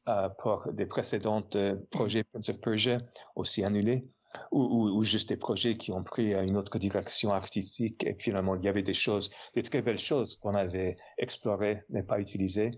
euh, 0.07 0.29
pour 0.29 0.71
des 0.71 0.85
précédents 0.85 1.47
euh, 1.55 1.75
projets 1.91 2.23
Prince 2.23 2.49
of 2.49 2.59
Persia 2.59 2.97
aussi 3.35 3.63
annulés, 3.63 4.07
ou, 4.51 5.03
juste 5.03 5.29
des 5.29 5.37
projets 5.37 5.77
qui 5.77 5.91
ont 5.91 6.03
pris 6.03 6.33
une 6.33 6.57
autre 6.57 6.79
direction 6.79 7.31
artistique 7.31 8.03
et 8.03 8.15
finalement 8.17 8.55
il 8.55 8.65
y 8.65 8.67
avait 8.67 8.81
des 8.81 8.95
choses, 8.95 9.29
des 9.53 9.61
très 9.61 9.83
belles 9.83 9.99
choses 9.99 10.37
qu'on 10.37 10.55
avait 10.55 10.95
explorées 11.19 11.83
mais 11.89 12.01
pas 12.01 12.19
utilisées. 12.19 12.71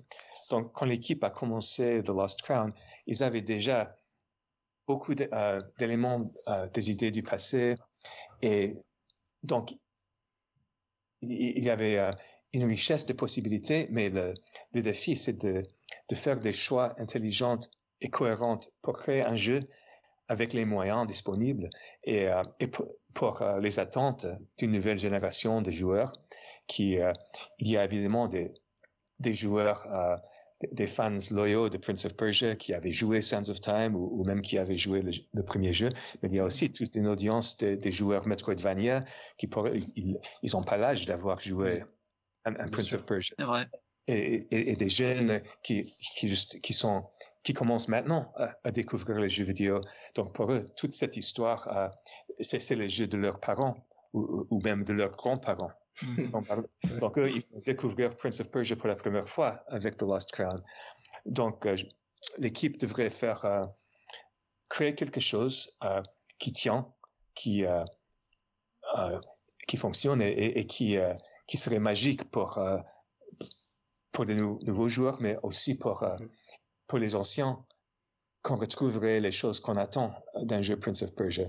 Donc 0.49 0.73
quand 0.73 0.86
l'équipe 0.86 1.23
a 1.23 1.29
commencé 1.29 2.01
The 2.03 2.10
Lost 2.10 2.41
Crown, 2.41 2.73
ils 3.08 3.23
avaient 3.23 3.41
déjà 3.41 3.95
beaucoup 4.88 5.13
euh, 5.19 5.62
d'éléments, 5.79 6.31
des 6.73 6.91
idées 6.91 7.12
du 7.12 7.23
passé 7.23 7.75
et 8.41 8.73
donc 9.43 9.75
il 11.21 11.63
y 11.63 11.69
avait 11.69 11.97
euh, 11.97 12.12
une 12.53 12.65
richesse 12.65 13.05
de 13.05 13.13
possibilités, 13.13 13.88
mais 13.91 14.10
le, 14.10 14.34
défi, 14.73 15.15
c'est 15.15 15.34
de, 15.34 15.63
faire 16.13 16.39
des 16.39 16.51
choix 16.51 16.95
intelligents 16.99 17.60
et 18.01 18.10
cohérents 18.10 18.60
pour 18.81 18.93
créer 18.93 19.23
un 19.23 19.36
jeu 19.36 19.62
avec 20.27 20.53
les 20.53 20.65
moyens 20.65 21.05
disponibles 21.05 21.69
et, 22.03 22.27
euh, 22.27 22.41
pour, 23.13 23.41
euh, 23.41 23.60
les 23.60 23.79
attentes 23.79 24.25
d'une 24.58 24.71
nouvelle 24.71 24.99
génération 24.99 25.62
de 25.62 25.71
joueurs. 25.71 26.13
Qui, 26.67 26.97
il 27.60 27.67
y 27.67 27.77
a 27.77 27.84
évidemment 27.84 28.27
des 28.27 29.34
joueurs 29.36 29.86
des 30.72 30.88
fans 30.88 31.18
loyaux 31.32 31.70
de 31.70 31.78
Prince 31.78 32.06
of 32.06 32.15
Persia 32.15 32.56
qui 32.56 32.74
avaient 32.74 32.91
joué 32.91 33.22
Sands 33.22 33.50
of 33.50 33.60
Time 33.60 33.96
ou, 33.96 34.24
même 34.24 34.41
qui 34.41 34.58
avaient 34.58 34.78
joué 34.78 35.02
le, 35.02 35.44
premier 35.44 35.74
jeu, 35.74 35.89
mais 36.22 36.30
il 36.30 36.36
y 36.36 36.39
a 36.39 36.46
aussi 36.46 36.72
toute 36.72 36.96
une 36.96 37.08
audience 37.08 37.58
des 37.58 37.91
joueurs 37.91 38.26
Metroidvania 38.28 39.02
qui 39.38 39.50
ils, 39.96 40.18
ils 40.44 40.56
ont 40.56 40.63
pas 40.63 40.78
l'âge 40.78 41.06
d'avoir 41.06 41.41
joué 41.41 41.84
un, 42.46 42.54
Prince 42.70 42.94
of 42.94 43.06
Persia. 43.06 43.36
Vrai. 43.39 43.68
Et, 44.08 44.72
et, 44.72 44.76
des 44.76 44.89
jeunes 44.89 45.41
qui, 45.63 45.86
qui, 45.86 46.28
juste, 46.28 46.62
qui 46.62 46.74
sont 46.74 47.06
qui 47.41 47.54
commencent 47.54 47.88
maintenant 47.88 48.34
à, 48.63 48.72
découvrir 48.72 49.20
les 49.20 49.30
jeux 49.30 49.44
vidéo. 49.44 49.80
Donc 50.15 50.34
pour 50.34 50.52
eux, 50.52 50.65
toute 50.76 50.94
cette 50.94 51.15
histoire, 51.15 51.68
euh, 51.68 51.88
c'est 52.39 52.76
les 52.76 52.89
jeux 52.89 53.08
de 53.08 53.18
leurs 53.18 53.39
parents 53.39 53.76
ou, 54.13 54.46
ou 54.50 54.60
même 54.62 54.84
de 54.84 54.94
leurs 54.94 55.12
grands-parents. 55.12 55.72
Mhm. 56.01 56.31
Donc, 56.99 57.17
eux, 57.17 57.29
ils 57.29 57.41
vont 57.41 57.60
découvrir 57.65 58.15
Prince 58.15 58.39
of 58.41 58.51
Persia 58.51 58.75
pour 58.75 58.88
la 58.88 58.95
première 58.95 59.27
fois 59.27 59.63
avec 59.67 59.97
The 59.97 60.03
Lost 60.03 60.31
Crown. 60.31 60.58
Donc, 61.25 61.65
euh, 61.65 61.75
l'équipe 62.38 62.77
devrait 62.77 63.10
faire 63.10 63.45
euh, 63.45 63.63
créer 64.69 64.95
quelque 64.95 65.19
chose 65.19 65.77
euh, 65.84 66.01
qui 66.38 66.51
tient, 66.51 66.91
qui 67.34 67.63
qui 69.67 69.77
fonctionne 69.77 70.21
et, 70.21 70.65
qui 70.67 70.97
qui 71.47 71.58
serait 71.58 71.79
magique 71.79 72.23
pour 72.31 72.60
pour 74.12 74.25
des 74.25 74.36
nouveaux 74.36 74.88
joueurs, 74.88 75.19
mais 75.21 75.38
aussi 75.43 75.77
pour 75.77 76.03
mhm. 76.03 76.29
pour 76.88 76.99
les 76.99 77.15
anciens 77.15 77.65
qu'on 78.45 78.55
retrouverait 78.55 79.19
les 79.19 79.31
choses 79.31 79.60
qu'on 79.60 79.75
attend 79.75 80.13
d'un 80.36 80.62
jeu 80.62 80.77
Prince 80.77 81.01
of 81.01 81.15
Persia. 81.15 81.47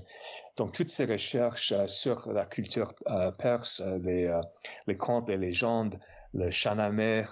Donc, 0.57 0.73
toutes 0.73 0.89
ces 0.89 1.05
recherches 1.05 1.73
euh, 1.73 1.87
sur 1.87 2.27
la 2.33 2.47
culture 2.47 2.95
euh, 3.11 3.31
perse, 3.33 3.81
euh, 3.81 3.99
les, 3.99 4.41
les, 4.87 4.97
contes, 4.97 5.29
les 5.29 5.37
légendes, 5.37 6.01
le 6.33 6.51
Shanamer, 6.51 7.25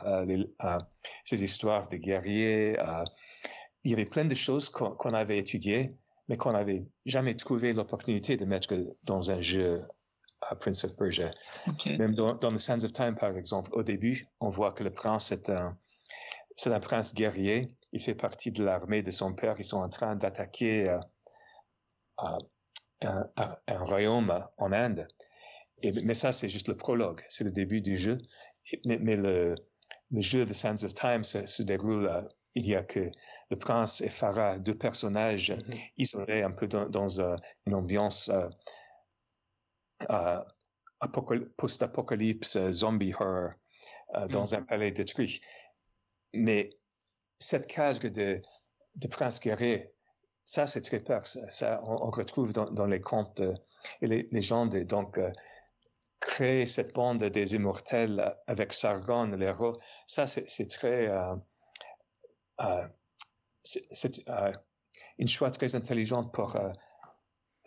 ces 1.25 1.43
histoires 1.43 1.89
de 1.89 1.97
guerriers, 1.97 2.77
il 3.85 3.91
y 3.91 3.95
avait 3.95 4.05
plein 4.05 4.27
de 4.27 4.35
choses 4.35 4.69
qu'on 4.69 5.15
avait 5.15 5.39
étudiées, 5.39 5.89
mais 6.29 6.37
qu'on 6.37 6.53
n'avait 6.53 6.87
jamais 7.07 7.35
trouvé 7.35 7.73
l'opportunité 7.73 8.37
de 8.37 8.45
mettre 8.45 8.75
dans 9.03 9.31
un 9.31 9.41
jeu 9.41 9.83
Prince 10.61 10.85
of 10.85 10.97
Persia. 10.97 11.31
Même 11.99 12.15
dans, 12.15 12.35
dans, 12.35 12.53
The 12.53 12.59
Sands 12.59 12.85
of 12.85 12.93
Time, 12.93 13.15
par 13.15 13.37
exemple, 13.37 13.71
au 13.75 13.83
début, 13.83 14.27
on 14.41 14.49
voit 14.49 14.73
que 14.73 14.85
le 14.85 14.91
prince 14.91 15.33
est 15.33 15.51
un, 15.51 15.77
c'est 16.57 16.73
un 16.73 16.81
prince 16.81 17.15
guerrier 17.15 17.77
il 17.95 18.01
fait 18.01 18.15
partie 18.17 18.51
de 18.51 18.63
l'armée 18.65 19.03
de 19.03 19.13
son 19.13 19.33
père. 19.33 19.55
Ils 19.59 19.65
sont 19.65 19.79
en 19.79 19.89
train 19.89 20.17
d'attaquer 20.17 20.91
euh, 20.91 22.39
un, 23.03 23.85
royaume 23.85 24.37
en 24.59 24.73
Inde. 24.73 25.07
Et, 25.81 25.93
mais 26.03 26.15
ça, 26.15 26.33
c'est 26.33 26.49
juste 26.49 26.67
le 26.67 26.77
prologue, 26.77 27.25
c'est 27.29 27.45
le 27.45 27.53
début 27.53 27.81
du 27.81 27.97
jeu. 27.97 28.19
mais, 28.85 29.17
le, 29.17 29.55
jeu 30.11 30.45
de 30.45 30.53
Sands 30.53 30.83
of 30.83 30.93
Time 30.93 31.23
se, 31.23 31.63
déroule, 31.63 32.09
euh, 32.09 32.23
il 32.57 32.67
y 32.67 32.75
a 32.75 32.83
que 32.83 33.11
le 33.51 33.57
prince 33.57 34.01
et 34.01 34.11
Farah, 34.11 34.59
deux 34.59 34.77
personnages 34.77 35.53
mm-hmm. 35.53 35.93
isolés 35.97 36.43
un 36.43 36.51
peu 36.51 36.67
dans, 36.67 37.21
euh, 37.21 37.37
une 37.67 37.75
ambiance 37.75 38.29
post-apocalypse, 41.57 42.59
zombie 42.73 43.15
horror, 43.15 43.51
dans 44.31 44.43
mm-hmm. 44.43 44.57
un 44.57 44.63
palais 44.63 44.91
détruit. 44.91 45.41
Mais 46.33 46.71
cette 47.39 47.67
cage 47.67 48.01
de, 48.01 48.41
de 48.97 49.09
prince 49.09 49.41
guerrier, 49.41 49.95
ça 50.45 50.67
c'est 50.67 50.83
très 50.83 51.01
peur. 51.01 51.27
Ça, 51.27 51.81
on, 51.87 52.11
retrouve 52.11 52.53
dans, 52.53 52.87
les 52.87 53.01
contes 53.01 53.41
euh, 53.41 53.55
et 54.03 54.07
les 54.07 54.29
légendes. 54.31 54.77
Donc, 54.85 55.19
euh, 55.19 55.31
créer 56.21 56.67
cette 56.67 56.95
bande 56.95 57.25
des 57.25 57.55
immortels 57.55 58.35
avec 58.47 58.73
Sargon, 58.73 59.27
l'héros, 59.37 59.75
ça 60.07 60.27
c'est 60.27 60.67
très... 60.69 61.09
Euh, 61.11 62.89
c'est 63.63 64.23
une 65.19 65.27
choix 65.27 65.51
très 65.51 65.75
intelligente 65.75 66.33
pour 66.33 66.57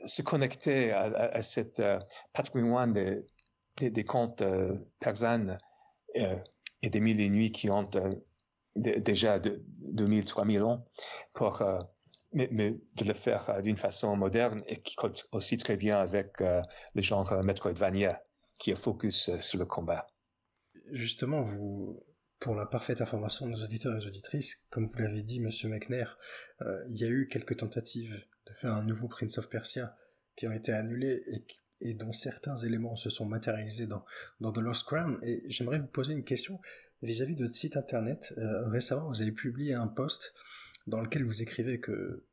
se 0.06 0.21
connecter 0.21 0.91
à, 0.91 1.01
à, 1.01 1.41
cette 1.41 1.82
patrimoine 2.34 2.93
des, 2.93 3.91
des, 3.91 4.03
contes 4.06 4.43
persanes 4.99 5.58
et 6.15 6.89
des 6.89 6.99
mille 6.99 7.19
et 7.19 7.30
nuits 7.30 7.51
qui 7.51 7.69
ont 7.69 7.89
déjà 8.78 9.40
de 9.40 9.63
2000, 9.94 10.26
3000 10.26 10.62
ans, 10.63 10.86
pour, 11.34 11.62
euh, 11.62 11.80
mais, 12.34 12.48
de 12.50 13.06
le 13.06 13.13
faire 13.13 13.50
euh, 13.50 13.62
d'une 13.62 13.78
façon 13.78 14.16
moderne 14.16 14.63
et 14.68 14.82
qui 14.82 14.96
colle 14.96 15.13
aussi 15.32 15.58
très 15.58 15.78
bien 15.78 15.98
avec 15.98 16.42
euh, 16.42 16.62
le 16.96 17.02
genre 17.02 17.44
Metroidvania, 17.44 18.22
qui 18.60 18.72
est 18.72 18.76
focus 18.76 19.30
sur 19.42 19.60
le 19.60 19.66
combat. 19.66 20.06
Justement, 20.92 21.46
pour 22.40 22.56
la 22.56 22.66
parfaite 22.66 23.02
information 23.02 23.48
de 23.48 23.52
nos 23.52 23.63
auditeurs 23.63 24.02
et 24.02 24.08
auditrices, 24.08 24.66
comme 24.70 24.86
vous 24.86 24.98
l'avez 25.00 25.24
dit, 25.24 25.40
Monsieur 25.40 25.70
Mechner, 25.70 26.06
il 26.90 26.98
y 26.98 27.04
a 27.04 27.08
eu 27.08 27.28
quelques 27.28 27.58
tentatives 27.58 28.24
de 28.46 28.54
faire 28.54 28.74
un 28.74 28.84
nouveau 28.84 29.08
Prince 29.08 29.38
of 29.38 29.50
Persia 29.50 29.96
qui 30.38 30.48
ont 30.48 30.54
été 30.54 30.72
annulées 30.72 31.24
et, 31.28 31.46
et 31.82 31.94
dont 31.94 32.13
certains 32.13 32.56
éléments 32.58 32.96
se 32.96 33.10
sont 33.10 33.26
matérialisés 33.26 33.88
dans, 33.88 34.06
dans 34.40 34.52
The 34.52 34.60
Lost 34.60 34.86
Crown. 34.86 35.20
Et 35.24 35.44
j'aimerais 35.50 35.80
vous 35.80 35.88
poser 35.88 36.13
une 36.13 36.24
question 36.24 36.60
vis-à-vis 37.01 37.36
de 37.36 37.43
votre 37.43 37.55
site 37.55 37.77
internet. 37.77 38.33
Euh, 38.38 38.67
récemment, 38.69 39.07
vous 39.10 39.21
avez 39.21 39.31
publié 39.31 39.73
un 39.73 39.88
post 39.88 40.33
dans 40.88 41.01
lequel 41.01 41.23
vous 41.23 41.41
écrivez 41.41 41.79
que 41.79 42.25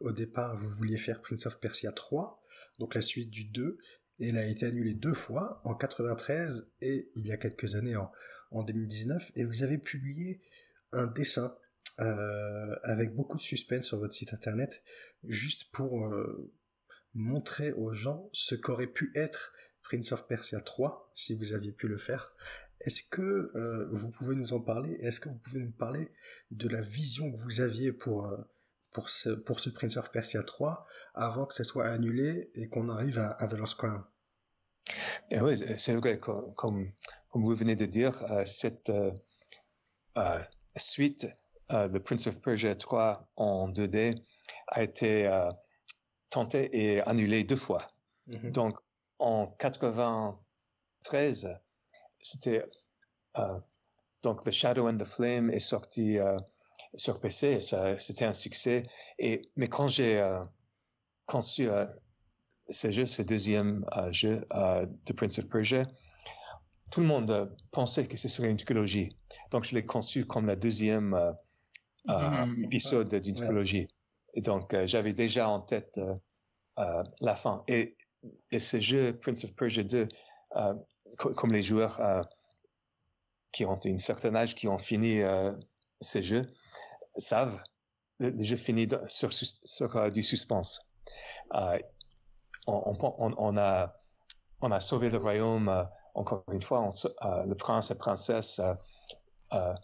au 0.00 0.12
départ, 0.12 0.56
vous 0.56 0.68
vouliez 0.68 0.96
faire 0.96 1.20
Prince 1.20 1.46
of 1.46 1.60
Persia 1.60 1.92
3, 1.92 2.42
donc 2.78 2.94
la 2.94 3.02
suite 3.02 3.30
du 3.30 3.44
2, 3.44 3.78
et 4.18 4.28
elle 4.28 4.38
a 4.38 4.46
été 4.46 4.66
annulée 4.66 4.94
deux 4.94 5.14
fois, 5.14 5.60
en 5.64 5.74
93 5.74 6.70
et 6.80 7.10
il 7.16 7.26
y 7.26 7.32
a 7.32 7.36
quelques 7.36 7.74
années 7.74 7.96
en, 7.96 8.10
en 8.50 8.62
2019, 8.62 9.32
et 9.36 9.44
vous 9.44 9.62
avez 9.62 9.78
publié 9.78 10.40
un 10.92 11.06
dessin 11.06 11.54
euh, 12.00 12.76
avec 12.82 13.14
beaucoup 13.14 13.36
de 13.36 13.42
suspense 13.42 13.86
sur 13.86 13.98
votre 13.98 14.14
site 14.14 14.32
internet, 14.32 14.82
juste 15.22 15.70
pour 15.70 16.06
euh, 16.06 16.50
montrer 17.12 17.72
aux 17.72 17.92
gens 17.92 18.30
ce 18.32 18.54
qu'aurait 18.54 18.86
pu 18.86 19.12
être 19.14 19.52
Prince 19.82 20.12
of 20.12 20.26
Persia 20.26 20.60
3, 20.60 21.10
si 21.14 21.34
vous 21.34 21.52
aviez 21.52 21.72
pu 21.72 21.88
le 21.88 21.98
faire, 21.98 22.34
est-ce 22.80 23.02
que 23.02 23.52
euh, 23.54 23.88
vous 23.92 24.10
pouvez 24.10 24.34
nous 24.34 24.54
en 24.54 24.60
parler? 24.60 24.94
Est-ce 25.00 25.20
que 25.20 25.28
vous 25.28 25.38
pouvez 25.38 25.60
nous 25.60 25.72
parler 25.72 26.10
de 26.50 26.68
la 26.68 26.80
vision 26.80 27.30
que 27.30 27.36
vous 27.36 27.60
aviez 27.60 27.92
pour, 27.92 28.26
euh, 28.26 28.36
pour, 28.92 29.10
ce, 29.10 29.30
pour 29.30 29.60
ce 29.60 29.68
Prince 29.68 29.98
of 29.98 30.10
Persia 30.10 30.42
3 30.42 30.86
avant 31.14 31.46
que 31.46 31.54
ça 31.54 31.64
soit 31.64 31.86
annulé 31.86 32.50
et 32.54 32.68
qu'on 32.68 32.88
arrive 32.88 33.18
à, 33.18 33.46
The 33.46 33.52
Lost 33.52 33.76
Crown? 33.76 34.02
Eh 35.30 35.40
Oui, 35.40 35.62
c'est 35.76 35.94
vrai, 35.94 36.18
comme, 36.18 36.54
comme, 36.54 36.90
vous 37.34 37.54
venez 37.54 37.76
de 37.76 37.86
dire, 37.86 38.20
euh, 38.32 38.44
cette 38.46 38.90
suite 40.76 41.28
de 41.70 41.98
Prince 41.98 42.26
of 42.26 42.40
Persia 42.40 42.74
3 42.74 43.30
en 43.36 43.70
2D 43.70 44.16
a 44.68 44.82
été 44.82 45.28
tentée 46.30 46.70
et 46.72 47.02
annulée 47.02 47.44
deux 47.44 47.56
fois. 47.56 47.92
Mm-hmm. 48.28 48.52
Donc, 48.52 48.78
en 49.18 49.48
93, 49.58 51.60
c'était 52.22 52.64
euh, 53.38 53.58
donc 54.22 54.42
The 54.42 54.50
Shadow 54.50 54.88
and 54.88 54.98
the 54.98 55.04
Flame 55.04 55.50
est 55.50 55.60
sorti 55.60 56.18
euh, 56.18 56.38
sur 56.94 57.20
PC, 57.20 57.60
c'était 57.60 58.24
un 58.24 58.34
succès. 58.34 58.82
Et 59.18 59.42
mais 59.56 59.68
quand 59.68 59.86
j'ai 59.86 60.18
euh, 60.18 60.42
conçu 61.26 61.68
ce 62.68 62.90
jeu, 62.90 63.06
ce 63.06 63.22
deuxième 63.22 63.86
jeu 64.10 64.44
de 64.50 65.12
Prince 65.12 65.38
of 65.38 65.48
Persia, 65.48 65.84
tout 66.90 67.00
le 67.00 67.06
monde 67.06 67.54
pensait 67.70 68.06
que 68.06 68.16
ce 68.16 68.28
serait 68.28 68.50
une 68.50 68.56
trilogie. 68.56 69.08
Donc, 69.52 69.64
je 69.64 69.74
l'ai 69.76 69.86
conçu 69.86 70.26
comme 70.26 70.46
la 70.46 70.56
deuxième 70.56 71.16
mm-hmm. 72.08 72.64
épisode 72.64 73.14
d'une 73.14 73.36
trilogie. 73.36 73.86
Et 74.34 74.40
donc, 74.40 74.74
j'avais 74.86 75.12
déjà 75.12 75.48
en 75.48 75.60
tête 75.60 76.00
la 76.76 77.36
fin. 77.36 77.62
Et, 77.68 77.96
et, 78.50 78.58
ce 78.58 78.80
jeu, 78.80 79.16
Prince 79.16 79.44
of 79.44 79.54
Persia 79.54 79.84
2, 79.84 80.08
comme 81.16 81.52
les 81.52 81.62
joueurs 81.62 82.00
qui 83.52 83.64
ont 83.64 83.78
un 83.84 83.98
certain 83.98 84.34
âge, 84.34 84.54
qui 84.54 84.68
ont 84.68 84.78
fini 84.78 85.22
ces 86.00 86.22
jeux, 86.22 86.46
savent, 87.16 87.62
le, 88.18 88.42
jeu 88.42 88.56
finit 88.56 88.88
sur, 89.08 89.32
sur, 89.32 90.10
du 90.10 90.22
suspense. 90.22 90.80
On, 91.52 91.78
on, 92.66 93.34
on, 93.36 93.56
a, 93.56 93.94
on 94.60 94.70
a 94.70 94.80
sauvé 94.80 95.10
le 95.10 95.18
royaume 95.18 95.88
encore 96.14 96.44
une 96.52 96.60
fois, 96.60 96.90
euh, 97.24 97.46
le 97.46 97.54
prince 97.54 97.90
et 97.90 97.98
princesse 97.98 98.58
euh, 98.58 98.74
euh, 99.52 99.74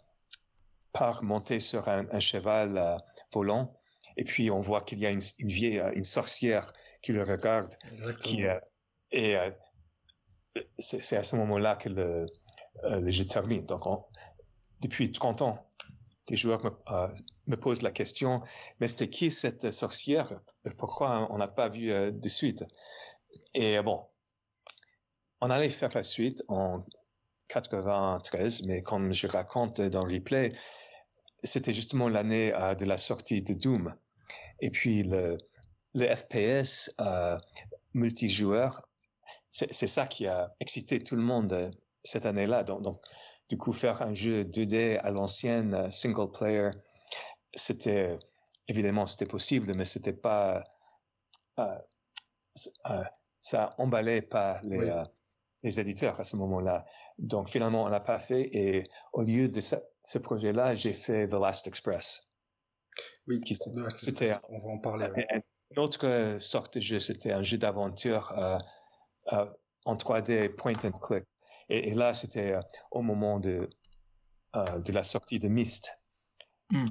part 0.93 1.23
monter 1.23 1.59
sur 1.59 1.87
un, 1.89 2.19
cheval 2.19 2.97
volant, 3.33 3.73
et 4.15 4.23
puis 4.23 4.49
on 4.49 4.59
voit 4.59 4.81
qu'il 4.81 4.99
y 4.99 5.05
a 5.05 5.11
une, 5.11 5.21
vieille, 5.39 5.81
une 5.93 6.03
sorcière 6.03 6.73
qui 7.01 7.11
le 7.11 7.21
regarde, 7.23 7.75
qui, 8.23 8.43
et 9.11 9.37
c'est 10.77 11.17
à 11.17 11.23
ce 11.23 11.35
moment-là 11.37 11.75
que 11.75 11.89
le, 11.89 12.25
le, 12.83 13.11
jeu 13.11 13.25
termine. 13.25 13.65
Donc, 13.65 13.83
depuis 14.81 15.11
30 15.11 15.41
ans, 15.41 15.69
des 16.27 16.37
joueurs 16.37 16.63
me, 16.63 16.71
me, 17.47 17.57
posent 17.57 17.81
la 17.81 17.91
question, 17.91 18.41
mais 18.79 18.87
c'était 18.87 19.09
qui 19.09 19.31
cette 19.31 19.71
sorcière? 19.71 20.41
Pourquoi 20.77 21.27
on 21.31 21.37
n'a 21.37 21.47
pas 21.47 21.69
vu 21.69 21.87
de 21.89 22.29
suite? 22.29 22.65
Et 23.53 23.81
bon, 23.81 24.05
on 25.41 25.49
allait 25.49 25.69
faire 25.69 25.91
la 25.93 26.03
suite 26.03 26.43
en 26.47 26.83
93, 27.49 28.63
mais 28.63 28.81
comme 28.81 29.13
je 29.13 29.27
raconte 29.27 29.81
dans 29.81 30.05
le 30.05 30.15
replay, 30.15 30.51
c'était 31.43 31.73
justement 31.73 32.09
l'année 32.09 32.53
euh, 32.53 32.75
de 32.75 32.85
la 32.85 32.97
sortie 32.97 33.41
de 33.41 33.53
Doom. 33.53 33.95
Et 34.59 34.71
puis 34.71 35.03
le, 35.03 35.37
FPS 35.95 36.91
euh, 37.01 37.37
multijoueur, 37.93 38.86
c'est 39.51 39.87
ça 39.87 40.07
qui 40.07 40.27
a 40.27 40.53
excité 40.59 41.01
tout 41.01 41.15
le 41.15 41.23
monde 41.23 41.53
euh, 41.53 41.71
cette 42.03 42.25
année-là. 42.25 42.63
Donc, 42.63 42.81
donc, 42.81 43.01
du 43.49 43.57
coup, 43.57 43.73
faire 43.73 44.01
un 44.01 44.13
jeu 44.13 44.43
2D 44.43 44.99
à 44.99 45.09
l'ancienne, 45.11 45.89
single 45.91 46.31
player, 46.31 46.69
c'était 47.53 48.19
évidemment 48.67 49.07
c'était 49.07 49.25
possible, 49.25 49.73
mais 49.73 49.85
c'était 49.85 50.13
pas 50.13 50.63
ça 53.39 53.69
emballait 53.77 54.21
pas 54.21 54.59
les 54.63 54.91
les 55.63 55.79
éditeurs 55.79 56.19
à 56.19 56.23
ce 56.23 56.35
moment-là. 56.37 56.85
Donc 57.17 57.49
finalement, 57.49 57.83
on 57.83 57.87
l'a 57.87 57.99
pas 57.99 58.19
fait 58.19 58.49
et 58.55 58.83
au 59.13 59.23
lieu 59.23 59.49
de 59.49 59.59
ce, 59.59 60.17
projet-là, 60.17 60.75
j'ai 60.75 60.93
fait 60.93 61.27
The 61.27 61.33
Last 61.33 61.67
Express. 61.67 62.29
Oui, 63.27 63.41
c'était 63.95 64.35
on 64.49 64.59
va 64.59 64.69
en 64.69 64.79
parler. 64.79 65.07
Une 65.71 65.79
autre 65.79 66.37
sorte 66.39 66.75
de 66.75 66.79
jeu, 66.79 66.99
c'était 66.99 67.31
un 67.31 67.43
jeu 67.43 67.57
d'aventure 67.57 68.31
euh, 68.37 68.55
euh, 68.55 68.59
en 69.27 69.95
3D 69.95 70.49
point 70.49 70.77
and 70.83 70.91
click. 70.91 71.23
Et, 71.69 71.93
là, 71.93 72.13
c'était 72.13 72.53
euh, 72.53 72.61
au 72.91 73.01
moment 73.01 73.39
de, 73.39 73.69
de 74.53 74.91
la 74.91 75.03
sortie 75.03 75.39
de 75.39 75.49
Myst, 75.49 75.91
mm. 76.71 76.85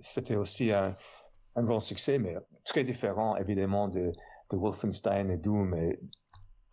c'était 0.00 0.36
aussi 0.36 0.72
un, 0.72 0.94
un 1.58 1.64
grand 1.64 1.80
succès, 1.80 2.18
mais 2.18 2.36
très 2.64 2.84
différent 2.84 3.36
évidemment 3.36 3.88
de, 3.88 4.12
de 4.50 4.56
Wolfenstein 4.56 5.30
et 5.30 5.36
Doom 5.36 5.74
et 5.74 5.98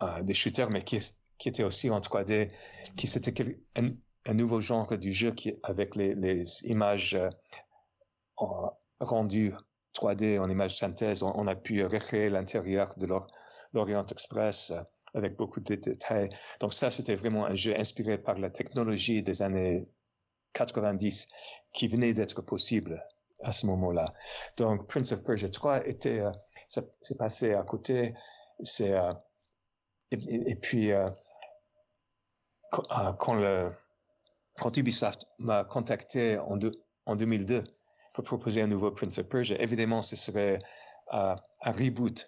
euh, 0.03 0.21
des 0.21 0.33
shooters, 0.33 0.69
mais 0.69 0.83
qui, 0.83 0.99
qui 1.37 1.49
était 1.49 1.63
aussi 1.63 1.89
en 1.89 1.99
3D, 1.99 2.51
qui 2.95 3.07
c'était 3.07 3.57
un, 3.75 3.91
un, 4.25 4.33
nouveau 4.33 4.61
genre 4.61 4.97
du 4.97 5.11
jeu 5.11 5.31
qui, 5.31 5.55
avec 5.63 5.95
les, 5.95 6.13
les 6.15 6.65
images 6.65 7.15
euh, 7.15 7.29
rendues 8.99 9.53
3D 9.95 10.39
en 10.39 10.49
images 10.49 10.77
synthèse, 10.77 11.23
on, 11.23 11.47
a 11.47 11.55
pu 11.55 11.85
recréer 11.85 12.29
l'intérieur 12.29 12.93
de 12.97 13.07
l'Orient 13.75 14.05
Express 14.07 14.71
euh, 14.71 14.81
avec 15.13 15.37
beaucoup 15.37 15.59
de 15.59 15.75
détails. 15.75 16.29
Donc 16.59 16.73
ça, 16.73 16.91
c'était 16.91 17.15
vraiment 17.15 17.45
un 17.45 17.53
jeu 17.53 17.79
inspiré 17.79 18.17
par 18.17 18.37
la 18.39 18.49
technologie 18.49 19.21
des 19.21 19.41
années 19.41 19.87
90 20.53 21.27
qui 21.71 21.87
venait 21.87 22.13
d'être 22.13 22.41
possible 22.41 23.05
à 23.43 23.51
ce 23.51 23.65
moment-là. 23.67 24.13
Donc 24.57 24.87
Prince 24.87 25.11
of 25.11 25.23
Persia 25.23 25.49
3 25.49 25.87
était, 25.87 26.21
c'est 26.67 27.17
passé 27.17 27.53
à 27.53 27.63
côté. 27.63 28.13
C'est 28.63 28.93
et, 30.11 30.55
puis, 30.55 30.91
euh, 30.91 31.09
euh, 32.73 33.63
quand, 34.57 34.77
Ubisoft 34.77 35.25
m'a 35.39 35.63
contacté 35.63 36.37
en, 36.37 36.59
en 37.05 37.15
2002 37.15 37.63
pour 38.13 38.23
proposer 38.23 38.61
un 38.61 38.67
nouveau 38.67 38.91
Prince 38.91 39.17
of 39.19 39.27
Persia, 39.27 39.59
évidemment, 39.59 40.01
ce 40.01 40.15
serait 40.15 40.59
euh, 41.13 41.35
un 41.61 41.71
reboot 41.71 42.27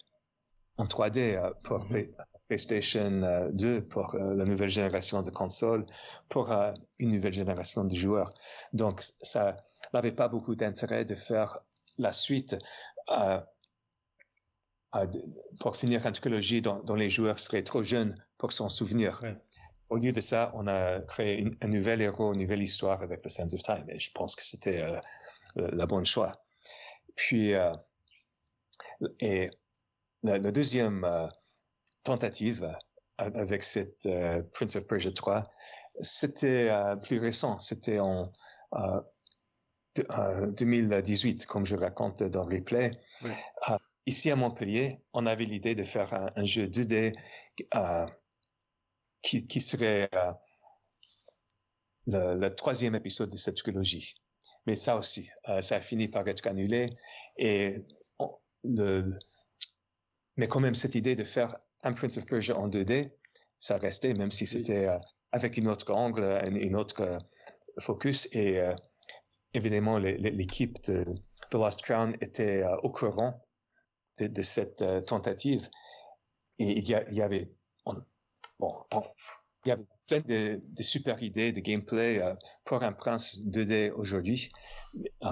en 0.77 0.85
3D 0.85 1.53
pour 1.63 1.79
mm-hmm. 1.85 2.09
PlayStation 2.47 3.49
2, 3.51 3.81
pour 3.87 4.15
la 4.15 4.45
nouvelle 4.45 4.69
génération 4.69 5.21
de 5.21 5.31
consoles, 5.31 5.85
pour 6.29 6.53
une 6.99 7.09
nouvelle 7.09 7.33
génération 7.33 7.83
de 7.83 7.93
joueurs. 7.93 8.33
Donc, 8.73 9.03
ça 9.21 9.57
n'avait 9.93 10.13
pas 10.13 10.29
beaucoup 10.29 10.55
d'intérêt 10.55 11.03
de 11.03 11.15
faire 11.15 11.59
la 11.97 12.13
suite 12.13 12.55
pour 15.59 15.75
finir 15.75 16.05
une 16.05 16.13
trilogie 16.13 16.61
dont, 16.61 16.95
les 16.95 17.09
joueurs 17.09 17.39
seraient 17.39 17.63
trop 17.63 17.83
jeunes 17.83 18.15
pour 18.37 18.53
s'en 18.53 18.69
souvenir. 18.69 19.21
Au 19.89 19.97
lieu 19.97 20.11
de 20.11 20.21
ça, 20.21 20.51
on 20.53 20.67
a 20.67 20.99
créé 21.01 21.49
un 21.61 21.67
nouvel 21.67 22.01
héros, 22.01 22.33
une 22.33 22.41
nouvelle 22.41 22.61
histoire 22.61 23.01
avec 23.01 23.21
The 23.21 23.29
Sands 23.29 23.53
of 23.53 23.63
Time, 23.63 23.85
et 23.89 23.99
je 23.99 24.11
pense 24.11 24.35
que 24.35 24.43
c'était 24.43 24.81
euh, 24.81 24.99
la 25.55 25.85
bonne 25.85 26.05
choix. 26.05 26.33
Puis, 27.15 27.53
euh, 27.53 27.71
et 29.21 29.49
la, 30.27 30.51
deuxième 30.51 31.03
euh, 31.03 31.27
tentative 32.03 32.71
avec 33.17 33.63
cette 33.63 34.07
Prince 34.53 34.75
of 34.75 34.85
Persia 34.85 35.11
3, 35.11 35.43
c'était 36.01 36.69
plus 37.01 37.17
récent, 37.17 37.57
c'était 37.57 37.97
en 37.97 38.31
2018, 39.95 41.47
comme 41.47 41.65
je 41.65 41.75
raconte 41.75 42.23
dans 42.23 42.43
le 42.43 42.57
replay 42.57 42.91
ici 44.07 44.31
à 44.31 44.35
Montpellier, 44.35 44.99
on 45.13 45.27
avait 45.27 45.43
l'idée 45.43 45.75
de 45.75 45.83
faire 45.83 46.11
un, 46.13 46.45
jeu 46.45 46.65
2D 46.65 47.13
euh, 47.75 48.07
qui, 49.21 49.61
serait 49.61 50.09
euh, 50.13 50.33
le, 52.35 52.49
troisième 52.49 52.95
épisode 52.95 53.29
de 53.29 53.37
cette 53.37 53.57
trilogie. 53.57 54.15
Mais 54.65 54.75
ça 54.75 54.95
aussi, 54.95 55.29
euh, 55.49 55.61
ça 55.61 55.75
a 55.75 55.81
fini 55.81 56.07
par 56.07 56.27
être 56.27 56.47
annulé. 56.47 56.89
Et 57.37 57.85
le, 58.63 59.19
mais 60.37 60.47
quand 60.47 60.59
même, 60.59 60.75
cette 60.75 60.95
idée 60.95 61.15
de 61.15 61.23
faire 61.23 61.57
un 61.83 61.93
Prince 61.93 62.17
of 62.17 62.25
Persia 62.25 62.57
en 62.57 62.69
2D, 62.69 63.11
ça 63.59 63.77
restait, 63.77 64.13
même 64.13 64.31
si 64.31 64.45
c'était 64.47 64.87
avec 65.31 65.57
une 65.57 65.67
autre 65.67 65.91
angle, 65.93 66.41
une, 66.47 66.75
autre 66.75 67.19
focus. 67.79 68.27
Et 68.33 68.59
évidemment, 69.53 69.97
l'équipe 69.97 70.81
de 70.83 71.03
The 71.49 71.55
Lost 71.55 71.81
Crown 71.81 72.15
était 72.21 72.63
au 72.83 72.91
courant 72.91 73.41
de, 74.25 74.41
cette 74.41 74.81
euh, 74.81 75.01
tentative. 75.01 75.69
Et 76.59 76.79
il 76.79 76.89
y, 76.89 77.21
avait, 77.21 77.51
bon, 78.59 78.83
il 79.65 79.69
y 79.69 79.71
avait 79.71 79.85
plein 80.07 80.21
de, 80.21 80.61
super 80.81 81.21
idées 81.21 81.51
de 81.51 81.59
gameplay 81.59 82.19
euh, 82.19 82.33
pour 82.65 82.81
un 82.81 82.93
Prince 82.93 83.39
2D 83.45 83.91
aujourd'hui. 83.91 84.49
Euh, 85.23 85.29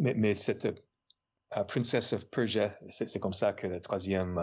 mais, 0.00 0.14
mais, 0.14 0.34
cette 0.34 0.68
Princess 1.68 2.12
of 2.12 2.28
Persia, 2.30 2.76
c'est 2.90 3.20
comme 3.20 3.32
ça 3.32 3.52
que 3.52 3.66
le 3.66 3.80
troisième 3.80 4.40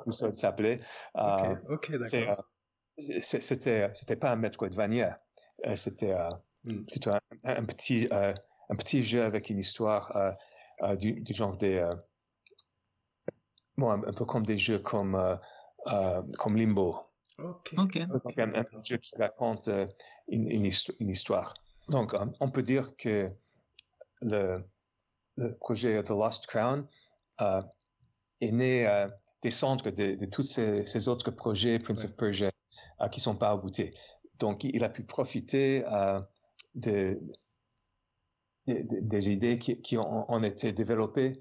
épisode 0.00 0.34
s'appelait. 0.34 0.80
ok, 1.14 1.92
d'accord. 1.92 2.44
C'était, 2.98 3.90
c'était 3.94 4.16
pas 4.16 4.32
un 4.32 4.36
Metroidvania. 4.36 5.18
C'était 5.76 6.14
hmm. 6.64 6.84
plutôt 6.84 7.10
un, 7.44 7.64
petit, 7.64 8.08
un 8.10 8.76
petit 8.76 9.02
jeu 9.02 9.22
avec 9.22 9.50
une 9.50 9.58
histoire 9.58 10.36
du, 10.98 11.20
du, 11.20 11.32
genre 11.32 11.56
des 11.56 11.86
bon, 13.76 13.90
un, 13.90 14.12
peu 14.12 14.24
comme 14.24 14.44
des 14.44 14.58
jeux 14.58 14.78
comme, 14.78 15.14
euh, 15.14 15.36
euh, 15.88 16.22
comme 16.38 16.56
Limbo. 16.56 16.98
Ok. 17.38 17.74
Un, 17.74 18.64
jeu 18.84 18.98
qui 18.98 19.16
raconte 19.16 19.68
euh, 19.68 19.86
une, 20.28 20.48
une, 20.48 20.64
histoire. 21.08 21.54
Donc, 21.88 22.14
on 22.40 22.50
peut 22.50 22.62
dire 22.62 22.96
que 22.96 23.30
le, 24.20 24.64
le 25.36 25.56
projet 25.58 26.02
The 26.02 26.10
Lost 26.10 26.46
Crown 26.46 26.86
est 27.38 28.52
né 28.52 29.06
des 29.42 29.50
centres 29.50 29.90
de, 29.90 30.14
de 30.14 30.26
tous 30.26 30.42
ces, 30.42 31.08
autres 31.08 31.30
projets, 31.30 31.78
Prince 31.78 32.04
of 32.04 32.16
Persia, 32.16 32.50
qui 33.10 33.18
ne 33.18 33.22
sont 33.22 33.36
pas 33.36 33.50
aboutis. 33.50 33.90
Donc, 34.38 34.64
il 34.64 34.84
a 34.84 34.88
pu 34.88 35.02
profiter 35.04 35.84
de, 36.74 37.20
des 38.66 39.30
idées 39.30 39.58
qui, 39.58 39.80
qui 39.80 39.98
ont, 39.98 40.30
ont, 40.30 40.42
été 40.42 40.72
développées, 40.72 41.32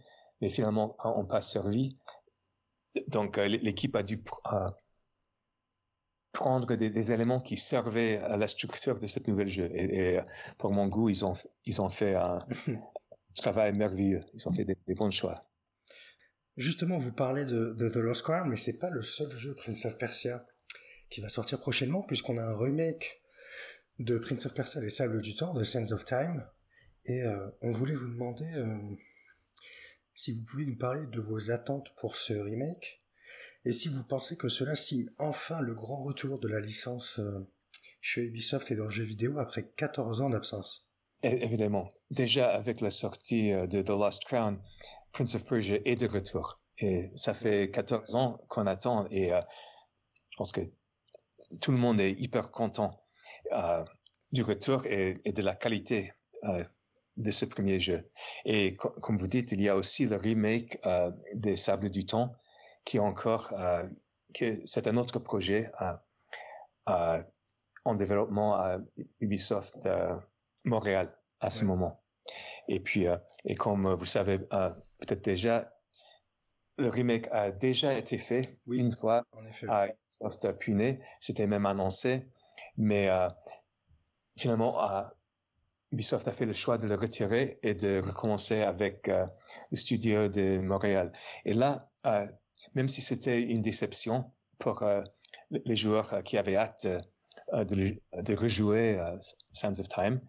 mais 0.41 0.49
finalement 0.49 0.95
n'ont 1.05 1.25
pas 1.25 1.41
servi 1.41 1.97
donc 3.07 3.37
l'équipe 3.37 3.95
a 3.95 4.03
dû 4.03 4.21
prendre 6.31 6.75
des, 6.75 7.11
éléments 7.11 7.39
qui 7.39 7.57
servaient 7.57 8.17
à 8.19 8.37
la 8.37 8.47
structure 8.47 8.97
de 8.97 9.07
cette 9.07 9.27
nouvelle 9.27 9.47
jeu. 9.47 9.69
Et, 9.73 10.19
pour 10.57 10.71
mon 10.71 10.87
goût, 10.87 11.09
ils 11.09 11.25
ont, 11.25 11.33
ils 11.65 11.81
ont 11.81 11.89
fait 11.89 12.15
un 12.15 12.45
travail 13.36 13.73
merveilleux. 13.73 14.23
Ils 14.34 14.47
ont 14.47 14.53
fait 14.53 14.65
des, 14.65 14.77
bons 14.95 15.11
choix. 15.11 15.49
Justement, 16.57 16.97
vous 16.97 17.11
parlez 17.11 17.45
de, 17.45 17.73
The 17.89 17.97
Lost 17.97 18.23
Crown, 18.23 18.49
mais 18.49 18.57
c'est 18.57 18.77
pas 18.77 18.89
le 18.89 19.01
seul 19.01 19.32
jeu 19.38 19.55
Prince 19.55 19.86
of 19.86 19.97
Persia 19.97 20.45
qui 21.09 21.21
va 21.21 21.29
sortir 21.29 21.59
prochainement, 21.59 22.03
puisqu'on 22.03 22.38
a 22.38 22.43
un 22.43 22.57
remake 22.57 23.21
de 23.99 24.17
Prince 24.17 24.45
of 24.45 24.53
Persia, 24.53 24.82
Les 24.82 24.89
Sables 24.89 25.21
du 25.21 25.36
Temps, 25.36 25.53
de 25.53 25.63
Sense 25.63 25.91
of 25.91 26.05
Time. 26.05 26.45
Et 27.05 27.23
euh, 27.23 27.49
on 27.61 27.71
voulait 27.71 27.95
vous 27.95 28.07
demander 28.07 28.49
euh, 28.53 28.77
si 30.13 30.34
vous 30.34 30.45
pouvez 30.45 30.65
nous 30.65 30.77
parler 30.77 31.07
de 31.07 31.19
vos 31.19 31.51
attentes 31.51 31.93
pour 31.97 32.15
ce 32.15 32.34
remake 32.34 33.01
et 33.63 33.71
si 33.71 33.89
vous 33.89 34.03
pensez 34.03 34.38
que 34.38 34.49
cela 34.49 34.75
signe 34.75 35.09
enfin 35.17 35.61
le 35.61 35.75
grand 35.75 36.03
retour 36.03 36.39
de 36.39 36.47
la 36.47 36.59
licence 36.59 37.19
euh, 37.19 37.47
chez 38.01 38.23
Ubisoft 38.23 38.71
et 38.71 38.75
dans 38.75 38.86
le 38.86 38.91
jeu 38.91 39.03
vidéo 39.03 39.38
après 39.39 39.67
14 39.75 40.21
ans 40.21 40.29
d'absence. 40.29 40.90
Évidemment. 41.24 41.89
Déjà 42.09 42.49
avec 42.51 42.82
la 42.82 42.91
sortie 42.91 43.51
euh, 43.51 43.67
de 43.67 43.82
The 43.82 43.89
Lost 43.89 44.26
Crown, 44.26 44.59
Prince 45.11 45.36
of 45.36 45.45
Persia 45.45 45.78
est 45.86 45.95
de 45.95 46.07
retour. 46.07 46.57
Et 46.80 47.11
ça 47.15 47.34
fait 47.34 47.69
14 47.69 48.15
ans 48.15 48.39
qu'on 48.47 48.65
attend 48.65 49.07
et 49.11 49.34
euh, 49.34 49.41
je 50.30 50.38
pense 50.38 50.51
que 50.51 50.61
tout 51.59 51.72
le 51.72 51.78
monde 51.78 51.99
est 51.99 52.13
hyper 52.19 52.51
content 52.51 52.97
du 54.32 54.41
retour 54.41 54.86
et, 54.86 55.19
de 55.26 55.41
la 55.41 55.53
qualité 55.53 56.13
de 57.17 57.32
ce 57.32 57.43
premier 57.43 57.82
jeu. 57.82 58.09
Et 58.45 58.76
comme 58.76 59.17
vous 59.17 59.28
dites, 59.28 59.51
il 59.51 59.61
y 59.61 59.67
a 59.67 59.76
aussi 59.76 60.05
le 60.05 60.15
remake 60.15 60.80
des 61.34 61.57
Sables 61.57 61.89
du 61.89 62.05
Temps 62.05 62.34
qui 62.86 62.99
encore, 62.99 63.53
euh, 63.53 63.88
que 64.34 64.61
c'est 64.65 64.88
un 64.88 64.97
autre 64.97 65.19
projet 65.19 65.72
euh, 65.82 65.93
euh, 66.89 67.22
en 67.86 67.95
développement 67.95 68.55
à 68.55 68.78
Ubisoft 69.19 69.88
Montréal 70.64 71.14
à 71.39 71.49
ce 71.49 71.66
moment. 71.66 72.03
Et 72.68 72.80
puis, 72.80 73.07
et 73.45 73.55
comme 73.55 73.93
vous 73.93 74.05
savez 74.05 74.38
peut-être 74.39 75.24
déjà, 75.24 75.74
le 76.78 76.89
remake 76.89 77.28
a 77.32 77.51
déjà 77.51 77.97
été 77.97 78.18
fait 78.18 78.59
une 78.68 78.91
fois 78.91 79.24
à 79.68 79.88
Ubisoft 79.88 80.57
Pune. 80.59 80.99
C'était 81.20 81.47
même 81.47 81.66
annoncé, 81.66 82.30
mais 82.78 83.09
finalement, 84.38 84.78
Ubisoft 85.91 86.28
a 86.28 86.32
fait 86.32 86.45
le 86.45 86.53
choix 86.53 86.78
de 86.78 86.88
le 86.88 86.95
retirer 86.95 87.59
et 87.64 87.74
de 87.74 88.01
recommencer 88.05 88.62
avec 88.62 89.07
le 89.07 89.76
studio 89.76 90.28
de 90.28 90.59
Montréal. 90.59 91.12
Et 91.45 91.53
là, 91.53 91.89
même 92.76 92.88
si 92.88 93.01
c'était 93.01 93.41
une 93.41 93.62
déception 93.62 94.32
pour 94.57 94.84
euh, 94.84 95.01
les 95.66 95.76
joueurs 95.76 96.14
euh, 96.14 96.22
qui 96.22 96.38
avaient 96.38 96.55
hâte 96.55 96.88
euh, 97.54 97.66
de, 97.66 98.36
rejouer 98.36 98.99
Sands 99.52 99.80
of 99.80 99.88
Time, 99.89 100.22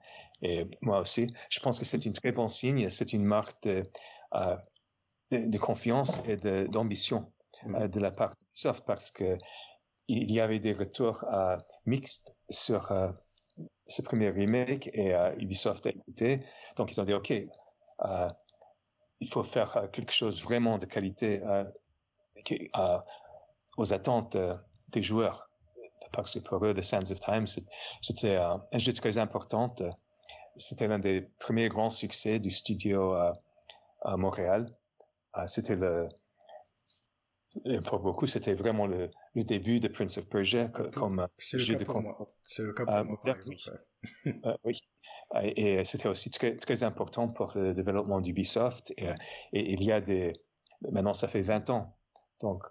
et 0.43 0.67
moi 0.81 1.01
aussi, 1.01 1.33
je 1.51 1.61
pense 1.61 1.79
que 1.79 1.85
c'est 1.85 2.05
une 2.05 2.13
très 2.13 2.33
bon 2.33 2.49
signe, 2.49 2.91
c'est 2.91 3.13
une 3.13 3.25
marque 3.25 3.63
de, 3.63 3.83
de, 5.31 5.59
confiance 5.59 6.21
et 6.27 6.37
d'ambition 6.69 7.33
mm. 7.65 7.89
de, 7.89 8.01
la 8.01 8.11
part 8.11 8.31
de 8.31 8.37
Ubisoft 8.51 8.85
parce 8.87 9.11
que 9.11 9.39
il 10.09 10.33
y 10.33 10.41
avait 10.41 10.59
des 10.59 10.73
retours 10.73 11.25
mixtes 11.87 12.35
sur 12.51 12.93
ce 13.87 14.03
premier 14.03 14.31
remake 14.31 14.91
et 14.93 15.15
Ubisoft 15.39 15.87
a 15.87 15.91
écouté. 15.91 16.41
Donc 16.77 16.91
ils 16.91 17.01
ont 17.01 17.05
dit, 17.05 17.15
OK, 17.15 17.31
il 17.31 19.29
faut 19.29 19.45
faire 19.45 19.89
quelque 19.93 20.13
chose 20.13 20.43
vraiment 20.43 20.79
de 20.79 20.87
qualité 20.87 21.41
aux 23.77 23.93
attentes 23.93 24.37
euh, 24.37 24.57
des 24.89 25.03
joueurs. 25.03 25.49
Parce 26.13 26.35
que 26.35 26.39
pour 26.41 26.65
eux, 26.65 26.75
The 26.75 26.83
Sands 26.83 27.11
of 27.11 27.21
Time, 27.21 27.47
c'était 27.47 28.37
un 28.37 28.79
jeu 28.79 28.93
très 28.93 29.19
important. 29.19 29.75
C'était 30.57 30.87
l'un 30.87 30.99
des 30.99 31.23
premiers 31.39 31.69
grands 31.69 31.91
succès 31.91 32.39
du 32.39 32.51
studio 32.51 33.13
à, 33.13 34.17
Montréal. 34.17 34.67
Euh, 35.39 35.47
c'était 35.47 35.77
le, 35.77 36.09
pour 37.85 38.01
beaucoup, 38.01 38.27
c'était 38.27 38.55
vraiment 38.55 38.87
le, 38.87 39.11
début 39.35 39.81
de 39.81 39.89
Prince 39.89 40.19
of 40.19 40.29
Persia 40.29 40.69
comme 40.69 41.27
jeu 41.39 41.77
de 41.77 41.85
combat. 41.85 42.19
C'est 42.43 42.63
le 42.63 42.75
cas 42.75 42.85
pour 42.85 43.05
moi, 43.05 43.21
par 43.25 43.37
exemple. 43.37 43.57
oui. 44.65 44.79
Et 45.57 45.85
c'était 45.85 46.09
aussi 46.09 46.31
très, 46.31 46.57
très, 46.57 46.83
important 46.83 47.29
pour 47.29 47.53
le 47.55 47.73
développement 47.73 48.21
d'Ubisoft. 48.21 48.93
Et, 48.99 49.07
et, 49.53 49.73
il 49.73 49.83
y 49.85 49.93
a 49.93 50.01
des... 50.01 50.33
Maintenant, 50.91 51.15
ça 51.15 51.29
fait 51.29 51.41
20 51.41 51.71
ans 51.71 51.97
donc, 52.43 52.65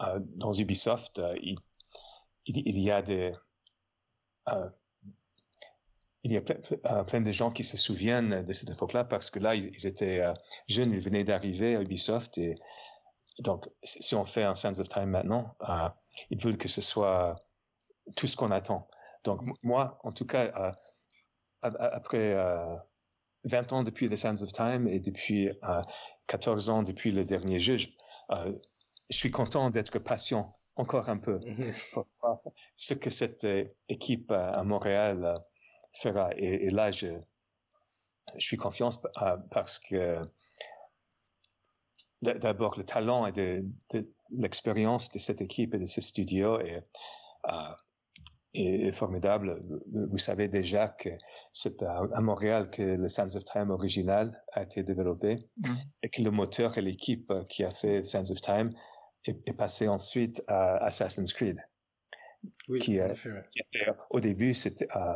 euh, 0.00 0.20
dans 0.36 0.52
Ubisoft, 0.52 1.18
euh, 1.18 1.34
il, 2.48 2.78
y 2.78 2.90
a 2.90 3.02
des, 3.02 3.32
euh, 4.48 4.68
il 6.22 6.32
y 6.32 6.36
a 6.36 6.40
plein, 6.40 7.20
de 7.20 7.30
gens 7.30 7.50
qui 7.50 7.64
se 7.64 7.76
souviennent 7.76 8.42
de 8.42 8.52
cette 8.52 8.70
époque-là 8.70 9.04
parce 9.04 9.30
que 9.30 9.38
là, 9.38 9.54
ils, 9.54 9.86
étaient 9.86 10.22
jeunes, 10.68 10.90
ils 10.90 11.00
venaient 11.00 11.24
d'arriver 11.24 11.76
à 11.76 11.82
Ubisoft 11.82 12.38
et 12.38 12.54
donc, 13.38 13.68
si 13.84 14.14
on 14.14 14.24
fait 14.24 14.42
un 14.42 14.56
Sense 14.56 14.80
of 14.80 14.88
Time 14.88 15.10
maintenant, 15.10 15.56
ils 16.30 16.40
veulent 16.42 16.58
que 16.58 16.68
ce 16.68 16.80
soit 16.80 17.36
tout 18.16 18.26
ce 18.26 18.36
qu'on 18.36 18.50
attend. 18.50 18.88
Donc, 19.24 19.42
moi, 19.62 20.00
en 20.02 20.12
tout 20.12 20.26
cas, 20.26 20.74
après 21.62 22.34
20 23.44 23.72
ans 23.72 23.82
depuis 23.84 24.08
The 24.08 24.16
Sands 24.16 24.42
of 24.42 24.52
Time 24.52 24.88
et 24.88 24.98
depuis 24.98 25.50
14 26.26 26.68
ans 26.68 26.82
depuis 26.82 27.12
le 27.12 27.24
dernier 27.24 27.60
jeu, 27.60 27.76
je 27.76 27.86
suis 29.10 29.30
content 29.30 29.70
d'être 29.70 29.98
patient 30.00 30.57
encore 30.78 31.08
un 31.08 31.18
peu 31.18 31.40
pour 31.92 32.06
voir 32.20 32.38
ce 32.74 32.94
que 32.94 33.10
cette 33.10 33.44
euh, 33.44 33.64
équipe 33.88 34.32
à 34.32 34.62
Montréal 34.64 35.24
euh, 35.24 35.34
fera. 35.92 36.30
Et, 36.36 36.70
là, 36.70 36.90
je, 36.90 37.08
je 38.36 38.40
suis 38.40 38.56
confiant 38.56 38.90
euh, 39.22 39.36
parce 39.50 39.78
que 39.78 40.22
d'abord 42.22 42.76
le 42.78 42.84
talent 42.84 43.26
et 43.26 43.32
de, 43.32 43.64
l'expérience 44.30 45.10
de 45.10 45.18
cette 45.18 45.40
équipe 45.40 45.74
et 45.74 45.78
de 45.78 45.86
ce 45.86 46.00
studio 46.00 46.58
est, 46.60 46.82
est, 48.54 48.90
formidable. 48.90 49.60
Vous 50.10 50.18
savez 50.18 50.48
déjà 50.48 50.88
que 50.88 51.10
c'est 51.52 51.82
à, 51.84 52.20
Montréal 52.20 52.70
que 52.70 52.82
le 52.82 53.08
Sands 53.08 53.36
of 53.36 53.44
Time 53.44 53.70
original 53.70 54.44
a 54.52 54.64
été 54.64 54.82
développé 54.82 55.36
mhm. 55.64 55.76
et 56.02 56.10
que 56.10 56.22
le 56.22 56.32
moteur 56.32 56.76
et 56.76 56.82
l'équipe 56.82 57.32
qui 57.48 57.62
a 57.62 57.70
fait 57.70 58.02
Sands 58.02 58.30
of 58.32 58.40
Time 58.40 58.70
est, 59.28 59.52
passé 59.52 59.88
ensuite 59.88 60.42
à 60.48 60.76
Assassin's 60.84 61.32
Creed. 61.32 61.62
Oui, 62.68 62.78
qui, 62.80 63.00
euh, 63.00 63.14
au 64.10 64.20
début, 64.20 64.54
c'était 64.54 64.88
euh, 64.94 65.14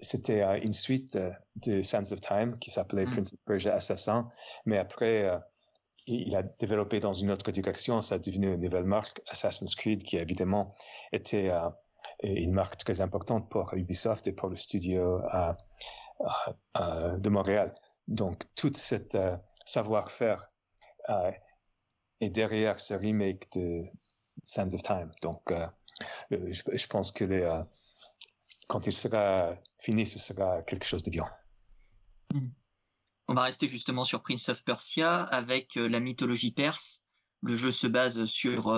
c'était 0.00 0.42
euh, 0.42 0.58
une 0.62 0.72
suite 0.72 1.18
de 1.56 1.82
Sands 1.82 2.12
of 2.12 2.20
Time 2.20 2.58
qui 2.58 2.70
s'appelait 2.70 3.06
mm. 3.06 3.10
Prince 3.10 3.34
of 3.34 3.40
Persia 3.44 3.74
Assassin, 3.74 4.30
mais 4.64 4.78
après, 4.78 5.30
il 6.06 6.34
a 6.36 6.42
développé 6.42 7.00
dans 7.00 7.12
une 7.12 7.30
autre 7.30 7.50
direction, 7.50 8.02
ça 8.02 8.16
a 8.16 8.18
devenu 8.18 8.54
une 8.54 8.60
nouvelle 8.60 8.84
marque, 8.84 9.20
Assassin's 9.28 9.74
Creed, 9.74 10.02
qui 10.02 10.16
évidemment 10.16 10.74
était 11.12 11.50
une 12.22 12.52
marque 12.52 12.76
très 12.76 13.00
importante 13.00 13.50
pour 13.50 13.72
Ubisoft 13.74 14.26
et 14.26 14.32
pour 14.32 14.48
le 14.48 14.56
studio 14.56 15.22
de 16.74 17.28
Montréal. 17.28 17.74
Donc, 18.06 18.42
tout 18.54 18.72
cette 18.74 19.16
savoir-faire 19.64 20.50
et 22.24 22.30
derrière 22.30 22.80
ce 22.80 22.94
remake 22.94 23.46
de 23.54 23.84
Sands 24.44 24.72
of 24.72 24.82
Time. 24.82 25.10
Donc, 25.22 25.42
euh, 25.50 25.66
euh, 26.32 26.54
je, 26.72 26.86
pense 26.86 27.12
que 27.12 27.24
euh, 27.24 27.62
quand 28.66 28.86
il 28.86 28.92
sera 28.92 29.54
fini, 29.78 30.06
ce 30.06 30.18
sera 30.18 30.62
quelque 30.62 30.86
chose 30.86 31.02
de 31.02 31.10
bien. 31.10 31.28
On 33.28 33.34
va 33.34 33.42
rester 33.42 33.68
justement 33.68 34.04
sur 34.04 34.22
Prince 34.22 34.48
of 34.48 34.64
Persia 34.64 35.22
avec 35.24 35.76
la 35.76 36.00
mythologie 36.00 36.52
perse. 36.52 37.04
Le 37.42 37.56
jeu 37.56 37.70
se 37.70 37.86
base 37.86 38.24
sur 38.24 38.74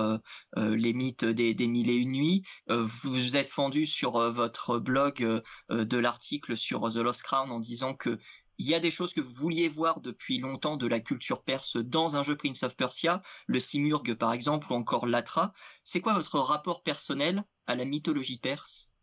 les 0.57 0.93
mythes 0.93 1.23
des, 1.23 1.53
des, 1.53 1.67
mille 1.67 1.89
et 1.89 1.95
une 1.95 2.11
nuits. 2.11 2.43
vous 2.67 3.13
vous 3.13 3.37
êtes 3.37 3.49
fendu 3.49 3.85
sur 3.85 4.19
votre 4.31 4.77
blog 4.77 5.41
de 5.69 5.97
l'article 5.97 6.57
sur 6.57 6.89
The 6.91 6.97
Lost 6.97 7.23
Crown 7.23 7.49
en 7.51 7.59
disant 7.61 7.93
que 7.93 8.19
il 8.57 8.67
y 8.67 8.75
a 8.75 8.79
des 8.79 8.91
choses 8.91 9.13
que 9.13 9.21
vous 9.21 9.33
vouliez 9.33 9.69
voir 9.69 10.01
depuis 10.01 10.39
longtemps 10.39 10.77
de 10.77 10.87
la 10.87 10.99
culture 10.99 11.43
perse 11.43 11.77
dans 11.77 12.15
un 12.17 12.23
jeu 12.23 12.35
Prince 12.35 12.63
of 12.63 12.75
Persia, 12.75 13.21
le 13.47 13.59
Simurgh 13.59 14.15
par 14.15 14.33
exemple, 14.33 14.71
ou 14.71 14.75
encore 14.75 15.07
l'Atra. 15.07 15.53
C'est 15.83 16.01
quoi 16.01 16.13
votre 16.13 16.39
rapport 16.39 16.83
personnel 16.83 17.43
à 17.67 17.75
la 17.75 17.85
mythologie 17.85 18.39
perse? 18.39 18.93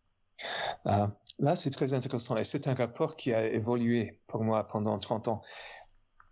Ah, 0.85 1.13
Là, 1.39 1.57
c'est 1.57 1.71
très 1.71 1.95
intéressant 1.95 2.37
et 2.37 2.45
c'est 2.45 2.69
un 2.69 2.75
rapport 2.75 3.17
qui 3.17 3.33
a 3.33 3.47
évolué 3.47 4.17
pour 4.27 4.45
moi 4.45 4.67
pendant 4.67 4.99
30 4.99 5.29
ans. 5.29 5.43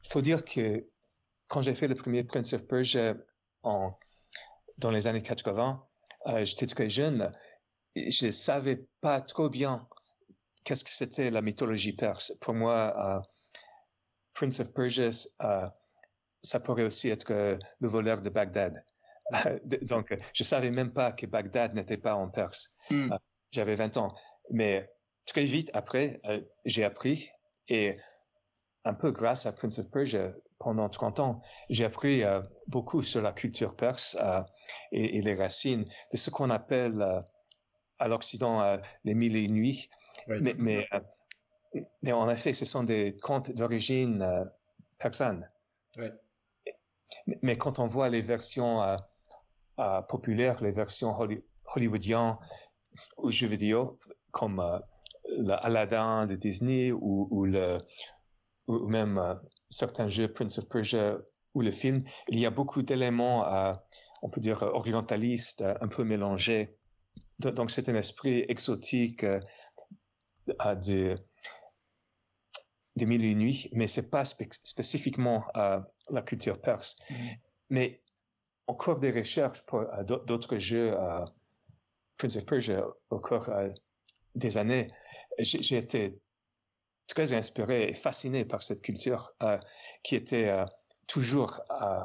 Il 0.05 0.11
faut 0.11 0.21
dire 0.21 0.45
que 0.45 0.87
quand 1.49 1.61
j'ai 1.61 1.75
fait 1.75 1.89
le 1.89 1.95
premier 1.95 2.23
Prince 2.25 2.53
of 2.53 2.67
Persia 2.67 3.15
en, 3.63 3.99
dans 4.79 4.91
les 4.91 5.07
années 5.07 5.23
80, 5.23 5.85
euh, 6.29 6.45
j'étais 6.45 6.67
très 6.67 6.89
jeune. 6.89 7.33
Et 7.95 8.11
je 8.11 8.27
ne 8.27 8.31
savais 8.31 8.87
pas 9.01 9.21
trop 9.21 9.49
bien 9.49 9.89
qu'est-ce 10.65 10.85
que 10.85 10.91
c'était 10.91 11.31
la 11.31 11.43
mythologie 11.43 11.93
perse? 11.93 12.33
Pour 12.41 12.55
moi, 12.55 12.95
euh, 12.97 13.21
Prince 14.35 14.61
of 14.61 14.73
Persia, 14.73 15.11
euh, 15.43 15.69
ça 16.43 16.61
pourrait 16.61 16.85
aussi 16.85 17.09
être 17.09 17.31
euh, 17.33 17.59
le 17.81 17.89
voleur 17.89 18.23
de 18.23 18.31
Bagdad. 18.31 18.85
Donc, 19.83 20.15
je 20.35 20.45
savais 20.45 20.71
même 20.71 20.93
pas 20.93 21.13
que 21.13 21.27
Bagdad 21.27 21.75
n'était 21.75 21.97
pas 21.97 22.15
en 22.15 22.29
Perse. 22.29 22.75
Hmm. 22.91 23.15
J'avais 23.51 23.75
20 23.75 23.97
ans. 23.97 24.15
Mais 24.51 24.91
très 25.27 25.45
vite 25.45 25.71
après, 25.73 26.21
j'ai 26.65 26.85
appris 26.85 27.31
et 27.69 27.97
un 28.85 28.95
peu 28.95 29.13
grâce 29.13 29.47
à 29.47 29.53
Prince 29.53 29.79
of 29.79 29.91
Persia, 29.91 30.33
pendant 30.63 30.89
30 30.89 31.21
ans, 31.21 31.39
j'ai 31.71 31.85
appris 31.85 32.23
euh, 32.23 32.41
beaucoup 32.69 33.03
sur 33.03 33.21
la 33.21 33.33
culture 33.33 33.77
perse 33.77 34.17
euh, 34.21 34.43
et, 34.93 35.21
les 35.21 35.35
racines 35.35 35.85
de 36.13 36.17
ce 36.17 36.31
qu'on 36.31 36.51
appelle 36.51 37.03
euh, 37.03 37.21
à 37.99 38.09
l'Occident 38.09 38.79
les 39.05 39.15
mille 39.15 39.37
et 39.37 39.43
une 39.43 39.55
nuits. 39.55 39.89
Mais, 40.29 40.89
mais, 42.03 42.13
en 42.13 42.29
effet, 42.31 42.53
ce 42.53 42.65
sont 42.65 42.85
des 42.85 43.17
contes 43.23 43.51
d'origine 43.53 44.51
persane. 44.99 45.47
Mais, 47.43 47.57
quand 47.57 47.79
on 47.79 47.87
voit 47.87 48.09
les 48.09 48.21
versions 48.21 48.81
populaires, 50.09 50.63
les 50.63 50.71
versions 50.71 51.15
hollywoodiennes 51.75 52.37
ou 53.17 53.31
jeux 53.31 53.47
vidéo, 53.47 53.99
comme 54.31 54.63
l'Aladdin 55.39 56.27
de 56.27 56.37
Disney 56.37 56.93
ou 56.93 57.47
le 57.47 57.79
ou, 58.69 58.89
même 58.89 59.19
euh, 59.19 59.35
certains 59.71 60.09
jeux, 60.09 60.33
Prince 60.33 60.59
of 60.59 60.69
Persia 60.69 61.19
ou 61.55 61.63
le 61.63 61.71
film, 61.71 62.03
il 62.29 62.39
y 62.39 62.47
a 62.47 62.51
beaucoup 62.51 62.83
d'éléments, 62.83 63.53
euh, 63.53 63.73
on 64.23 64.31
peut 64.31 64.41
dire, 64.41 64.63
orientalistes, 64.63 65.63
euh, 65.63 65.75
un 65.81 65.89
peu 65.89 66.05
mélangés. 66.05 66.77
Donc 67.39 67.71
c'est 67.71 67.89
un 67.89 67.95
esprit 67.95 68.45
exotique 68.49 69.27
de, 70.47 71.17
des 72.97 73.07
mille 73.07 73.25
et 73.25 73.35
nuits, 73.35 73.69
mais 73.73 73.87
c'est 73.87 74.11
pas 74.11 74.25
spécifiquement 74.25 75.45
la 75.55 76.23
culture 76.23 76.61
perse. 76.61 76.97
Mm-hmm. 77.11 77.39
Mais 77.71 78.03
au 78.67 78.75
cours 78.75 79.01
des 79.01 79.11
recherches 79.11 79.63
pour 79.63 79.87
d'autres 80.05 80.59
jeux, 80.59 80.97
Prince 82.17 82.37
of 82.37 82.47
Persia, 82.47 82.87
au 83.11 83.21
cours 83.21 83.49
des 84.35 84.57
années, 84.57 84.87
j'ai 85.39 85.77
été 85.77 86.21
très 87.07 87.33
inspiré 87.33 87.89
et 87.89 87.95
fasciné 87.95 88.45
par 88.45 88.63
cette 88.63 88.83
culture 88.83 89.33
euh, 89.43 89.59
qui 90.03 90.17
était 90.17 90.49
euh, 90.49 90.65
toujours 91.07 91.61
euh, 91.71 92.05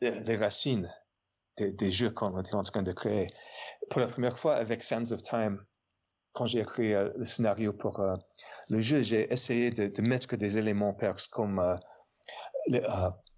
les 0.00 0.36
racines 0.36 0.92
des, 1.58 1.90
jeux 1.90 2.10
qu'on 2.10 2.40
était 2.40 2.54
en 2.54 2.62
train 2.62 2.82
de 2.82 2.92
créer. 2.92 3.26
Pour 3.90 4.00
la 4.00 4.06
première 4.06 4.38
fois 4.38 4.54
avec 4.56 4.82
Sands 4.82 5.12
of 5.12 5.22
Time, 5.22 5.62
quand 6.32 6.46
j'ai 6.46 6.60
écrit 6.60 6.92
le 6.92 7.24
scénario 7.24 7.72
pour 7.72 8.02
le 8.68 8.80
jeu, 8.80 9.02
j'ai 9.02 9.32
essayé 9.32 9.70
de, 9.70 10.02
mettre 10.02 10.36
des 10.36 10.58
éléments 10.58 10.94
perses 10.94 11.26
comme, 11.26 11.78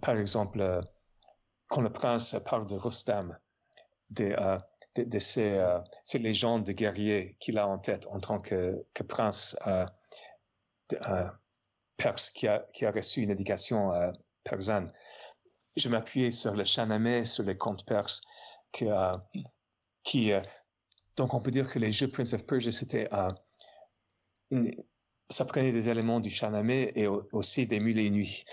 par 0.00 0.16
exemple, 0.16 0.80
quand 1.68 1.80
le 1.80 1.92
prince 1.92 2.36
parle 2.44 2.66
de 2.66 2.76
Rustam, 2.76 3.36
de, 4.10 4.36
de, 4.96 5.18
ces, 5.18 5.60
légendes 6.14 6.64
de 6.64 6.72
guerriers 6.72 7.36
qu'il 7.40 7.58
a 7.58 7.66
en 7.66 7.78
tête 7.78 8.06
en 8.08 8.20
tant 8.20 8.40
que, 8.40 8.84
prince 9.08 9.56
euh, 10.92 11.28
perse 11.96 12.30
qui 12.30 12.46
a, 12.46 12.66
reçu 12.94 13.22
une 13.22 13.30
éducation 13.30 13.92
euh, 13.92 14.10
persane. 14.42 14.88
Je 15.76 15.88
m'appuyais 15.88 16.30
sur 16.30 16.54
le 16.54 16.64
Shahnameh, 16.64 17.24
sur 17.24 17.44
les 17.44 17.56
contes 17.56 17.84
perses, 17.86 18.20
euh, 18.82 19.16
qui 20.02 20.32
donc 21.16 21.34
on 21.34 21.40
peut 21.40 21.50
dire 21.50 21.70
que 21.70 21.78
les 21.78 21.92
jeux 21.92 22.08
Prince 22.08 22.32
of 22.32 22.46
Persia, 22.46 22.72
c'était 22.72 23.08
ça 25.30 25.44
prenait 25.44 25.72
des 25.72 25.88
éléments 25.88 26.20
du 26.20 26.30
Shahnameh 26.30 26.92
et 26.94 27.06
aussi 27.06 27.66
des 27.66 27.80
mille 27.80 27.98
et 27.98 28.10
nuits. 28.10 28.44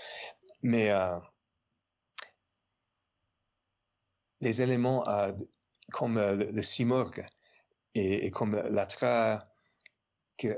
Mais 0.62 0.90
les 4.40 4.62
éléments 4.62 5.04
comme 5.92 6.18
le, 6.18 6.62
Simurg 6.62 7.12
et, 7.94 8.30
comme 8.30 8.56
l'Atra 8.70 9.46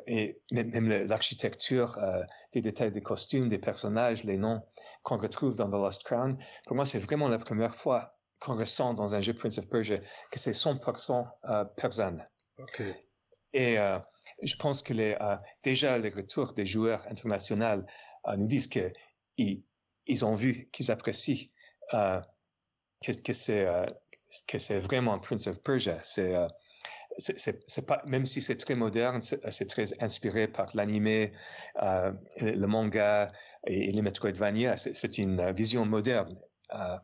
et 0.07 0.41
même, 0.51 0.89
l'architecture, 1.07 1.99
euh, 1.99 2.23
des 2.53 2.63
détails 2.63 2.93
des 2.93 3.03
costumes, 3.03 3.49
des 3.49 3.59
personnages, 3.59 4.25
les 4.25 4.39
noms 4.39 4.63
qu'on 5.03 5.19
retrouve 5.19 5.57
dans 5.57 5.69
The 5.69 5.73
Lost 5.73 6.05
Crown, 6.05 6.39
pour 6.67 6.77
moi, 6.77 6.87
c'est 6.87 6.99
vraiment 6.99 7.29
la 7.29 7.39
première 7.39 7.75
fois 7.75 8.14
qu'on 8.45 8.55
ressent 8.55 8.95
dans 8.95 9.15
un 9.15 9.21
jeu 9.21 9.33
Prince 9.33 9.59
of 9.59 9.69
Persia 9.69 9.99
que 10.31 10.39
c'est 10.39 10.53
100% 10.53 11.27
euh, 11.49 11.65
persane. 11.65 12.25
Et 13.53 13.79
euh, 13.79 13.99
je 14.43 14.57
pense 14.57 14.83
que 14.83 14.93
les, 14.93 15.17
euh, 15.21 15.37
déjà 15.63 15.99
les 15.99 16.09
retours 16.11 16.53
des 16.53 16.67
joueurs 16.67 17.07
internationaux 17.11 17.85
nous 18.37 18.47
disent 18.47 18.69
qu'ils 18.69 19.63
ils 20.07 20.25
ont 20.25 20.35
vu, 20.35 20.69
qu'ils 20.73 20.91
apprécient 20.91 21.51
que, 21.91 23.13
que 23.23 23.33
c'est 23.33 23.67
que 24.49 24.59
c'est 24.59 24.79
vraiment 24.79 25.19
Prince 25.19 25.47
of 25.47 25.63
Persia. 25.63 25.99
C'est 26.03 26.35
c'est 27.19 27.87
pas 27.87 28.03
même 28.07 28.27
si 28.27 28.43
c'est 28.43 28.57
très 28.57 28.75
moderne, 28.75 29.21
c'est 29.21 29.69
très 29.69 30.03
inspiré 30.03 30.49
par 30.49 30.71
l'anime, 30.75 31.31
euh, 31.83 32.13
le 32.41 32.67
manga 32.67 33.31
et, 33.67 33.93
les 33.93 34.03
Metroidvania. 34.03 34.77
C'est 34.77 35.19
une 35.19 35.53
vision 35.53 35.85
moderne 35.85 36.37
euh, 36.73 36.77
euh, 36.77 36.99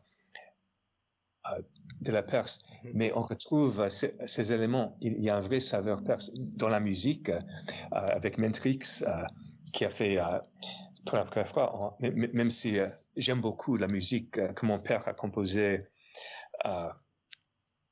de 2.01 2.11
la 2.11 2.23
Perse, 2.23 2.59
mm-hmm. 2.59 2.91
mais 2.93 3.11
on 3.15 3.21
retrouve 3.21 3.87
ces, 3.89 4.53
éléments. 4.53 4.97
Il 5.01 5.21
y 5.21 5.29
a 5.29 5.37
un 5.37 5.41
vrai 5.41 5.59
saveur 5.59 6.03
perse 6.03 6.31
dans 6.35 6.69
la 6.69 6.79
musique 6.79 7.31
avec 7.91 8.37
Mentrix 8.37 9.03
qui 9.73 9.85
a 9.85 9.89
fait 9.89 10.17
pour 11.05 11.17
la 11.17 11.25
première 11.25 11.47
fois, 11.47 11.97
même 11.99 12.51
si 12.51 12.77
j'aime 13.17 13.41
beaucoup 13.41 13.77
la 13.77 13.87
musique 13.87 14.31
que 14.31 14.65
mon 14.65 14.79
père 14.79 15.07
a 15.07 15.13
composée 15.13 15.85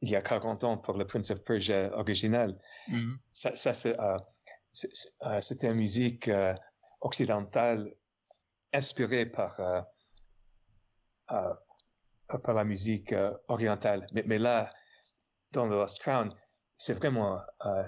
il 0.01 0.09
y 0.09 0.15
a 0.15 0.21
40 0.21 0.63
ans 0.63 0.77
pour 0.77 0.97
le 0.97 1.05
Prince 1.05 1.31
of 1.31 1.43
Persia 1.43 1.91
original. 1.97 2.57
Mm-hmm. 2.89 3.17
Ça, 3.31 3.55
ça 3.55 3.89
euh, 3.89 4.17
euh, 5.25 5.41
c'était 5.41 5.67
une 5.67 5.75
musique 5.75 6.27
euh, 6.27 6.53
occidentale 7.01 7.93
inspirée 8.73 9.25
par, 9.25 9.59
par 12.37 12.53
la 12.53 12.63
musique 12.63 13.13
orientale. 13.47 14.05
Mais, 14.13 14.23
mais, 14.25 14.39
là, 14.39 14.69
dans 15.51 15.67
The 15.67 15.71
Lost 15.71 15.99
Crown, 15.99 16.29
c'est 16.77 16.93
vraiment, 16.93 17.39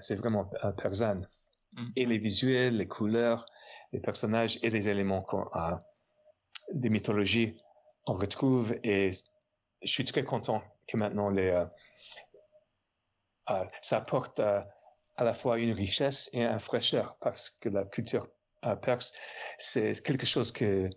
c'est 0.02 0.16
vraiment 0.16 0.50
persane. 0.78 1.28
Mm-hmm. 1.76 1.92
Et 1.96 2.06
les 2.06 2.18
visuels, 2.18 2.78
les 2.78 2.88
couleurs, 2.88 3.46
les 3.94 4.00
personnages 4.00 4.60
et 4.64 4.70
les 4.70 4.90
éléments 4.90 5.26
des 6.74 6.90
mythologies, 6.90 7.56
on 8.08 8.14
retrouve 8.14 8.76
et 8.84 9.12
je 9.84 9.88
suis 9.88 10.06
très 10.06 10.24
content 10.24 10.64
que 10.88 10.98
maintenant 10.98 11.30
les, 11.30 11.66
euh, 13.52 13.66
ça 13.82 13.98
apporte 13.98 14.40
euh, 14.40 14.62
à 15.18 15.24
la 15.24 15.34
fois 15.34 15.60
une 15.60 15.74
richesse 15.74 16.30
et 16.34 16.44
une 16.44 16.60
fraîcheur 16.60 17.18
parce 17.20 17.50
que 17.50 17.70
la 17.70 17.86
culture 17.86 18.28
euh, 18.66 18.76
perse, 18.76 19.14
c'est 19.58 20.02
quelque 20.04 20.26
chose 20.26 20.52
que 20.52 20.90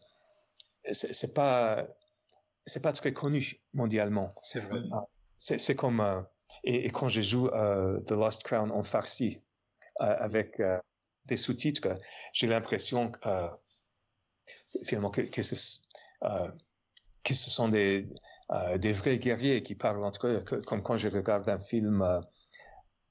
c'est 0.92 1.32
pas 1.32 1.86
c'est 2.66 2.82
pas 2.82 2.92
très 2.92 3.12
connu 3.12 3.60
mondialement. 3.72 4.28
C'est 4.42 4.60
vrai. 4.60 4.80
c'est 5.38 5.76
comme 5.76 6.26
et, 6.62 6.90
quand 6.90 7.08
je 7.08 7.20
joue 7.20 7.48
The 7.48 8.10
Lost 8.12 8.42
Crown 8.42 8.70
en 8.70 8.82
farsi 8.82 9.40
avec 9.98 10.60
des 11.26 11.36
sous-titres, 11.36 11.98
j'ai 12.32 12.46
l'impression 12.46 13.12
finalement 14.84 15.10
que, 15.10 15.22
que, 15.22 15.42
ce, 15.42 15.78
que 17.22 17.34
ce 17.34 17.50
sont 17.50 17.68
des 17.68 18.08
des 18.76 18.92
vrais 18.92 19.18
guerriers 19.18 19.62
qui 19.62 19.74
parlent 19.74 20.04
entre 20.04 20.28
eux, 20.28 20.44
comme 20.66 20.82
quand 20.82 20.96
je 20.96 21.08
regarde 21.08 21.48
un 21.48 21.58
film 21.58 22.04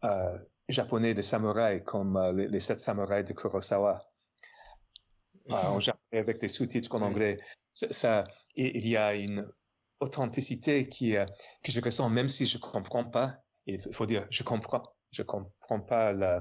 euh, 0.03 0.37
japonais 0.69 1.13
de 1.13 1.21
samouraïs 1.21 1.81
comme 1.85 2.17
euh, 2.17 2.31
les, 2.31 2.59
sept 2.59 2.79
samouraïs 2.79 3.25
de 3.25 3.33
Kurosawa. 3.33 4.01
Euh, 5.49 5.53
en 5.53 5.79
japonais 5.79 6.21
avec 6.21 6.39
des 6.39 6.47
sous-titres 6.47 6.95
en 6.95 7.01
anglais. 7.01 7.37
Ça, 7.73 8.23
il 8.55 8.87
y 8.87 8.97
a 8.97 9.15
une 9.15 9.47
authenticité 9.99 10.87
qui, 10.87 11.15
que 11.63 11.71
je 11.71 11.81
ressens 11.81 12.09
même 12.09 12.29
si 12.29 12.45
je 12.45 12.57
comprends 12.57 13.05
pas. 13.05 13.43
Il 13.65 13.79
faut 13.79 14.05
dire, 14.05 14.27
je 14.29 14.43
comprends, 14.43 14.83
je 15.11 15.23
comprends 15.23 15.79
pas 15.79 16.13
la, 16.13 16.39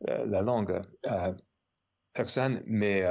la, 0.00 0.42
langue 0.42 0.82
personne, 2.12 2.62
mais 2.66 3.04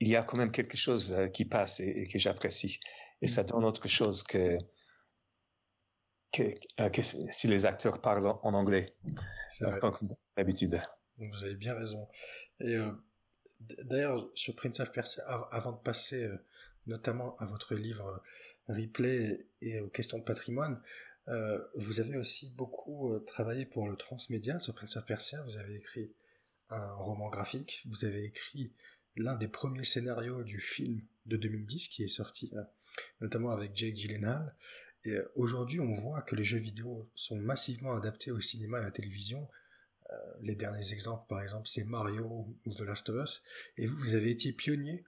il 0.00 0.08
y 0.08 0.16
a 0.16 0.22
quand 0.22 0.36
même 0.36 0.50
quelque 0.50 0.76
chose 0.76 1.16
qui 1.32 1.44
passe 1.44 1.80
et, 1.80 2.08
que 2.08 2.18
j'apprécie. 2.18 2.80
Et 3.22 3.26
ça 3.26 3.42
mm. 3.42 3.46
donne 3.46 3.64
autre 3.64 3.88
chose 3.88 4.22
que 4.22 4.58
euh, 6.40 6.90
que, 6.90 7.02
si 7.02 7.48
les 7.48 7.66
acteurs 7.66 8.00
parlent 8.00 8.34
en 8.42 8.54
anglais, 8.54 8.94
comme 9.80 10.08
d'habitude. 10.36 10.80
Vous 11.18 11.44
avez 11.44 11.54
bien 11.54 11.74
raison. 11.74 12.08
Et 12.60 12.74
euh, 12.74 12.90
d'ailleurs, 13.60 14.28
sur 14.34 14.54
Prince 14.54 14.80
of 14.80 14.92
Persia, 14.92 15.24
avant 15.50 15.72
de 15.72 15.78
passer 15.78 16.24
euh, 16.24 16.44
notamment 16.86 17.36
à 17.38 17.46
votre 17.46 17.74
livre 17.74 18.22
Replay 18.68 19.46
et 19.60 19.80
aux 19.80 19.88
questions 19.88 20.18
de 20.18 20.24
patrimoine, 20.24 20.80
vous 21.76 22.00
avez 22.00 22.16
aussi 22.16 22.54
beaucoup 22.54 23.18
travaillé 23.26 23.66
pour 23.66 23.88
le 23.88 23.96
transmédia 23.96 24.58
sur 24.60 24.74
Prince 24.74 24.96
of 24.96 25.06
Persia. 25.06 25.42
Vous 25.42 25.56
avez 25.56 25.76
écrit 25.76 26.12
un 26.70 26.94
roman 26.94 27.28
graphique, 27.28 27.84
vous 27.86 28.04
avez 28.04 28.24
écrit 28.24 28.72
l'un 29.16 29.34
des 29.34 29.48
premiers 29.48 29.84
scénarios 29.84 30.42
du 30.42 30.60
film 30.60 31.00
de 31.26 31.36
2010 31.36 31.88
qui 31.88 32.04
est 32.04 32.08
sorti, 32.08 32.52
notamment 33.20 33.50
avec 33.50 33.76
Jake 33.76 33.94
Gyllenhaal. 33.94 34.54
Et 35.04 35.16
aujourd'hui, 35.36 35.80
on 35.80 35.94
voit 35.94 36.22
que 36.22 36.34
les 36.34 36.44
jeux 36.44 36.58
vidéo 36.58 37.08
sont 37.14 37.36
massivement 37.36 37.94
adaptés 37.94 38.32
au 38.32 38.40
cinéma 38.40 38.78
et 38.78 38.80
à 38.80 38.84
la 38.84 38.90
télévision. 38.90 39.46
les 40.42 40.54
derniers 40.54 40.92
exemples, 40.92 41.24
par 41.28 41.42
exemple, 41.42 41.68
c'est 41.68 41.84
Mario 41.84 42.46
ou 42.64 42.74
The 42.74 42.80
Last 42.80 43.08
of 43.10 43.24
Us. 43.24 43.42
Et 43.76 43.86
vous, 43.86 43.96
vous 43.96 44.14
avez 44.14 44.30
été 44.30 44.52
pionnier, 44.52 45.04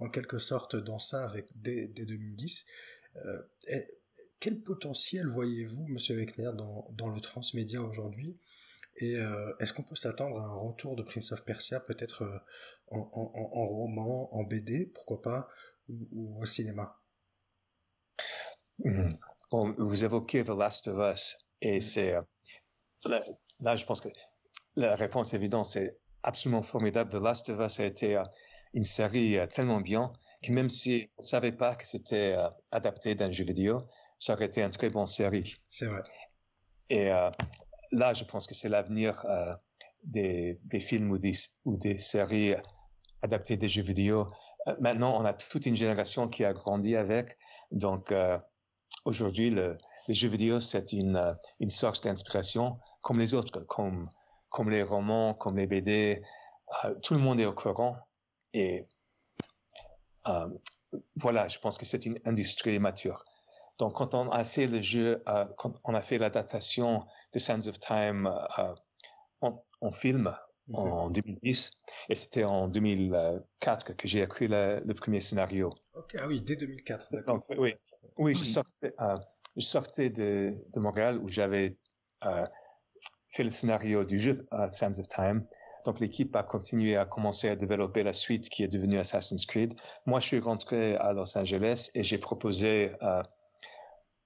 en 0.00 0.08
quelque 0.08 0.38
sorte, 0.38 0.76
dans 0.76 0.98
ça 0.98 1.24
avec, 1.24 1.48
dès, 1.54 1.86
2010. 1.86 2.64
quel 4.40 4.60
potentiel 4.62 5.26
voyez-vous, 5.26 5.86
Monsieur 5.88 6.16
Wegner, 6.16 6.50
dans, 6.54 6.88
dans 6.92 7.08
le 7.08 7.20
transmédia 7.20 7.82
aujourd'hui? 7.82 8.38
Et 8.96 9.16
euh, 9.16 9.54
est-ce 9.58 9.72
qu'on 9.72 9.82
peut 9.82 9.96
s'attendre 9.96 10.40
à 10.40 10.44
un 10.44 10.54
retour 10.54 10.96
de 10.96 11.02
Prince 11.02 11.32
of 11.32 11.44
Persia, 11.44 11.80
peut-être 11.80 12.22
euh, 12.22 12.38
en, 12.90 13.04
roman, 13.66 14.34
en 14.34 14.42
BD, 14.42 14.86
pourquoi 14.86 15.22
pas, 15.22 15.48
ou, 15.88 16.40
au 16.40 16.44
cinéma? 16.44 17.00
Hmm. 18.78 19.08
Vous 19.52 20.04
évoquez 20.04 20.44
The 20.44 20.50
Last 20.50 20.88
of 20.88 21.14
Us, 21.14 21.36
et 21.62 21.80
c'est 21.80 22.14
euh, 22.14 23.20
là, 23.60 23.76
je 23.76 23.84
pense 23.84 24.00
que 24.00 24.08
la 24.76 24.94
réponse 24.94 25.34
évidente, 25.34 25.66
c'est 25.66 25.98
absolument 26.22 26.62
formidable. 26.62 27.10
The 27.10 27.22
Last 27.22 27.48
of 27.48 27.60
Us 27.60 27.80
a 27.80 27.84
été 27.86 28.22
une 28.74 28.84
série 28.84 29.36
tellement 29.52 29.80
bien 29.80 30.10
que 30.42 30.52
même 30.52 30.70
si 30.70 31.10
on 31.18 31.22
ne 31.22 31.26
savait 31.26 31.52
pas 31.52 31.74
que 31.74 31.86
c'était 31.86 32.34
adapté 32.70 33.14
d'un 33.14 33.30
jeu 33.30 33.44
vidéo, 33.44 33.82
ça 34.18 34.32
aurait 34.34 34.46
été 34.46 34.62
une 34.62 34.70
très 34.70 34.88
bonne 34.90 35.06
série. 35.06 35.54
C'est 35.68 35.86
vrai. 35.86 36.02
Et 36.88 37.10
là, 37.92 38.14
je 38.14 38.24
pense 38.24 38.46
que 38.46 38.54
c'est 38.54 38.68
l'avenir 38.68 39.24
euh, 39.26 39.54
des, 40.04 40.60
des, 40.64 40.80
films 40.80 41.10
ou 41.10 41.18
des, 41.18 41.32
ou 41.64 41.76
des 41.76 41.98
séries 41.98 42.54
adaptées 43.22 43.56
des 43.56 43.68
jeux 43.68 43.82
vidéo. 43.82 44.26
Euh, 44.68 44.76
maintenant, 44.80 45.20
on 45.20 45.24
a 45.24 45.32
toute 45.32 45.66
une 45.66 45.76
génération 45.76 46.28
qui 46.28 46.44
a 46.44 46.52
grandi 46.52 46.96
avec. 46.96 47.38
Donc, 47.70 48.12
euh, 48.12 48.38
aujourd'hui, 49.04 49.50
le, 49.50 49.78
les 50.08 50.14
jeux 50.14 50.28
vidéo, 50.28 50.60
c'est 50.60 50.92
une, 50.92 51.36
une 51.60 51.70
source 51.70 52.00
d'inspiration 52.02 52.78
comme 53.02 53.18
les 53.18 53.34
autres, 53.34 53.60
comme, 53.60 54.08
comme 54.48 54.70
les 54.70 54.82
romans, 54.82 55.34
comme 55.34 55.56
les 55.56 55.66
BD. 55.66 56.22
tout 57.02 57.14
le 57.14 57.20
monde 57.20 57.40
est 57.40 57.46
au 57.46 57.52
courant. 57.52 57.96
Et 58.52 58.86
voilà, 61.16 61.48
je 61.48 61.58
pense 61.58 61.78
que 61.78 61.86
c'est 61.86 62.06
une 62.06 62.16
industrie 62.24 62.78
mature. 62.78 63.22
Donc, 63.78 63.94
quand 63.94 64.14
on 64.14 64.30
a 64.30 64.44
fait 64.44 64.66
le 64.66 64.80
jeu, 64.80 65.22
euh, 65.28 65.46
quand 65.56 65.74
on 65.84 65.94
a 65.94 66.02
fait 66.02 66.18
l'adaptation 66.18 67.02
de 67.32 67.38
Sands 67.38 67.66
of 67.66 67.78
Time 67.80 68.26
euh, 68.58 68.74
en, 69.80 69.92
film 69.92 70.34
mhm. 70.68 70.76
en 70.76 71.10
2010, 71.10 71.72
et 72.10 72.14
c'était 72.14 72.44
en 72.44 72.68
2004 72.68 73.96
que 73.96 74.06
j'ai 74.06 74.20
écrit 74.20 74.48
le, 74.48 74.92
premier 74.92 75.20
scénario. 75.20 75.70
Ok, 75.94 76.16
ah 76.18 76.26
oui, 76.26 76.42
dès 76.42 76.56
2004, 76.56 77.08
d'accord. 77.12 77.42
Oui, 77.56 77.74
oui, 78.18 78.34
je 78.34 78.44
sortais, 78.44 78.92
euh, 79.00 79.16
je 79.56 79.64
sortais 79.64 80.10
de, 80.10 80.52
de, 80.74 80.80
Montréal 80.80 81.16
où 81.16 81.28
j'avais 81.28 81.78
fait 83.30 83.44
le 83.44 83.50
scénario 83.50 84.04
du 84.04 84.18
jeu 84.18 84.46
Sands 84.72 84.98
of 84.98 85.08
Time. 85.08 85.46
Donc 85.84 86.00
l'équipe 86.00 86.34
a 86.36 86.42
continué 86.42 86.96
à 86.96 87.04
commencer 87.04 87.48
à 87.48 87.56
développer 87.56 88.02
la 88.02 88.12
suite 88.12 88.48
qui 88.48 88.62
est 88.62 88.68
devenue 88.68 88.98
Assassin's 88.98 89.46
Creed. 89.46 89.74
Moi, 90.06 90.20
je 90.20 90.26
suis 90.26 90.40
rentré 90.40 90.96
à 90.96 91.12
Los 91.12 91.36
Angeles 91.38 91.90
et 91.94 92.02
j'ai 92.02 92.18
proposé 92.18 92.92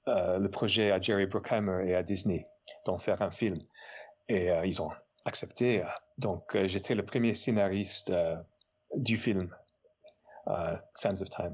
euh, 0.09 0.39
le 0.39 0.51
projet 0.51 0.91
à 0.91 1.01
Jerry 1.01 1.27
Bruckheimer 1.27 1.89
et 1.89 1.95
à 1.95 2.03
Disney 2.03 2.47
d'en 2.85 2.99
faire 2.99 3.23
un 3.23 3.31
film. 3.31 3.57
Et 4.29 4.51
euh, 4.51 4.67
ils 4.67 4.83
ont 4.83 4.91
accepté. 5.25 5.83
Donc, 6.19 6.55
euh, 6.55 6.67
j'étais 6.67 6.95
le 6.95 7.05
premier 7.05 7.35
scénariste 7.35 8.13
du 8.97 9.17
film 9.17 9.49
Sands 10.95 11.23
of 11.23 11.31
Time. 11.31 11.53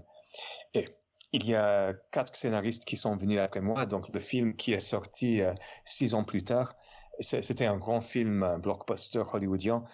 Et 0.74 0.88
il 1.32 1.46
y 1.46 1.54
a 1.54 1.92
quatre 2.10 2.34
scénaristes 2.36 2.84
qui 2.84 2.96
sont 2.96 3.16
venus 3.16 3.38
après 3.38 3.60
moi. 3.60 3.86
Donc, 3.86 4.08
le 4.12 4.18
film 4.18 4.56
qui 4.56 4.72
est 4.72 4.80
sorti 4.80 5.40
six 5.84 6.14
ans 6.14 6.24
plus 6.24 6.42
tard, 6.42 6.74
c'était 7.20 7.66
un 7.66 7.76
grand 7.76 8.00
film, 8.00 8.42
un 8.42 8.58
blockbuster 8.58 9.22
hollywoodien, 9.32 9.84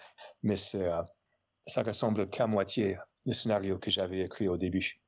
mais 0.43 0.57
ça 0.57 1.83
ressemble 1.85 2.29
qu'à 2.31 2.47
moitié 2.47 2.97
le 3.25 3.35
scénario 3.35 3.79
que 3.79 3.91
j'avais 3.91 4.21
écrit 4.21 4.49
au 4.49 4.57
début. 4.57 5.01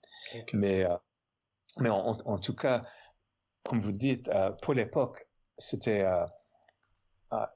Mais, 0.52 0.84
mais 1.78 1.90
en, 1.90 2.38
tout 2.38 2.54
cas, 2.54 2.82
comme 3.62 3.78
vous 3.78 3.92
dites, 3.92 4.28
euh, 4.28 4.50
pour 4.62 4.74
l'époque, 4.74 5.28
c'était 5.56 6.02
euh, 6.02 6.24
euh, 7.32 7.46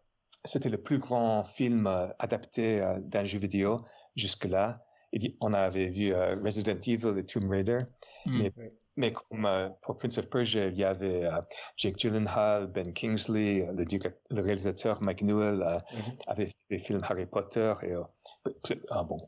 c'était 0.45 0.69
le 0.69 0.81
plus 0.81 0.99
grand 0.99 1.45
film 1.45 1.87
adapté 2.19 2.85
d'un 3.01 3.25
jeu 3.25 3.39
vidéo 3.39 3.79
jusque-là. 4.17 4.85
On 5.41 5.53
avait 5.53 5.89
vu 5.89 6.15
Resident 6.15 6.79
Evil 6.87 7.19
et 7.19 7.27
Tomb 7.27 7.51
Raider, 7.51 7.81
hmm. 8.25 8.49
mais, 8.97 9.13
comme 9.13 9.47
pour 9.83 9.97
Prince 9.97 10.17
of 10.19 10.31
Persia, 10.31 10.69
il 10.69 10.79
y 10.79 10.85
avait 10.85 11.29
Jake 11.77 11.99
Gyllenhaal, 11.99 12.69
Ben 12.69 12.95
Kingsley, 12.95 13.69
le, 13.71 14.41
réalisateur 14.41 15.03
Mike 15.03 15.23
Newell 15.23 15.59
mm-hmm. 15.59 16.23
avait 16.29 16.47
fait 16.47 16.57
les 16.71 16.79
films 16.79 17.01
Harry 17.03 17.27
Potter 17.27 17.75
et 17.83 17.93
ah, 18.91 19.05
bon, 19.05 19.19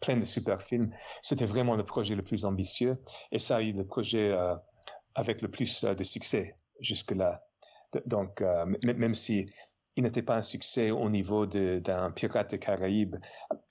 plein 0.00 0.16
de 0.16 0.24
super 0.24 0.62
films. 0.62 0.90
C'était 1.20 1.44
vraiment 1.44 1.76
le 1.76 1.84
projet 1.84 2.14
le 2.14 2.22
plus 2.22 2.46
ambitieux 2.46 2.96
et 3.30 3.38
ça 3.38 3.56
a 3.56 3.60
eu 3.60 3.72
le 3.72 3.84
projet 3.86 4.34
avec 5.14 5.42
le 5.42 5.48
plus 5.48 5.84
euh, 5.84 5.94
de 5.94 6.04
succès 6.04 6.56
jusque-là. 6.80 7.44
Donc, 8.06 8.42
euh, 8.42 8.66
même 8.84 9.14
si 9.14 9.46
il 9.96 10.02
n'était 10.02 10.22
pas 10.22 10.36
un 10.36 10.42
succès 10.42 10.90
au 10.90 11.08
niveau 11.08 11.46
d'un 11.46 12.10
Pirate 12.10 12.50
des 12.50 12.58
Caraïbes 12.58 13.16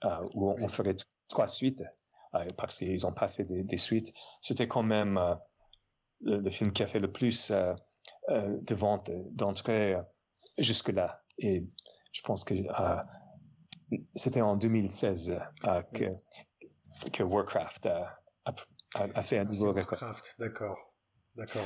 euh, 0.05 0.25
où 0.33 0.55
on, 0.57 0.67
ferait 0.69 0.95
trois 1.33 1.47
suites, 1.47 1.83
parce 2.57 2.77
qu'ils 2.77 3.01
n'ont 3.01 3.13
pas 3.13 3.27
fait 3.27 3.43
des, 3.43 3.77
suites, 3.77 4.13
c'était 4.41 4.67
quand 4.67 4.83
même 4.83 5.19
le, 6.21 6.49
film 6.49 6.71
qui 6.71 6.83
a 6.83 6.87
fait 6.87 6.99
le 6.99 7.11
plus 7.11 7.51
de 8.29 8.75
ventes 8.75 9.11
d'entrée 9.31 9.95
jusque-là. 10.59 11.23
Et 11.39 11.65
je 12.11 12.21
pense 12.21 12.43
que 12.43 12.53
c'était 14.15 14.41
en 14.41 14.55
2016 14.55 15.39
que, 15.93 16.05
que 17.11 17.23
Warcraft 17.23 17.87
a, 17.87 19.21
fait 19.23 19.39
un 19.39 19.43
nouveau 19.43 19.73
record. 19.73 20.01
Warcraft, 20.01 20.35
d'accord. 20.37 20.77
D'accord, 21.35 21.65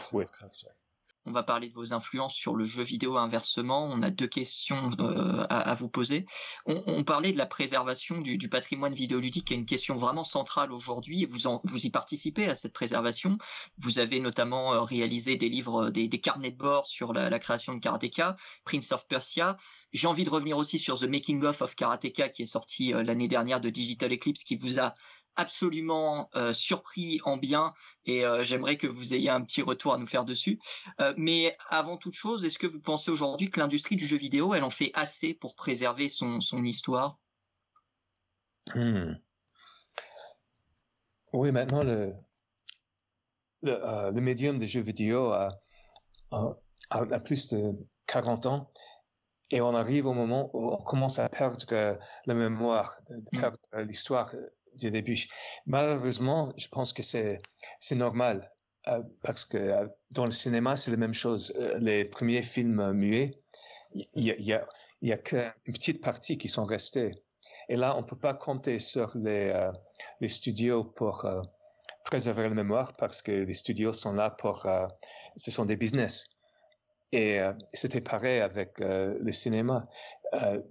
On 1.28 1.34
va 1.34 1.43
parler 1.43 1.67
de 1.67 1.73
vos 1.73 1.93
influences 1.93 2.34
sur 2.34 2.55
le 2.55 2.63
jeu 2.63 2.84
vidéo 2.84 3.17
inversement. 3.17 3.89
On 3.91 4.01
a 4.01 4.09
deux 4.09 4.28
questions 4.28 4.89
euh, 5.01 5.45
à, 5.49 5.75
vous 5.75 5.89
poser. 5.89 6.25
On, 6.65 7.03
parlait 7.03 7.34
de 7.34 7.38
la 7.38 7.45
préservation 7.45 8.21
du, 8.21 8.47
patrimoine 8.47 8.93
vidéoludique, 8.93 9.47
qui 9.47 9.53
est 9.53 9.57
une 9.57 9.65
question 9.65 9.97
vraiment 9.97 10.23
centrale 10.23 10.71
aujourd'hui. 10.71 11.25
Vous, 11.25 11.86
y 11.86 11.89
participez 11.89 12.47
à 12.47 12.55
cette 12.55 12.71
préservation. 12.71 13.38
Vous 13.78 13.99
avez 13.99 14.21
notamment 14.21 14.73
euh, 14.73 14.80
réalisé 14.80 15.36
des 15.36 15.49
livres, 15.49 15.89
des, 15.89 16.07
carnets 16.09 16.51
de 16.51 16.57
bord 16.57 16.88
sur 16.88 17.11
la, 17.11 17.39
création 17.39 17.73
de 17.73 17.80
Karateka, 17.80 18.38
Prince 18.63 18.93
of 18.93 19.05
Persia. 19.09 19.57
J'ai 19.91 20.07
envie 20.07 20.23
de 20.23 20.30
revenir 20.30 20.57
aussi 20.57 20.80
sur 20.80 20.97
The 20.97 21.09
Making 21.09 21.43
of 21.43 21.75
Karateka, 21.75 22.30
qui 22.30 22.43
est 22.43 22.45
sorti 22.45 22.93
euh, 22.93 23.03
l'année 23.03 23.28
dernière 23.28 23.59
de 23.59 23.69
Digital 23.69 24.13
Eclipse, 24.13 24.45
qui 24.45 24.55
vous 24.55 24.80
a 24.80 24.93
absolument 25.38 26.29
euh, 26.35 26.51
surpris 26.51 27.21
en 27.23 27.38
bien 27.38 27.73
et 28.05 28.25
euh, 28.25 28.43
j'aimerais 28.43 28.75
que 28.75 28.88
vous 28.88 29.13
ayez 29.13 29.29
un 29.29 29.41
petit 29.41 29.61
retour 29.61 29.93
à 29.93 29.97
nous 29.97 30.07
faire 30.07 30.25
dessus. 30.25 30.59
Euh, 30.99 31.13
mais 31.15 31.55
avant 31.69 31.97
toute 31.97 32.15
chose, 32.15 32.43
est-ce 32.43 32.59
que 32.59 32.67
vous 32.67 32.81
pensez 32.81 33.11
aujourd'hui 33.11 33.49
que 33.49 33.59
l'industrie 33.59 33.95
du 33.95 34.05
jeu 34.05 34.17
vidéo, 34.17 34.53
elle 34.53 34.63
en 34.63 34.69
fait 34.69 34.91
assez 34.95 35.33
pour 35.33 35.55
préserver 35.55 36.09
son, 36.09 36.41
son 36.41 36.63
histoire? 36.63 37.17
Hmm. 38.75 39.13
Oui, 41.33 41.51
maintenant 41.51 41.83
le, 41.83 42.11
le, 43.61 44.11
le, 44.11 44.21
médium 44.21 44.57
des 44.57 44.67
jeux 44.67 44.81
vidéo 44.81 45.31
a, 45.31 45.59
a, 46.31 47.19
plus 47.19 47.49
de 47.49 47.73
40 48.07 48.45
ans 48.47 48.71
et 49.51 49.61
on 49.61 49.73
arrive 49.75 50.07
au 50.07 50.13
moment 50.13 50.49
où 50.53 50.73
on 50.73 50.83
commence 50.83 51.19
à 51.19 51.29
perdre 51.29 51.65
la 52.25 52.33
mémoire, 52.33 52.99
de 53.09 53.38
hmm. 53.38 53.39
perdre 53.39 53.59
l'histoire 53.85 54.33
du 54.78 54.91
début. 54.91 55.28
Malheureusement, 55.65 56.53
je 56.57 56.67
pense 56.67 56.93
que 56.93 57.03
c'est 57.03 57.41
normal 57.91 58.51
euh, 58.88 59.01
parce 59.23 59.45
que 59.45 59.57
euh, 59.57 59.88
dans 60.11 60.25
le 60.25 60.32
cinéma, 60.32 60.78
c'est 60.78 60.91
la 60.91 60.97
même 60.97 61.13
chose. 61.13 61.53
Euh, 61.59 61.80
les 61.80 62.05
premiers 62.05 62.43
films 62.43 62.93
muets, 62.93 63.32
il 63.93 64.23
y, 64.23 65.11
a 65.11 65.17
qu'une 65.17 65.51
petite 65.65 66.01
partie 66.01 66.38
qui 66.38 66.49
sont 66.49 66.65
restés. 66.65 67.11
Et 67.69 67.75
là, 67.75 67.95
on 67.97 68.03
peut 68.03 68.17
pas 68.17 68.34
compter 68.34 68.80
sur 68.80 69.11
les 69.17 69.53
les 70.21 70.30
studios 70.30 70.84
pour 70.84 71.25
préserver 72.05 72.43
la 72.43 72.49
mémoire 72.49 72.95
parce 72.95 73.21
que 73.21 73.32
les 73.32 73.53
studios 73.53 73.93
sont 73.93 74.13
là 74.13 74.30
pour 74.30 74.65
ce 75.36 75.51
sont 75.51 75.65
des 75.65 75.75
business. 75.75 76.30
Et 77.11 77.39
c'était 77.73 78.01
pareil 78.01 78.39
avec 78.41 78.80
le 78.80 79.32
cinéma. 79.32 79.88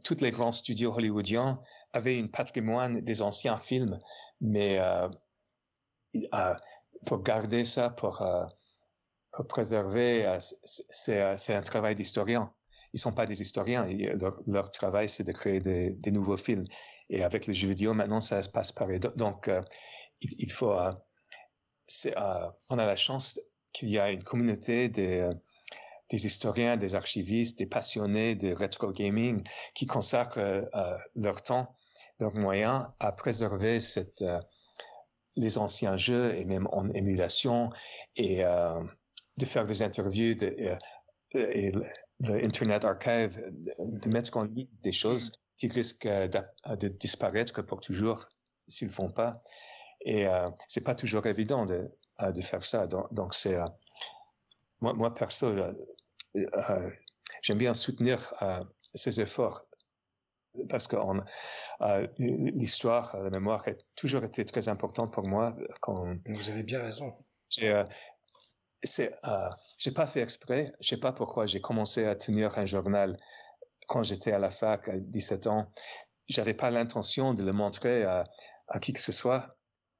tous 0.04 0.20
les 0.20 0.30
grands 0.30 0.52
studios 0.52 0.94
hollywoodiens 0.94 1.60
avait 1.92 2.18
un 2.20 2.26
patrimoine 2.26 3.00
des 3.00 3.22
anciens 3.22 3.58
films, 3.58 3.98
mais 4.40 4.78
euh, 4.78 5.08
euh, 6.34 6.54
pour 7.06 7.22
garder 7.22 7.64
ça, 7.64 7.90
pour, 7.90 8.22
euh, 8.22 8.44
préserver, 9.48 10.38
c'est 10.40 11.54
un 11.54 11.62
travail 11.62 11.94
d'historien. 11.94 12.52
Ils 12.94 12.98
sont 12.98 13.12
pas 13.12 13.26
des 13.26 13.42
historiens. 13.42 13.86
Leur, 14.46 14.70
travail, 14.70 15.10
c'est 15.10 15.24
de 15.24 15.32
créer 15.32 15.60
des, 15.60 16.10
nouveaux 16.10 16.38
films. 16.38 16.64
Et 17.10 17.22
avec 17.22 17.46
les 17.46 17.52
jeux 17.52 17.68
vidéo, 17.68 17.92
maintenant, 17.92 18.22
ça 18.22 18.42
se 18.42 18.48
passe 18.48 18.72
pareil. 18.72 18.98
Donc, 19.16 19.50
il, 20.22 20.50
faut... 20.50 20.74
on 22.70 22.78
a 22.78 22.86
la 22.86 22.96
chance 22.96 23.38
qu'il 23.74 23.90
y 23.90 23.98
a 23.98 24.10
une 24.10 24.24
communauté 24.24 24.88
des, 24.88 25.28
des 26.08 26.26
historiens, 26.26 26.78
des 26.78 26.94
archivistes, 26.94 27.58
des 27.58 27.66
passionnés 27.66 28.36
de 28.36 28.54
rétro 28.54 28.90
gaming 28.90 29.42
qui 29.74 29.84
consacrent 29.84 30.66
leur 31.14 31.42
temps, 31.42 31.75
leurs 32.20 32.34
moyens 32.34 32.86
à 33.00 33.12
préserver 33.12 33.80
cette, 33.80 34.24
les 35.36 35.58
anciens 35.58 35.96
jeux 35.96 36.34
et 36.36 36.44
même 36.44 36.68
en 36.72 36.88
émulation 36.90 37.70
et 38.16 38.42
de 39.36 39.44
faire 39.44 39.66
des 39.66 39.82
interviews 39.82 40.34
de, 40.34 40.76
et 41.34 41.72
l'Internet 42.20 42.84
Archive, 42.84 43.42
de 43.78 44.08
mettre 44.08 44.36
en 44.36 44.44
ligne 44.44 44.68
des 44.82 44.92
choses 44.92 45.32
qui 45.58 45.68
risquent 45.68 46.06
de 46.08 46.88
disparaître 46.88 47.62
pour 47.62 47.80
toujours 47.80 48.26
s'ils 48.68 48.88
ne 48.88 48.92
font 48.92 49.10
pas. 49.10 49.42
Et 50.02 50.26
euh, 50.26 50.48
c'est 50.68 50.84
pas 50.84 50.94
toujours 50.94 51.26
évident 51.26 51.66
de, 51.66 51.90
euh, 52.20 52.32
de 52.32 52.40
faire 52.40 52.64
ça. 52.64 52.86
Donc, 52.86 53.12
donc 53.12 53.34
c'est 53.34 53.56
euh, 53.56 53.64
moi, 54.80 54.92
moi 54.92 55.14
perso, 55.14 55.46
euh, 55.46 55.72
euh, 56.36 56.90
j'aime 57.42 57.58
bien 57.58 57.74
soutenir 57.74 58.34
ces 58.94 59.20
efforts 59.20 59.65
parce 60.68 60.86
que 60.86 60.96
l'histoire, 62.18 63.16
la 63.16 63.30
mémoire 63.30 63.66
a 63.68 63.72
toujours 63.94 64.24
été 64.24 64.44
très 64.44 64.68
importante 64.68 65.12
pour 65.12 65.26
moi. 65.26 65.56
Quand 65.80 66.16
Vous 66.26 66.50
avez 66.50 66.62
bien 66.62 66.82
raison. 66.82 67.14
J'ai 67.48 67.84
c'est, 68.82 69.12
j'ai 69.78 69.90
pas 69.90 70.06
fait 70.06 70.20
exprès. 70.20 70.72
Je 70.80 70.88
sais 70.88 71.00
pas 71.00 71.12
pourquoi 71.12 71.46
j'ai 71.46 71.60
commencé 71.60 72.04
à 72.04 72.14
tenir 72.14 72.56
un 72.58 72.66
journal 72.66 73.16
quand 73.88 74.02
j'étais 74.02 74.32
à 74.32 74.38
la 74.38 74.50
fac 74.50 74.88
à 74.88 74.98
17 74.98 75.46
ans. 75.46 75.72
J'avais 76.28 76.54
pas 76.54 76.70
l'intention 76.70 77.34
de 77.34 77.42
le 77.42 77.52
montrer 77.52 78.04
à, 78.04 78.24
à 78.68 78.78
qui 78.78 78.92
que 78.92 79.00
ce 79.00 79.12
soit 79.12 79.48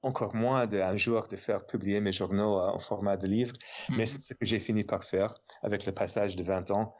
encore 0.02 0.34
moins 0.34 0.66
d'un 0.66 0.96
jour 0.96 1.26
de 1.28 1.36
faire 1.36 1.66
publier 1.66 2.00
mes 2.00 2.12
journaux 2.12 2.58
euh, 2.58 2.68
en 2.68 2.78
format 2.78 3.16
de 3.16 3.26
livre, 3.26 3.54
mais 3.90 4.04
mm-hmm. 4.04 4.06
c'est 4.06 4.18
ce 4.18 4.34
que 4.34 4.44
j'ai 4.44 4.60
fini 4.60 4.84
par 4.84 5.04
faire 5.04 5.34
avec 5.62 5.84
le 5.86 5.92
passage 5.92 6.36
de 6.36 6.44
20 6.44 6.70
ans. 6.70 6.94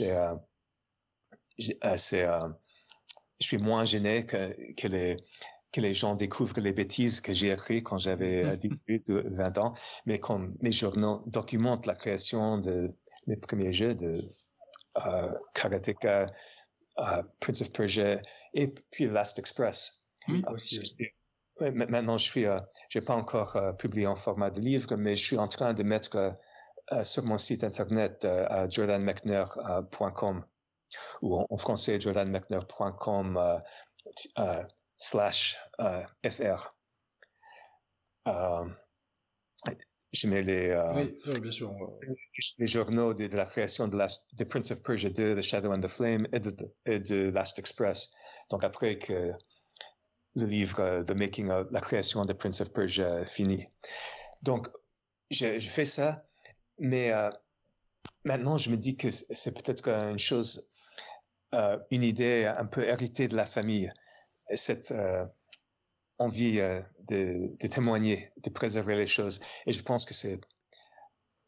Euh, 0.00 0.36
euh, 2.12 2.48
je 3.40 3.46
suis 3.46 3.58
moins 3.58 3.84
gêné 3.84 4.26
que, 4.26 4.54
que, 4.74 4.88
les, 4.88 5.16
que 5.72 5.80
les 5.80 5.94
gens 5.94 6.14
découvrent 6.14 6.60
les 6.60 6.72
bêtises 6.72 7.20
que 7.20 7.32
j'ai 7.32 7.50
écrites 7.50 7.84
quand 7.84 7.98
j'avais 7.98 8.56
18 8.88 9.08
ou 9.10 9.22
20 9.24 9.58
ans, 9.58 9.72
mais 10.06 10.18
quand 10.18 10.40
mes 10.60 10.72
journaux 10.72 11.22
documentent 11.26 11.86
la 11.86 11.94
création 11.94 12.58
de 12.58 12.94
mes 13.26 13.36
premiers 13.36 13.72
jeux 13.72 13.94
de 13.94 14.20
Karateka, 15.54 16.26
Prince 17.40 17.62
of 17.62 17.72
Persia 17.72 18.20
et 18.52 18.68
puis 18.68 19.06
Last 19.06 19.38
Express. 19.38 20.04
Oui, 20.28 20.42
aussi. 20.48 20.80
Oui, 21.60 21.70
maintenant, 21.70 22.18
je 22.18 22.24
suis, 22.24 22.46
euh, 22.46 22.58
j'ai 22.88 23.00
pas 23.00 23.14
encore 23.14 23.54
euh, 23.56 23.72
publié 23.72 24.06
en 24.06 24.16
format 24.16 24.50
de 24.50 24.60
livre, 24.60 24.96
mais 24.96 25.14
je 25.14 25.22
suis 25.22 25.38
en 25.38 25.46
train 25.46 25.72
de 25.72 25.82
mettre 25.84 26.16
euh, 26.16 26.30
euh 26.92 27.04
sur 27.04 27.24
mon 27.24 27.38
site 27.38 27.62
internet 27.62 28.24
euh, 28.24 28.46
à 28.48 28.68
jordanmechner.com 28.68 30.44
ou 31.22 31.36
en, 31.36 31.46
en, 31.50 31.56
français 31.56 32.00
jordanmechner.com 32.00 33.60
slash 34.96 35.58
fr. 36.28 36.68
je 40.12 40.28
mets 40.28 40.42
les, 40.42 40.74
oui, 40.94 41.40
bien 41.40 41.50
sûr. 41.50 41.72
les 42.58 42.66
journaux 42.68 43.14
de, 43.14 43.26
de, 43.26 43.36
la 43.36 43.46
création 43.46 43.88
de, 43.88 43.96
la, 43.96 44.06
de 44.34 44.44
Prince 44.44 44.70
of 44.70 44.82
Persia 44.82 45.10
2, 45.10 45.36
The 45.36 45.42
Shadow 45.42 45.72
and 45.72 45.80
the 45.80 45.88
Flame 45.88 46.28
et 46.32 46.40
de, 46.40 46.54
et 46.86 47.00
de 47.00 47.30
Last 47.30 47.58
Express. 47.58 48.10
Donc 48.50 48.62
après 48.62 48.98
que 48.98 49.32
le 50.36 50.46
livre 50.46 50.80
euh, 50.80 51.02
The 51.02 51.12
Making 51.12 51.50
of 51.50 51.68
la 51.70 51.80
création 51.80 52.24
de 52.24 52.32
Prince 52.32 52.60
of 52.60 52.72
Persia 52.72 53.24
fini. 53.26 53.66
Donc, 54.42 54.68
j'ai 55.30 55.58
fait 55.60 55.84
ça, 55.84 56.26
mais 56.78 57.12
euh, 57.12 57.30
maintenant 58.24 58.58
je 58.58 58.70
me 58.70 58.76
dis 58.76 58.96
que 58.96 59.10
c'est 59.10 59.54
peut-être 59.54 59.88
une 59.88 60.18
chose, 60.18 60.70
euh, 61.54 61.78
une 61.90 62.02
idée 62.02 62.46
un 62.46 62.66
peu 62.66 62.86
héritée 62.86 63.28
de 63.28 63.36
la 63.36 63.46
famille, 63.46 63.92
cette 64.54 64.90
euh, 64.90 65.24
envie 66.18 66.60
euh, 66.60 66.80
de, 67.08 67.56
de, 67.58 67.66
témoigner, 67.68 68.32
de 68.42 68.50
préserver 68.50 68.96
les 68.96 69.06
choses. 69.06 69.40
Et 69.66 69.72
je 69.72 69.82
pense 69.82 70.04
que 70.04 70.14
c'est 70.14 70.40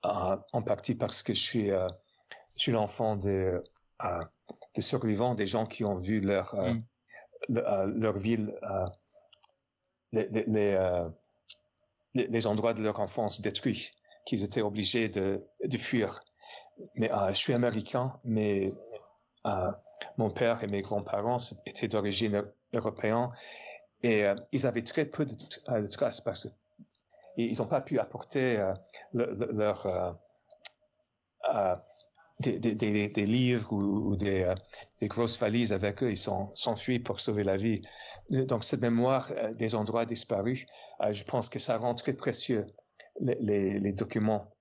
en 0.02 0.62
partie 0.62 0.94
parce 0.94 1.24
que 1.24 1.34
je 1.34 1.40
suis, 1.40 1.68
je 1.68 1.88
suis 2.54 2.70
l'enfant 2.70 3.16
de, 3.16 3.60
de 4.76 4.80
survivants, 4.80 5.34
des 5.34 5.48
gens 5.48 5.66
qui 5.66 5.84
ont 5.84 5.96
vu 5.96 6.20
leur 6.20 6.54
mm 6.54 6.82
le, 7.48 8.00
leur 8.00 8.18
ville, 8.18 8.58
les, 10.12 10.28
les, 10.28 10.44
les, 12.14 12.28
les, 12.28 12.46
endroits 12.46 12.72
de 12.72 12.82
leur 12.82 12.98
enfance 13.00 13.40
détruits, 13.40 13.90
qu'ils 14.24 14.42
étaient 14.44 14.62
obligés 14.62 15.08
de, 15.08 15.44
de 15.64 15.78
fuir. 15.78 16.20
Mais 16.94 17.10
je 17.28 17.34
suis 17.34 17.52
américain, 17.52 18.18
mais 18.24 18.72
mon 20.18 20.30
père 20.30 20.62
et 20.64 20.66
mes 20.66 20.82
grands-parents 20.82 21.38
étaient 21.66 21.88
d'origine 21.88 22.44
européenne 22.72 23.28
et 24.02 24.24
ils 24.52 24.66
avaient 24.66 24.82
très 24.82 25.04
peu 25.04 25.24
de, 25.24 25.32
de 25.32 25.86
traces 25.86 26.20
parce 26.20 26.48
qu'ils 27.34 27.58
n'ont 27.58 27.66
pas 27.66 27.80
pu 27.80 27.98
apporter 27.98 28.56
le, 29.12 29.26
le, 29.34 29.48
leur 29.52 29.86
des, 32.40 32.58
des, 32.58 33.08
des, 33.08 33.26
livres 33.26 33.72
ou, 33.72 34.10
ou 34.10 34.16
des, 34.16 34.42
euh, 34.42 34.54
grosses 35.02 35.38
valises 35.38 35.72
avec 35.72 36.02
eux. 36.02 36.10
Ils 36.10 36.18
sont 36.18 36.50
s'enfuient 36.54 36.98
pour 36.98 37.20
sauver 37.20 37.44
la 37.44 37.56
vie. 37.56 37.82
Donc, 38.30 38.64
cette 38.64 38.80
mémoire 38.80 39.30
euh, 39.36 39.54
des 39.54 39.74
endroits 39.74 40.04
disparus, 40.04 40.66
euh, 41.00 41.12
je 41.12 41.24
pense 41.24 41.48
que 41.48 41.58
ça 41.58 41.76
rend 41.76 41.94
très 41.94 42.12
précieux 42.12 42.66
les, 43.20 43.36
les, 43.40 43.78
les 43.78 43.92
documents, 43.92 44.52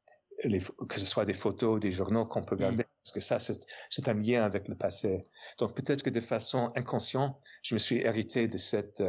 les, 0.43 0.62
que 0.62 0.99
ce 0.99 1.06
soit 1.06 1.26
des 1.26 1.34
photos, 1.34 1.80
des 1.80 1.91
journaux 1.91 2.26
qu'on 2.26 2.43
peut 2.43 2.56
garder, 2.56 2.84
mm. 2.84 2.95
Parce 3.06 3.14
que 3.14 3.20
ça, 3.22 3.38
c'est 3.39 4.10
un 4.10 4.14
lien 4.16 4.43
avec 4.43 4.68
le 4.68 4.76
passé. 4.76 5.24
Donc, 5.60 5.76
peut-être 5.76 6.01
que 6.01 6.10
de 6.10 6.20
façon 6.20 6.74
inconsciente, 6.76 7.39
je 7.62 7.76
me 7.76 7.80
suis 7.80 7.97
hérité 7.97 8.47
de 8.47 8.58
cette 8.58 9.03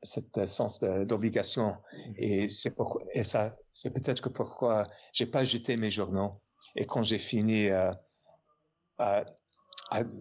cette 0.00 0.46
sens 0.46 0.80
d'obligation 0.80 1.70
mm. 1.70 2.12
et 2.18 2.48
c'est 2.48 2.72
et 3.14 3.24
ça 3.24 3.56
c'est 3.72 3.92
peut-être 3.92 4.22
que 4.22 4.28
pourquoi 4.28 4.86
j'ai 5.12 5.26
pas 5.26 5.42
jeté 5.42 5.76
mes 5.76 5.90
journaux 5.90 6.40
et 6.76 6.86
quand 6.86 7.02
j'ai 7.02 7.18
fini, 7.18 7.68
euh, 7.68 7.92
euh, 9.00 9.24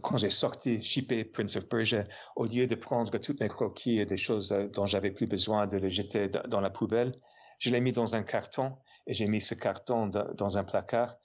quand 0.02 0.18
j'ai 0.18 0.30
sorti, 0.30 0.82
shippé 0.82 1.24
Prince 1.24 1.56
of 1.56 1.68
Persia, 1.68 2.04
au 2.36 2.46
lieu 2.46 2.66
de 2.66 2.76
prendre 2.76 3.16
toutes 3.20 3.40
mes 3.40 3.48
croquis 3.48 4.00
et 4.00 4.06
des 4.06 4.18
choses 4.18 4.52
euh, 4.52 4.68
dont 4.68 4.86
j'avais 4.86 5.12
plus 5.12 5.28
besoin 5.28 5.68
de 5.68 5.78
les 5.78 5.92
jeter 5.92 6.30
dans 6.30 6.62
la 6.62 6.70
poubelle, 6.70 7.12
je 7.60 7.70
l'ai 7.70 7.82
mis 7.82 7.92
dans 7.92 8.16
un 8.16 8.24
carton 8.24 8.76
et 9.06 9.14
j'ai 9.14 9.28
mis 9.28 9.42
ce 9.42 9.54
carton 9.54 10.08
dans 10.08 10.58
un 10.58 10.64
placard. 10.64 11.18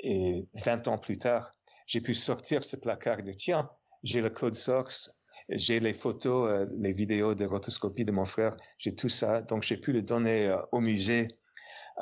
Et 0.00 0.46
20 0.64 0.88
ans 0.88 0.98
plus 0.98 1.18
tard, 1.18 1.50
j'ai 1.86 2.00
pu 2.00 2.14
sortir 2.14 2.64
ce 2.64 2.76
placard 2.76 3.20
et 3.20 3.22
dire, 3.22 3.36
tiens, 3.36 3.70
j'ai 4.02 4.20
le 4.20 4.30
code 4.30 4.54
source, 4.54 5.20
j'ai 5.48 5.80
les 5.80 5.94
photos, 5.94 6.48
euh, 6.48 6.66
les 6.78 6.92
vidéos 6.92 7.34
de 7.34 7.44
rotoscopie 7.44 8.04
de 8.04 8.12
mon 8.12 8.24
frère, 8.24 8.56
j'ai 8.78 8.94
tout 8.94 9.08
ça. 9.08 9.40
Donc, 9.42 9.62
j'ai 9.62 9.76
pu 9.76 9.92
le 9.92 10.02
donner 10.02 10.46
euh, 10.46 10.58
au 10.72 10.80
musée 10.80 11.28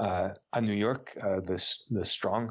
euh, 0.00 0.28
à 0.52 0.60
New 0.60 0.72
York, 0.72 1.16
le, 1.22 1.56
le 1.90 2.04
Strong, 2.04 2.50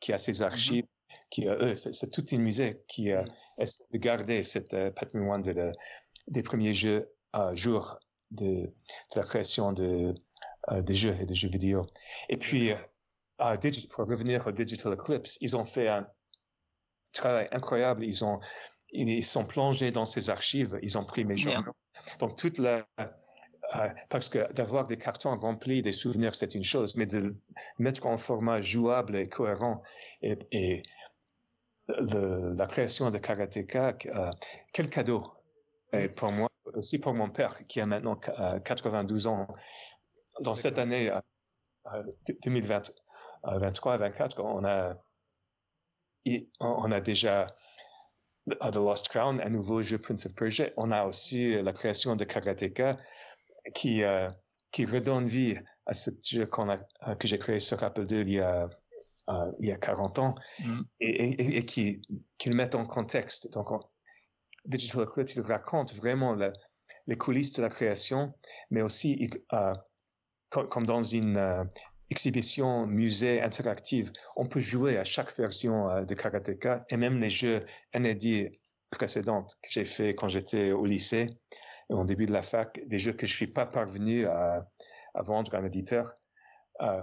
qui 0.00 0.12
a 0.12 0.18
ses 0.18 0.32
mm-hmm. 0.32 0.44
archives, 0.44 0.86
qui 1.30 1.48
euh, 1.48 1.74
c'est 1.74 2.10
tout 2.10 2.24
un 2.32 2.38
musée 2.38 2.82
qui 2.88 3.10
mm. 3.10 3.24
essaie 3.58 3.84
de 3.92 3.98
garder 3.98 4.42
cette 4.42 4.76
patrimoine 4.94 5.42
de, 5.42 5.72
des 6.28 6.42
premiers 6.42 6.74
jeux 6.74 7.10
à 7.32 7.54
jour 7.54 7.98
de, 8.30 8.66
de, 8.66 8.72
la 9.16 9.22
création 9.22 9.72
de, 9.72 10.14
des 10.82 10.94
jeux 10.94 11.16
et 11.20 11.26
des 11.26 11.34
jeux 11.34 11.48
vidéo. 11.48 11.86
Et 12.28 12.36
puis, 12.36 12.72
euh, 13.40 13.56
pour 13.90 14.06
revenir 14.06 14.46
au 14.46 14.52
Digital 14.52 14.92
Eclipse, 14.92 15.38
ils 15.40 15.56
ont 15.56 15.64
fait 15.64 15.88
un 15.88 16.06
travail 17.12 17.48
incroyable. 17.52 18.04
Ils 18.04 18.24
ont 18.24 18.40
ils 18.96 19.24
sont 19.24 19.44
plongés 19.44 19.90
dans 19.90 20.04
ces 20.04 20.30
archives. 20.30 20.78
Ils 20.82 20.96
ont 20.96 21.02
pris 21.02 21.24
mes 21.24 21.36
journaux. 21.36 21.72
Donc 22.20 22.36
toute 22.36 22.58
la 22.58 22.86
euh, 23.76 23.88
parce 24.08 24.28
que 24.28 24.52
d'avoir 24.52 24.86
des 24.86 24.98
cartons 24.98 25.34
remplis 25.34 25.82
des 25.82 25.92
souvenirs, 25.92 26.34
c'est 26.34 26.54
une 26.54 26.62
chose, 26.62 26.94
mais 26.96 27.06
de 27.06 27.34
mettre 27.78 28.06
en 28.06 28.16
format 28.16 28.60
jouable 28.60 29.16
et 29.16 29.28
cohérent 29.28 29.82
et, 30.22 30.38
et 30.52 30.82
le, 31.88 32.54
la 32.54 32.66
création 32.66 33.10
de 33.10 33.18
Karateka, 33.18 33.96
euh, 34.06 34.30
quel 34.72 34.88
cadeau 34.88 35.24
et 35.92 36.08
pour 36.08 36.32
moi, 36.32 36.48
aussi 36.74 36.98
pour 36.98 37.14
mon 37.14 37.30
père 37.30 37.66
qui 37.66 37.80
a 37.80 37.86
maintenant 37.86 38.16
92 38.16 39.26
euh, 39.26 39.30
ans. 39.30 39.48
Dans 40.40 40.54
cette 40.54 40.78
année 40.78 41.12
2023-2024, 43.46 44.40
on 44.40 44.64
a 44.64 44.96
on 46.60 46.90
a 46.90 47.00
déjà 47.00 47.46
The 48.46 48.76
Lost 48.76 49.08
Crown, 49.08 49.40
un 49.40 49.50
nouveau 49.50 49.82
jeu 49.82 49.98
Prince 49.98 50.26
of 50.26 50.34
Persia. 50.34 50.70
On 50.76 50.90
a 50.90 51.04
aussi 51.04 51.60
la 51.62 51.72
création 51.72 52.16
de 52.16 52.24
Karateka 52.24 52.96
qui, 53.74 54.02
euh, 54.02 54.28
qui 54.70 54.84
redonne 54.84 55.26
vie 55.26 55.56
à 55.86 55.94
ce 55.94 56.10
jeu 56.22 56.46
qu'on 56.46 56.68
a, 56.68 56.78
euh, 57.08 57.14
que 57.14 57.28
j'ai 57.28 57.38
créé 57.38 57.60
sur 57.60 57.82
Apple 57.82 58.06
II 58.10 58.20
il 58.20 58.30
y 58.30 58.40
a, 58.40 58.68
euh, 59.30 59.52
il 59.58 59.68
y 59.68 59.72
a 59.72 59.76
40 59.76 60.18
ans 60.18 60.34
mm. 60.60 60.82
et, 61.00 61.24
et, 61.24 61.56
et, 61.58 61.64
qui, 61.64 62.02
qui 62.38 62.50
le 62.50 62.56
met 62.56 62.74
en 62.74 62.86
contexte. 62.86 63.50
Donc, 63.52 63.70
on, 63.70 63.80
Digital 64.66 65.02
Eclipse, 65.02 65.34
il 65.34 65.42
raconte 65.42 65.94
vraiment 65.94 66.34
la, 66.34 66.52
les 67.06 67.16
coulisses 67.16 67.52
de 67.52 67.62
la 67.62 67.68
création, 67.68 68.32
mais 68.70 68.82
aussi, 68.82 69.16
il, 69.20 69.30
euh, 69.52 69.74
comme, 70.50 70.86
dans 70.86 71.02
une, 71.02 71.68
euh, 72.04 72.10
exhibition, 72.10 72.86
musée 72.86 73.42
interactive, 73.42 74.12
on 74.36 74.46
peut 74.46 74.60
jouer 74.60 74.98
à 74.98 75.04
chaque 75.04 75.36
version 75.36 76.04
de 76.04 76.14
Karateka 76.14 76.84
et 76.88 76.96
même 76.96 77.18
les 77.20 77.30
jeux 77.30 77.64
inédits 77.94 78.50
précédentes 78.90 79.54
que 79.62 79.68
j'ai 79.70 79.84
fait 79.84 80.14
quand 80.14 80.28
j'étais 80.28 80.72
au 80.72 80.84
lycée, 80.86 81.28
au 81.88 82.04
début 82.04 82.26
de 82.26 82.32
la 82.32 82.42
fac, 82.42 82.80
des 82.86 82.98
jeux 82.98 83.12
que 83.12 83.26
je 83.26 83.34
suis 83.34 83.46
pas 83.46 83.66
parvenu 83.66 84.26
à, 84.26 84.66
vendre 85.16 85.54
à 85.54 85.58
un 85.58 85.64
éditeur. 85.64 86.14
Euh, 86.82 87.02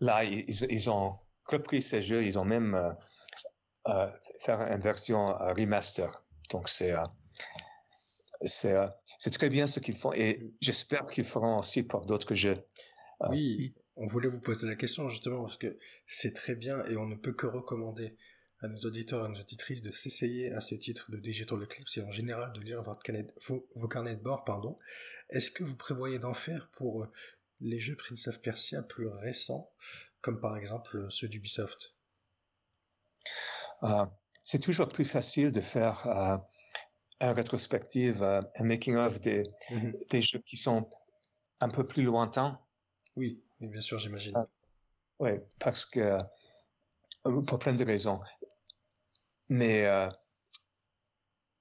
là, 0.00 0.24
ils, 0.24 0.90
ont 0.90 1.18
repris 1.46 1.82
ces 1.82 2.02
jeux, 2.02 2.24
ils 2.24 2.38
ont 2.38 2.44
même 2.44 2.74
euh, 2.74 2.92
euh, 3.88 4.10
fait 4.38 4.52
une 4.52 4.80
version 4.80 5.26
remaster. 5.56 6.24
Donc 6.50 6.68
c'est 6.68 6.94
c'est 8.44 8.76
c'est 9.18 9.30
très 9.30 9.48
bien 9.48 9.66
ce 9.66 9.80
qu'ils 9.80 9.96
font 9.96 10.12
et 10.12 10.52
j'espère 10.60 11.06
qu'ils 11.06 11.24
feront 11.24 11.60
aussi 11.60 11.82
pour 11.82 12.02
d'autres 12.02 12.34
jeux. 12.34 12.62
Oui, 13.28 13.74
on 14.02 14.06
voulait 14.06 14.28
vous 14.28 14.40
poser 14.40 14.66
la 14.66 14.74
question 14.74 15.08
justement 15.08 15.42
parce 15.44 15.56
que 15.56 15.78
c'est 16.08 16.34
très 16.34 16.56
bien 16.56 16.84
et 16.86 16.96
on 16.96 17.06
ne 17.06 17.14
peut 17.14 17.32
que 17.32 17.46
recommander 17.46 18.16
à 18.58 18.66
nos 18.66 18.80
auditeurs 18.80 19.22
et 19.22 19.26
à 19.26 19.28
nos 19.28 19.40
auditrices 19.40 19.80
de 19.80 19.92
s'essayer 19.92 20.52
à 20.52 20.60
ce 20.60 20.74
titre 20.74 21.12
de 21.12 21.18
Digital 21.18 21.62
Eclipse 21.62 21.96
et 21.98 22.02
en 22.02 22.10
général 22.10 22.52
de 22.52 22.60
lire 22.60 22.82
votre 22.82 23.00
vos, 23.46 23.68
vos, 23.76 23.86
carnets 23.86 24.16
de 24.16 24.22
bord. 24.22 24.44
Pardon. 24.44 24.76
Est-ce 25.30 25.52
que 25.52 25.62
vous 25.62 25.76
prévoyez 25.76 26.18
d'en 26.18 26.34
faire 26.34 26.68
pour 26.72 27.04
euh, 27.04 27.12
les 27.60 27.78
jeux 27.78 27.94
Prince 27.94 28.26
of 28.26 28.40
Persia 28.42 28.82
plus 28.82 29.06
récents, 29.06 29.70
comme 30.20 30.40
par 30.40 30.56
exemple 30.56 30.96
euh, 30.96 31.10
ceux 31.10 31.28
d'Ubisoft? 31.28 31.94
Uh, 33.82 34.06
C'est 34.42 34.60
toujours 34.60 34.88
plus 34.88 35.04
facile 35.04 35.52
de 35.52 35.60
faire 35.60 36.02
uh, 36.06 36.38
un 37.20 37.32
rétrospective, 37.32 38.22
un 38.22 38.64
making-of 38.64 39.20
des, 39.20 39.44
mm-hmm. 39.70 40.08
des 40.08 40.22
jeux 40.22 40.42
qui 40.44 40.56
sont 40.56 40.90
un 41.60 41.68
peu 41.68 41.86
plus 41.86 42.02
lointains. 42.02 42.60
Oui, 43.14 43.42
bien 43.68 43.80
sûr, 43.80 43.98
j'imagine. 43.98 44.34
oui, 45.18 45.30
parce 45.58 45.86
que 45.86 46.18
pour 47.22 47.58
plein 47.58 47.74
de 47.74 47.84
raisons. 47.84 48.20
Mais 49.48 49.86
euh, 49.86 50.08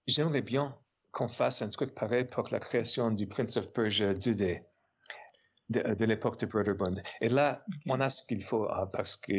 j'aimerais 0.07 0.41
bien 0.41 0.77
qu'on 1.11 1.27
fasse 1.27 1.61
un 1.61 1.69
truc 1.69 1.93
pareil 1.93 2.25
pour 2.25 2.47
la 2.51 2.59
création 2.59 3.11
du 3.11 3.27
Prince 3.27 3.57
of 3.57 3.73
Persia 3.73 4.13
2D 4.13 4.63
de, 5.69 6.05
l'époque 6.05 6.37
de 6.37 6.45
Brotherbund. 6.45 7.01
Et 7.21 7.29
là, 7.29 7.63
on 7.87 7.99
a 8.01 8.09
ce 8.09 8.23
qu'il 8.23 8.43
faut 8.43 8.69
hein, 8.69 8.87
parce 8.91 9.17
que 9.17 9.33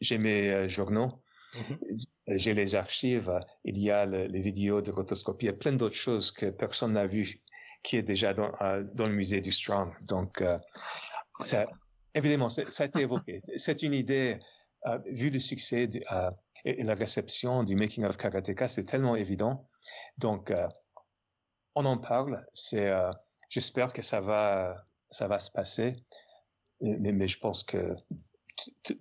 j'ai 0.00 0.18
mes 0.18 0.50
euh, 0.50 0.68
journaux, 0.68 1.22
mm-hmm. 1.52 2.38
j'ai 2.38 2.54
les 2.54 2.74
archives, 2.74 3.32
il 3.64 3.78
y 3.78 3.90
a 3.90 4.06
les 4.06 4.40
vidéos 4.40 4.82
de 4.82 4.90
rotoscopie, 4.90 5.46
il 5.46 5.48
y 5.48 5.50
a 5.50 5.56
plein 5.56 5.72
d'autres 5.72 5.96
choses 5.96 6.30
que 6.30 6.46
personne 6.46 6.92
n'a 6.92 7.06
vues 7.06 7.40
qui 7.82 7.96
est 7.96 8.02
déjà 8.02 8.34
dans, 8.34 8.52
euh, 8.62 8.82
dans, 8.94 9.06
le 9.06 9.12
musée 9.12 9.40
du 9.40 9.52
Strong. 9.52 9.92
Donc, 10.02 10.42
ça, 11.38 11.66
évidemment, 12.16 12.48
ça 12.48 12.64
a 12.78 12.86
été 12.86 13.00
évoqué. 13.00 13.40
C'est 13.56 13.82
une 13.82 13.94
idée, 13.94 14.38
vu 15.06 15.30
le 15.30 15.38
succès 15.38 15.86
de, 15.86 16.00
et, 16.66 16.82
la 16.82 16.94
réception 16.94 17.62
du 17.62 17.76
making 17.76 18.04
of 18.04 18.16
Karateka, 18.16 18.68
c'est 18.68 18.84
tellement 18.84 19.16
évident. 19.16 19.68
Donc, 20.18 20.50
euh, 20.50 20.66
on 21.74 21.84
en 21.84 21.96
parle. 21.96 22.44
C'est, 22.54 22.88
euh, 22.88 23.10
j'espère 23.48 23.92
que 23.92 24.02
ça 24.02 24.20
va, 24.20 24.84
ça 25.10 25.28
va 25.28 25.38
se 25.38 25.50
passer. 25.50 25.96
Mais, 26.80 27.12
mais 27.12 27.28
je 27.28 27.38
pense 27.38 27.64
que 27.64 27.94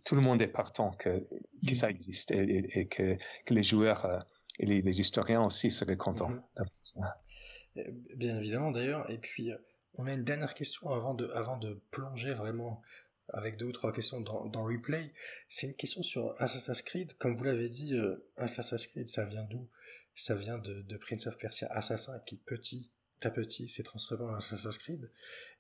tout 0.04 0.16
le 0.16 0.22
monde 0.22 0.42
est 0.42 0.48
partant 0.48 0.92
que, 0.92 1.28
que 1.68 1.76
ça 1.76 1.90
existe 1.90 2.32
et, 2.32 2.88
que, 2.88 3.18
que, 3.46 3.54
les 3.54 3.64
joueurs 3.64 4.06
euh, 4.06 4.20
et 4.60 4.66
les, 4.66 5.02
historiens 5.02 5.44
aussi 5.44 5.72
seraient 5.72 5.98
contents. 5.98 6.32
Mm-hmm. 6.58 8.16
Bien 8.16 8.38
évidemment 8.38 8.72
d'ailleurs. 8.72 9.10
Et 9.10 9.18
puis, 9.18 9.52
on 9.96 10.06
a 10.06 10.14
une 10.14 10.24
dernière 10.24 10.54
question 10.54 10.92
avant 10.92 11.14
de, 11.14 11.28
avant 11.30 11.58
de 11.58 11.82
plonger 11.92 12.34
vraiment 12.34 12.82
avec 13.30 13.58
deux 13.58 13.66
ou 13.66 13.72
trois 13.72 13.92
questions 13.92 14.22
dans, 14.22 14.46
dans 14.46 14.64
Replay. 14.64 15.14
C'est 15.50 15.68
une 15.68 15.76
question 15.76 16.04
sur 16.04 16.40
Assassin's 16.42 16.82
Creed. 16.82 17.18
Comme 17.18 17.36
vous 17.36 17.44
l'avez 17.44 17.70
dit, 17.70 17.96
euh, 17.96 18.16
Assassin's 18.38 18.88
Creed, 18.88 19.10
ça 19.10 19.26
vient 19.26 19.44
d'où? 19.44 19.70
Ça 20.16 20.36
vient 20.36 20.58
de, 20.58 20.82
de, 20.82 20.98
Prince 20.98 21.28
of 21.28 21.38
Persia 21.38 21.68
Assassin 21.72 22.20
qui, 22.26 22.38
petit 22.38 22.92
à 23.22 23.32
petit, 23.32 23.68
s'est 23.68 23.84
transformé 23.84 24.26
en 24.26 24.36
Assassin's 24.36 24.78
Creed. 24.78 25.12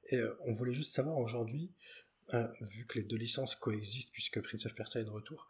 Et 0.09 0.17
euh, 0.17 0.37
on 0.41 0.53
voulait 0.53 0.73
juste 0.73 0.93
savoir 0.93 1.17
aujourd'hui, 1.17 1.73
euh, 2.33 2.47
vu 2.61 2.85
que 2.85 2.99
les 2.99 3.05
deux 3.05 3.17
licences 3.17 3.55
coexistent 3.55 4.13
puisque 4.13 4.41
Prince 4.41 4.65
of 4.65 4.75
Persia 4.75 5.01
est 5.01 5.05
de 5.05 5.09
retour, 5.09 5.47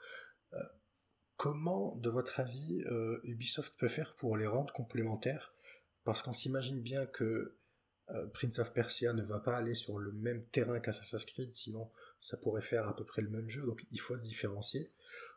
comment, 1.36 1.97
de 1.97 2.09
votre 2.09 2.39
avis, 2.39 2.82
Ubisoft 3.24 3.78
peut 3.78 3.89
faire 3.89 4.16
pour 4.16 4.38
les 4.38 4.47
rendre 4.47 4.72
complémentaires? 4.74 5.53
Parce 6.05 6.22
qu'on 6.22 6.32
s'imagine 6.32 6.82
bien 6.82 7.05
que 7.05 7.57
Prince 8.34 8.59
of 8.59 8.72
Persia 8.72 9.11
ne 9.11 9.22
va 9.22 9.39
pas 9.39 9.57
aller 9.57 9.76
sur 9.76 9.99
le 9.99 10.13
même 10.13 10.45
terrain 10.45 10.80
qu'Assassin's 10.80 11.26
Creed, 11.26 11.51
sinon 11.51 11.91
ça 12.26 12.38
pourrait 12.38 12.63
faire 12.63 12.88
à 12.88 12.95
peu 12.95 13.05
près 13.05 13.21
le 13.21 13.30
même 13.30 13.47
jeu, 13.47 13.61
donc 13.67 13.86
il 13.91 13.99
faut 13.99 14.17
se 14.17 14.23
différencier. 14.23 14.91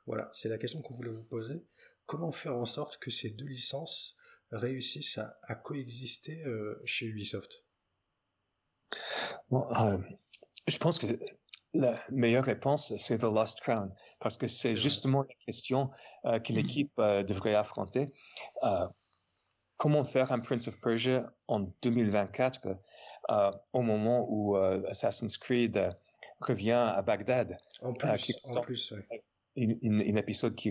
Voilà, 0.06 0.30
c'est 0.32 0.48
la 0.48 0.56
question 0.56 0.80
qu'on 0.80 0.94
voulait 0.94 1.10
vous 1.10 1.22
poser. 1.22 1.62
Comment 2.06 2.32
faire 2.32 2.56
en 2.56 2.64
sorte 2.64 2.96
que 2.96 3.10
ces 3.10 3.28
deux 3.28 3.44
licences 3.44 4.16
réussissent 4.52 5.18
à, 5.18 5.54
coexister 5.54 6.42
euh, 6.46 6.80
chez 6.86 7.04
Ubisoft? 7.04 7.66
Euh, 9.52 9.98
Je 10.66 10.78
pense 10.78 10.98
que 10.98 11.06
la 11.74 11.94
meilleure 12.10 12.46
réponse, 12.46 12.94
c'est 12.96 13.18
The 13.18 13.24
Lost 13.24 13.60
Crown, 13.60 13.94
parce 14.18 14.38
que 14.38 14.48
c'est 14.48 14.74
justement 14.74 15.24
la 15.24 15.34
question 15.44 15.84
euh, 16.24 16.38
que 16.38 16.54
mm. 16.54 16.56
l'équipe 16.56 16.96
devrait 16.96 17.54
affronter. 17.54 18.06
comment 19.76 20.04
faire 20.04 20.32
un 20.32 20.40
Prince 20.40 20.68
of 20.68 20.80
Persia 20.80 21.30
en 21.48 21.60
2024, 21.82 22.80
au 23.74 23.82
moment 23.82 24.26
où 24.30 24.56
Assassin's 24.56 25.36
Creed 25.36 25.94
revient 26.40 26.92
à 26.94 27.02
Bagdad. 27.02 27.58
En 27.82 27.92
plus, 27.92 28.32
en 28.56 28.60
plus 28.60 28.94
un 29.58 30.16
épisode 30.16 30.54
qui 30.54 30.70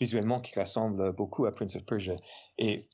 visuellement 0.00 0.40
qui 0.40 0.58
ressemble 0.58 1.12
beaucoup 1.12 1.46
à 1.46 1.52
Prince 1.52 1.76
of 1.76 1.84
Persia. 1.84 2.16
Et, 2.58 2.86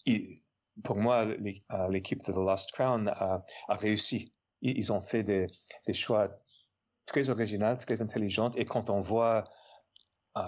pour 0.82 0.96
moi, 0.96 1.24
euh, 1.26 1.88
l'équipe 1.88 2.24
de 2.24 2.32
The 2.32 2.36
Lost 2.36 2.72
Crown 2.72 3.08
a, 3.08 3.44
réussi. 3.68 4.32
Ils, 4.60 4.92
ont 4.92 5.00
fait 5.00 5.22
des, 5.22 5.46
des, 5.86 5.92
choix 5.92 6.28
très 7.06 7.28
originaux, 7.28 7.76
très 7.76 8.00
intelligents. 8.02 8.50
Et 8.56 8.64
quand 8.64 8.90
on 8.90 8.98
voit 8.98 9.44
uh, 10.36 10.40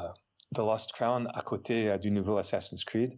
The 0.55 0.59
Lost 0.59 0.93
Crown 0.93 1.31
à 1.33 1.43
côté 1.43 1.95
uh, 1.95 1.99
du 1.99 2.11
nouveau 2.11 2.39
Assassin's 2.39 2.83
Creed, 2.85 3.17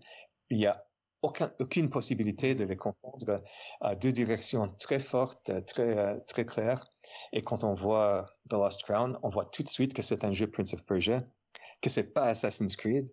il 0.51 0.59
y 0.59 0.67
a 0.67 0.85
aucune 1.23 1.91
possibilité 1.91 2.55
de 2.55 2.65
les 2.65 2.77
confondre 2.77 3.43
à 3.81 3.95
deux 3.95 4.13
directions 4.13 4.69
très 4.79 5.01
fortes, 5.01 5.51
très, 5.67 5.99
euh, 5.99 6.17
très 6.27 6.45
claires. 6.45 6.85
Et 7.33 7.43
quand 7.43 7.65
on 7.65 7.75
voit 7.75 8.27
The 8.49 8.55
Lost 8.55 8.85
Crown, 8.85 9.19
on 9.23 9.29
voit 9.29 9.47
tout 9.47 9.63
de 9.63 9.69
suite 9.69 9.95
que 9.95 10.03
c'est 10.03 10.25
un 10.25 10.33
jeu 10.33 10.49
Prince 10.49 10.75
of 10.75 10.85
Persia, 10.87 11.25
que 11.81 11.91
c'est 11.91 12.13
pas 12.13 12.25
Assassin's 12.25 12.77
Creed. 12.77 13.13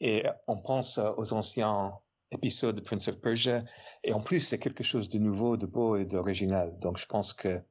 Et 0.00 0.24
on 0.46 0.60
pense 0.60 0.98
euh, 0.98 1.12
aux 1.16 1.32
anciens 1.32 1.98
épisodes 2.30 2.74
de 2.74 2.80
Prince 2.80 3.08
of 3.08 3.20
Persia. 3.20 3.64
Et 4.04 4.12
en 4.12 4.20
plus, 4.20 4.40
c'est 4.40 4.58
quelque 4.58 4.84
chose 4.84 5.08
de 5.08 5.18
nouveau, 5.18 5.56
de 5.56 5.66
beau 5.66 5.96
et 5.96 6.04
d'original. 6.04 6.78
Donc, 6.78 6.98
je 6.98 7.06
pense 7.06 7.32
que 7.32 7.62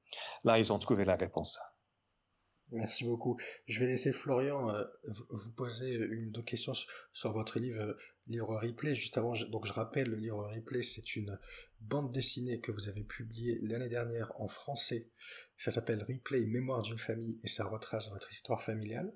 là, 0.43 0.57
ils 0.57 0.73
ont 0.73 0.79
trouvé 0.79 1.05
la 1.05 1.15
réponse. 1.15 1.59
Merci 2.71 3.05
beaucoup. 3.05 3.37
Je 3.67 3.79
vais 3.79 3.87
laisser 3.87 4.11
Florian 4.11 4.69
euh, 4.69 4.83
vous 5.29 5.51
poser 5.51 5.93
une 5.93 6.31
deux 6.31 6.41
questions 6.41 6.73
sur 7.13 7.31
votre 7.31 7.59
livre, 7.59 7.79
euh, 7.79 7.93
livre 8.27 8.55
replay. 8.55 8.95
Juste 8.95 9.17
avant, 9.17 9.33
donc 9.49 9.65
je 9.65 9.73
rappelle, 9.73 10.09
le 10.09 10.17
livre 10.17 10.45
replay, 10.47 10.83
c'est 10.83 11.15
une 11.15 11.39
bande 11.79 12.11
dessinée 12.11 12.59
que 12.59 12.71
vous 12.71 12.89
avez 12.89 13.03
publiée 13.03 13.59
l'année 13.61 13.89
dernière 13.89 14.31
en 14.39 14.47
français. 14.47 15.09
Ça 15.57 15.71
s'appelle 15.71 16.03
Replay, 16.03 16.45
Mémoire 16.45 16.81
d'une 16.81 16.97
famille, 16.97 17.39
et 17.43 17.47
ça 17.47 17.65
retrace 17.65 18.09
votre 18.09 18.31
histoire 18.31 18.61
familiale 18.61 19.13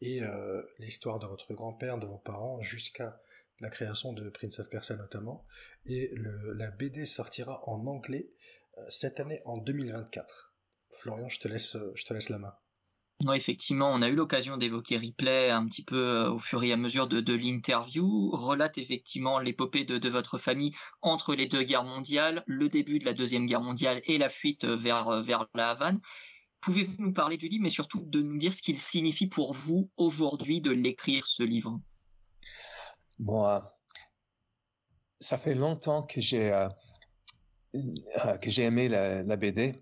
et 0.00 0.22
euh, 0.22 0.62
l'histoire 0.78 1.20
de 1.20 1.26
votre 1.26 1.54
grand-père, 1.54 1.98
de 1.98 2.06
vos 2.06 2.18
parents, 2.18 2.60
jusqu'à 2.60 3.22
la 3.60 3.70
création 3.70 4.12
de 4.12 4.28
Prince 4.30 4.58
of 4.58 4.68
Persia 4.68 4.96
notamment. 4.96 5.46
Et 5.86 6.12
la 6.16 6.70
BD 6.70 7.06
sortira 7.06 7.62
en 7.68 7.86
anglais 7.86 8.32
cette 8.88 9.20
année 9.20 9.40
en 9.44 9.58
2024. 9.58 10.54
Florian, 10.90 11.28
je 11.28 11.38
te 11.38 11.46
laisse, 11.46 11.76
je 11.94 12.04
te 12.04 12.12
laisse 12.12 12.28
la 12.28 12.38
main. 12.38 12.54
Effectivement, 13.30 13.92
on 13.92 14.02
a 14.02 14.08
eu 14.08 14.14
l'occasion 14.14 14.56
d'évoquer 14.56 14.96
Ripley 14.96 15.50
un 15.50 15.66
petit 15.66 15.84
peu 15.84 16.08
euh, 16.08 16.30
au 16.30 16.38
fur 16.38 16.62
et 16.64 16.72
à 16.72 16.76
mesure 16.76 17.06
de, 17.06 17.32
l'interview. 17.34 18.30
Relate 18.32 18.78
effectivement 18.78 19.38
l'épopée 19.38 19.84
de, 19.84 20.08
votre 20.08 20.38
famille 20.38 20.72
entre 21.02 21.34
les 21.34 21.46
deux 21.46 21.62
guerres 21.62 21.84
mondiales, 21.84 22.42
le 22.46 22.68
début 22.68 22.98
de 22.98 23.04
la 23.04 23.12
deuxième 23.12 23.46
guerre 23.46 23.60
mondiale 23.60 24.02
et 24.06 24.18
la 24.18 24.28
fuite 24.28 24.64
vers, 24.64 25.08
euh, 25.08 25.22
vers 25.22 25.46
la 25.54 25.70
Havane. 25.70 26.00
Pouvez-vous 26.60 26.96
nous 26.98 27.12
parler 27.12 27.36
du 27.36 27.48
livre, 27.48 27.62
mais 27.62 27.68
surtout 27.68 28.00
de 28.00 28.22
nous 28.22 28.38
dire 28.38 28.52
ce 28.52 28.62
qu'il 28.62 28.78
signifie 28.78 29.28
pour 29.28 29.52
vous 29.52 29.90
aujourd'hui 29.96 30.60
de 30.60 30.70
l'écrire 30.70 31.26
ce 31.26 31.42
livre? 31.42 31.80
Bon, 33.18 33.46
euh, 33.46 33.60
ça 35.20 35.38
fait 35.38 35.54
longtemps 35.54 36.02
que 36.02 36.20
j'ai 36.20 36.68
que 37.72 38.50
j'ai 38.50 38.64
aimé 38.64 38.88
la, 38.88 39.22
la 39.22 39.36
BD. 39.36 39.72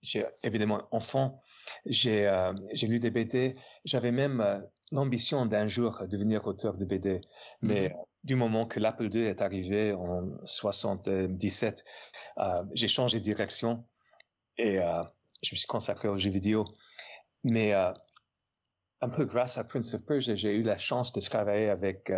J'ai 0.00 0.24
évidemment 0.42 0.88
enfant 0.92 1.42
j'ai 1.86 2.26
euh, 2.26 2.52
j'ai 2.72 2.86
lu 2.86 2.98
des 2.98 3.10
BD. 3.10 3.54
J'avais 3.84 4.12
même 4.12 4.40
euh, 4.40 4.60
l'ambition 4.92 5.46
d'un 5.46 5.66
jour 5.66 6.02
devenir 6.08 6.46
auteur 6.46 6.76
de 6.76 6.84
BD. 6.84 7.20
Mais 7.62 7.90
mmh 7.90 7.94
du 8.24 8.36
moment 8.36 8.64
que 8.64 8.80
l'Apple 8.80 9.14
II 9.14 9.26
est 9.26 9.42
arrivé 9.42 9.92
en 9.92 10.30
77, 10.46 11.84
euh, 12.38 12.64
j'ai 12.72 12.88
changé 12.88 13.18
de 13.18 13.22
direction 13.22 13.84
et 14.56 14.78
je 14.78 15.54
me 15.54 15.56
suis 15.58 15.66
consacré 15.66 16.08
aux 16.08 16.16
jeux 16.16 16.30
vidéo. 16.30 16.64
mais 17.42 17.74
un 17.74 19.08
peu 19.14 19.26
grâce 19.26 19.58
à 19.58 19.64
Prince 19.64 19.92
of 19.92 20.06
Persia, 20.06 20.34
j'ai 20.34 20.56
eu 20.56 20.62
la 20.62 20.78
chance 20.78 21.12
de 21.12 21.20
travailler 21.20 21.68
avec 21.68 22.10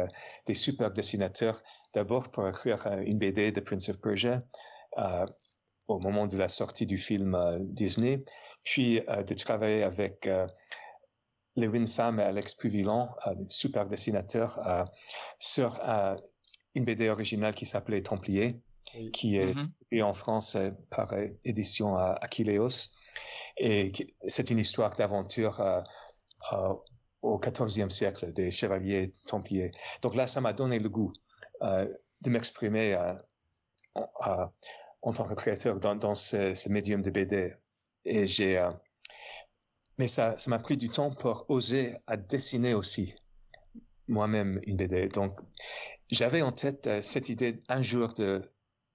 des 0.47 0.55
super 0.55 0.92
dessinateurs. 0.92 1.61
D'abord 1.92 2.30
pour 2.30 2.47
écrire 2.47 2.86
une 3.05 3.18
BD 3.18 3.51
de 3.51 3.59
Prince 3.59 3.88
of 3.88 4.01
Persia 4.01 4.38
au 5.89 5.99
moment 5.99 6.26
de 6.26 6.37
la 6.37 6.49
sortie 6.49 6.87
du 6.87 6.99
film 6.99 7.39
Disney, 7.61 8.24
puis 8.64 9.01
de 9.01 9.34
travailler 9.34 9.82
avec 9.82 10.28
Lewin 11.57 11.87
Pham 11.87 12.18
et 12.18 12.24
Alex 12.24 12.55
Puvillan, 12.55 13.09
super 13.49 13.87
dessinateurs, 13.87 14.61
sur 15.39 15.80
une 16.74 16.84
BD 16.84 17.09
originale 17.09 17.55
qui 17.55 17.66
s'appelait 17.66 18.03
Templier, 18.03 18.61
qui 19.12 19.37
est 19.37 19.55
mm 19.55 20.03
en 20.03 20.12
France 20.12 20.57
par 20.91 21.14
édition 21.45 21.97
Aquileos. 21.97 22.89
Et 23.57 23.93
c'est 24.28 24.51
une 24.51 24.59
histoire 24.59 24.95
d'aventure 24.95 25.61
euh, 25.61 25.80
euh, 26.53 26.74
au 27.22 27.39
XIVe 27.39 27.91
siècle 27.91 28.32
des 28.32 28.51
chevaliers 28.51 29.12
templiers. 29.26 29.70
Donc 30.03 30.14
là, 30.14 30.26
ça 30.26 30.41
m'a 30.41 30.53
donné 30.53 30.78
le 30.78 30.89
goût 30.89 31.12
euh, 31.62 31.89
de 32.20 32.30
m'exprimer 32.30 32.97
en, 35.07 35.13
tant 35.13 35.25
que 35.25 35.35
créateur 35.35 35.81
dans, 35.81 36.15
ce, 36.15 36.69
médium 36.69 37.01
de 37.01 37.11
BD. 37.11 37.55
Et 38.05 38.27
j'ai, 38.27 38.69
mais 39.99 40.09
ça, 40.09 40.37
m'a 40.47 40.59
pris 40.59 40.77
du 40.77 40.89
temps 40.89 41.11
pour 41.11 41.47
oser 41.49 41.97
à 42.07 42.17
dessiner 42.17 42.75
aussi 42.75 43.15
moi-même 44.09 44.61
une 44.65 44.77
BD. 44.77 45.09
Donc, 45.09 45.39
j'avais 46.11 46.43
en 46.43 46.53
tête 46.53 47.03
cette 47.03 47.29
idée 47.29 47.63
un 47.69 47.83
jour 47.83 48.13
de 48.13 48.43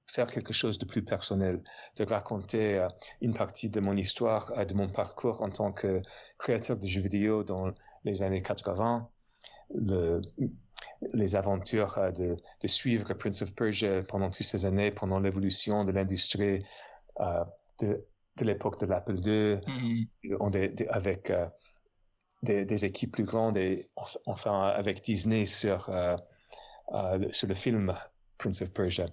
faire 0.05 0.29
quelque 0.29 0.53
chose 0.53 0.77
de 0.77 0.85
plus 0.85 1.03
personnel, 1.03 1.63
de 1.95 2.03
raconter 2.03 2.79
euh, 2.79 2.87
une 3.21 3.33
partie 3.33 3.69
de 3.69 3.79
mon 3.79 3.93
histoire, 3.93 4.51
euh, 4.57 4.65
de 4.65 4.73
mon 4.73 4.89
parcours 4.89 5.41
en 5.41 5.49
tant 5.49 5.71
que 5.71 6.01
créateur 6.37 6.77
de 6.77 6.85
jeux 6.85 7.01
vidéo 7.01 7.43
dans 7.43 7.71
les 8.03 8.21
années 8.21 8.41
80, 8.41 9.09
le, 9.75 10.21
les 11.13 11.35
aventures 11.35 11.97
euh, 11.97 12.11
de, 12.11 12.37
de, 12.61 12.67
suivre 12.67 13.13
Prince 13.13 13.41
of 13.41 13.55
Persia 13.55 14.03
pendant 14.03 14.29
toutes 14.29 14.45
ces 14.45 14.65
années, 14.65 14.91
pendant 14.91 15.19
l'évolution 15.19 15.83
de 15.83 15.91
l'industrie 15.91 16.65
de, 17.81 18.05
de 18.37 18.45
l'époque 18.45 18.79
de 18.79 18.85
l'Apple 18.85 19.15
II, 19.15 19.55
mm-hmm. 19.55 20.87
avec 20.89 21.31
des, 22.43 22.65
des, 22.65 22.85
équipes 22.85 23.11
plus 23.11 23.25
grandes 23.25 23.57
et 23.57 23.89
enfin 24.25 24.61
avec 24.69 25.03
Disney 25.03 25.45
sur, 25.45 25.89
sur 27.31 27.47
le 27.47 27.53
film 27.53 27.93
Prince 28.37 28.61
of 28.61 28.73
Persia. 28.73 29.05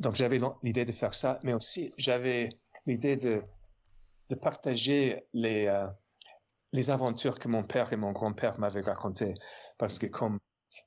Donc 0.00 0.16
j'avais 0.16 0.40
l'idée 0.62 0.84
de 0.84 0.92
faire 0.92 1.14
ça, 1.14 1.38
mais 1.44 1.52
aussi 1.52 1.92
j'avais 1.96 2.48
l'idée 2.86 3.16
de, 3.16 3.42
de 4.30 4.34
partager 4.34 5.24
les, 5.32 5.66
euh, 5.66 5.86
les 6.72 6.90
aventures 6.90 7.38
que 7.38 7.48
mon 7.48 7.62
père 7.62 7.92
et 7.92 7.96
mon 7.96 8.12
grand-père 8.12 8.58
m'avaient 8.58 8.80
racontées, 8.80 9.34
parce 9.78 9.98
que 9.98 10.06
comme 10.06 10.38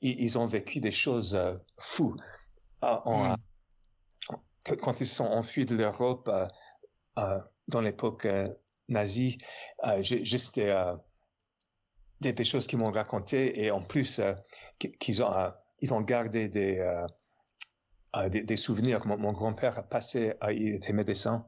ils, 0.01 0.37
ont 0.37 0.45
vécu 0.45 0.79
des 0.79 0.91
choses 0.91 1.35
euh, 1.35 1.55
fous 1.77 2.15
euh, 2.83 2.95
mm. 3.05 4.75
quand 4.81 5.01
ils 5.01 5.07
sont 5.07 5.25
enfuis 5.25 5.65
de 5.65 5.75
l'Europe 5.75 6.29
dans 7.67 7.81
l'époque 7.81 8.27
nazie, 8.89 9.37
juste 10.01 10.59
des, 10.59 12.33
des, 12.33 12.43
choses 12.43 12.67
qu'ils 12.67 12.79
m'ont 12.79 12.91
racontées 12.91 13.63
et 13.63 13.71
en 13.71 13.81
plus 13.81 14.21
qu'ils 14.77 15.23
ont, 15.23 15.51
ils 15.81 15.93
ont 15.93 16.01
gardé 16.01 16.47
des 16.47 17.05
des, 18.29 18.57
souvenirs. 18.57 19.05
Mon, 19.05 19.31
grand-père 19.31 19.77
a 19.77 19.83
passé, 19.83 20.33
il 20.49 20.75
était 20.75 20.93
médecin 20.93 21.47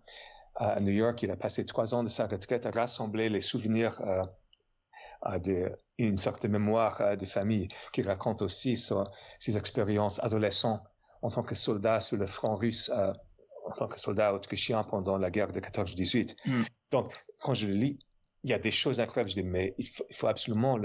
à 0.55 0.79
New 0.79 0.91
York, 0.91 1.21
il 1.23 1.31
a 1.31 1.37
passé 1.37 1.65
trois 1.65 1.93
ans 1.93 2.03
de 2.03 2.09
sa 2.09 2.27
retraite 2.27 2.65
à 2.65 2.71
rassembler 2.71 3.29
les 3.29 3.41
souvenirs 3.41 4.01
euh, 4.01 4.25
d'une 6.05 6.17
sorte 6.17 6.43
de 6.43 6.47
mémoire 6.47 7.01
euh, 7.01 7.15
de 7.15 7.25
famille 7.25 7.67
qui 7.91 8.01
raconte 8.01 8.41
aussi 8.41 8.77
ses 8.77 9.57
expériences 9.57 10.23
adolescentes 10.23 10.83
en 11.21 11.29
tant 11.29 11.43
que 11.43 11.55
soldat 11.55 11.99
sur 11.99 12.17
le 12.17 12.25
front 12.25 12.55
russe, 12.55 12.89
euh, 12.93 13.13
en 13.65 13.71
tant 13.71 13.87
que 13.87 13.99
soldat 13.99 14.33
autrichien 14.33 14.83
pendant 14.83 15.17
la 15.17 15.29
guerre 15.29 15.51
de 15.51 15.59
14-18. 15.59 16.35
Hmm. 16.45 16.63
Donc, 16.91 17.13
quand 17.41 17.53
je 17.53 17.67
le 17.67 17.73
lis, 17.73 17.99
il 18.43 18.49
y 18.49 18.53
a 18.53 18.59
des 18.59 18.71
choses 18.71 19.01
incroyables. 19.01 19.29
Je 19.29 19.35
dis, 19.35 19.43
mais 19.43 19.75
il 19.77 19.85
faut, 19.85 20.27
absolument 20.27 20.79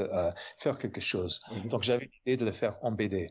faire 0.58 0.76
quelque 0.76 1.00
chose. 1.00 1.40
Hmm. 1.50 1.68
Donc, 1.68 1.84
j'avais 1.84 2.08
l'idée 2.26 2.36
de 2.36 2.44
le 2.44 2.52
faire 2.52 2.76
en 2.82 2.90
BD. 2.90 3.30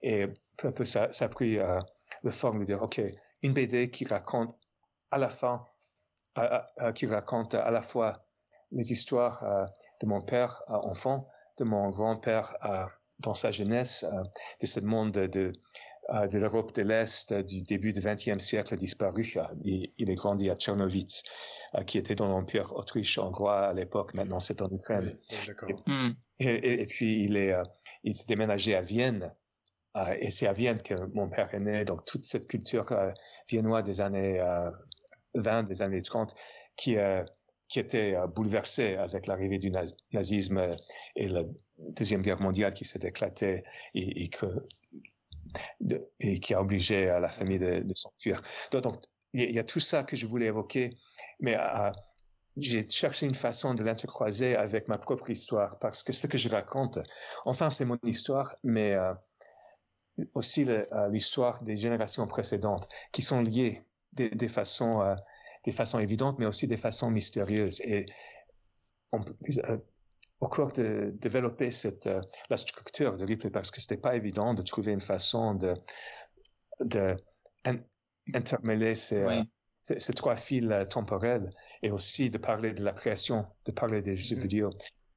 Et 0.00 0.26
peu 0.56 0.68
à 0.68 0.72
peu, 0.72 0.86
ça, 0.86 1.12
ça 1.12 1.26
a 1.26 1.28
pris 1.28 1.58
euh, 1.58 1.78
le 2.22 2.30
forme 2.30 2.60
de 2.60 2.64
dire, 2.64 2.82
OK, 2.82 3.00
une 3.42 3.52
BD 3.52 3.90
qui 3.90 4.06
raconte 4.06 4.56
à 5.10 5.18
la 5.18 5.28
fin, 5.28 5.66
qui 6.94 7.06
raconte 7.06 7.54
à 7.54 7.70
la 7.70 7.82
fois 7.82 8.27
les 8.72 8.92
histoires 8.92 9.42
euh, 9.44 9.64
de 10.00 10.06
mon 10.06 10.20
père 10.20 10.62
enfant, 10.68 11.28
de 11.58 11.64
mon 11.64 11.90
grand-père 11.90 12.56
dans 13.20 13.34
sa 13.34 13.50
jeunesse, 13.50 14.04
euh, 14.04 14.22
de 14.60 14.66
ce 14.66 14.80
monde 14.80 15.12
de, 15.12 15.26
de 15.28 16.38
l'Europe 16.38 16.74
de 16.74 16.82
l'Est 16.82 17.32
du 17.32 17.62
début 17.62 17.92
du 17.92 18.00
XXe 18.00 18.38
siècle 18.38 18.76
disparu. 18.76 19.34
Il, 19.64 19.92
il, 19.98 20.10
est 20.10 20.14
grandi 20.14 20.48
à 20.50 20.56
Tchernovitz, 20.56 21.22
qui 21.86 21.98
était 21.98 22.14
dans 22.14 22.28
l'Empire 22.28 22.72
autriche-hongrois 22.74 23.66
à 23.68 23.72
l'époque. 23.72 24.14
Maintenant, 24.14 24.40
c'est 24.40 24.62
en 24.62 24.70
Ukraine. 24.70 25.18
Et, 26.38 26.82
et, 26.82 26.86
puis, 26.86 27.24
il 27.24 27.36
est, 27.36 27.54
il 28.04 28.14
s'est 28.14 28.26
déménagé 28.26 28.74
à 28.74 28.80
Vienne 28.80 29.34
euh, 29.98 30.14
et 30.20 30.30
c'est 30.30 30.46
à 30.46 30.52
Vienne 30.52 30.80
que 30.82 30.94
mon 31.14 31.28
père 31.28 31.52
est 31.54 31.60
né, 31.60 31.84
donc 31.84 32.04
toute 32.04 32.24
cette 32.24 32.46
culture 32.46 32.90
euh, 32.92 33.10
viennoise 33.48 33.84
des 33.84 34.00
années 34.00 34.38
20, 35.34 35.58
euh, 35.58 35.62
des 35.62 35.82
années 35.82 36.02
30, 36.02 36.34
qui, 36.76 36.96
qui 37.68 37.78
était 37.80 38.14
bouleversée 38.34 38.96
avec 38.96 39.26
l'arrivée 39.26 39.58
du 39.58 39.70
nazisme 40.12 40.70
et 41.16 41.28
la 41.28 41.42
Deuxième 41.78 42.22
Guerre 42.22 42.40
mondiale 42.40 42.74
qui 42.74 42.84
s'est 42.84 43.00
éclatée 43.02 43.62
et, 43.94 44.30
qui 46.40 46.54
a 46.54 46.60
obligé 46.60 47.06
la 47.06 47.28
famille 47.28 47.58
de, 47.58 47.84
s'enfuir. 47.94 48.42
Donc, 48.72 48.96
il 49.34 49.52
y 49.52 49.58
a 49.58 49.64
tout 49.64 49.80
ça 49.80 50.02
que 50.02 50.16
je 50.16 50.26
voulais 50.26 50.46
évoquer, 50.46 50.90
mais 51.40 51.56
j'ai 52.56 52.88
cherché 52.88 53.26
une 53.26 53.34
façon 53.34 53.74
de 53.74 53.84
l'intercroiser 53.84 54.56
avec 54.56 54.88
ma 54.88 54.98
propre 54.98 55.30
histoire, 55.30 55.78
parce 55.78 56.02
que 56.02 56.12
ce 56.12 56.26
que 56.26 56.38
je 56.38 56.48
raconte, 56.48 56.98
enfin, 57.44 57.70
c'est 57.70 57.84
mon 57.84 57.98
histoire, 58.04 58.56
mais 58.64 58.96
aussi 60.34 60.64
euh, 60.68 60.84
l'histoire 61.10 61.62
des 61.62 61.76
générations 61.76 62.26
précédentes 62.26 62.88
qui 63.12 63.22
sont 63.22 63.40
liées 63.40 63.82
des, 64.12 64.48
façons, 64.48 65.00
euh, 65.00 65.14
des 65.64 65.72
façons 65.72 65.98
évidentes, 65.98 66.38
mais 66.38 66.46
aussi 66.46 66.66
des 66.66 66.76
façons 66.76 67.10
mystérieuses. 67.10 67.80
Et 67.82 68.06
euh, 69.14 69.78
au 70.40 70.48
cours 70.48 70.72
de 70.72 71.12
développer 71.20 71.70
cette, 71.70 72.08
la 72.48 72.56
structure 72.56 73.16
de 73.16 73.26
replay, 73.26 73.50
parce 73.50 73.70
que 73.70 73.80
c'était 73.80 73.96
pas 73.96 74.14
évident 74.14 74.54
de 74.54 74.62
trouver 74.62 74.92
une 74.92 75.00
façon 75.00 75.54
de, 75.54 75.74
de 76.80 77.16
intermêler 78.34 78.94
ces, 78.94 79.42
ces, 79.82 80.12
trois 80.12 80.36
fils 80.36 80.72
temporels 80.90 81.50
et 81.82 81.90
aussi 81.90 82.30
de 82.30 82.38
parler 82.38 82.72
de 82.72 82.84
la 82.84 82.92
création, 82.92 83.46
de 83.64 83.72
parler 83.72 84.00
des 84.00 84.14
jeux 84.14 84.36
mm-hmm. 84.36 84.40
vidéo. 84.40 84.70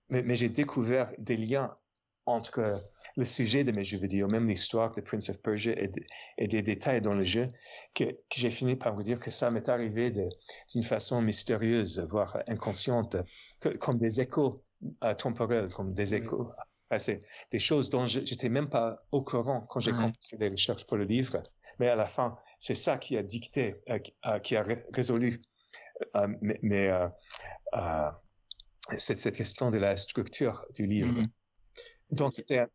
Mais, 0.09 0.23
mais 0.23 0.35
j'ai 0.35 0.49
découvert 0.49 1.13
des 1.19 1.37
liens 1.37 1.77
entre 2.25 2.81
le 3.15 3.25
sujet 3.25 3.63
de 3.63 3.71
mes 3.71 3.83
jeux 3.83 3.97
vidéo, 3.97 4.27
même 4.27 4.47
l'histoire 4.47 4.93
de 4.93 5.01
Prince 5.01 5.29
of 5.29 5.41
Persia 5.41 5.73
et, 6.37 6.47
des 6.47 6.61
détails 6.61 7.01
dans 7.01 7.13
le 7.13 7.23
jeu, 7.23 7.47
que, 7.93 8.05
j'ai 8.33 8.49
fini 8.49 8.75
par 8.75 8.95
vous 8.95 9.03
dire 9.03 9.19
que 9.19 9.31
ça 9.31 9.51
m'est 9.51 9.69
arrivé 9.69 10.11
d'une 10.11 10.83
façon 10.83 11.21
mystérieuse, 11.21 11.99
voire 12.09 12.37
inconsciente, 12.47 13.17
comme 13.79 13.97
des 13.97 14.21
échos 14.21 14.63
euh, 15.03 15.13
temporels, 15.13 15.69
comme 15.69 15.93
des 15.93 16.15
échos. 16.15 16.51
C'est 16.97 17.21
des 17.51 17.59
choses 17.59 17.89
dont 17.89 18.05
j'étais 18.05 18.49
même 18.49 18.67
pas 18.67 19.01
au 19.13 19.23
courant 19.23 19.61
quand 19.61 19.79
j'ai 19.79 19.91
commencé 19.91 20.35
les 20.37 20.49
recherches 20.49 20.85
pour 20.85 20.97
le 20.97 21.05
livre, 21.05 21.41
mais 21.79 21.87
à 21.87 21.95
la 21.95 22.05
fin, 22.05 22.37
c'est 22.59 22.75
ça 22.75 22.97
qui 22.97 23.15
a 23.15 23.23
dicté, 23.23 23.81
euh, 23.89 23.97
euh, 24.25 24.39
qui 24.39 24.57
a 24.57 24.63
résolu 24.93 25.41
mais, 26.41 26.91
cette, 28.97 29.31
question 29.31 29.71
de 29.71 29.77
la 29.77 29.95
structure 29.95 30.65
du 30.75 30.85
livre. 30.85 31.13
Mm-hmm. 31.13 31.29
Donc 32.11 32.33
c'était 32.33 32.65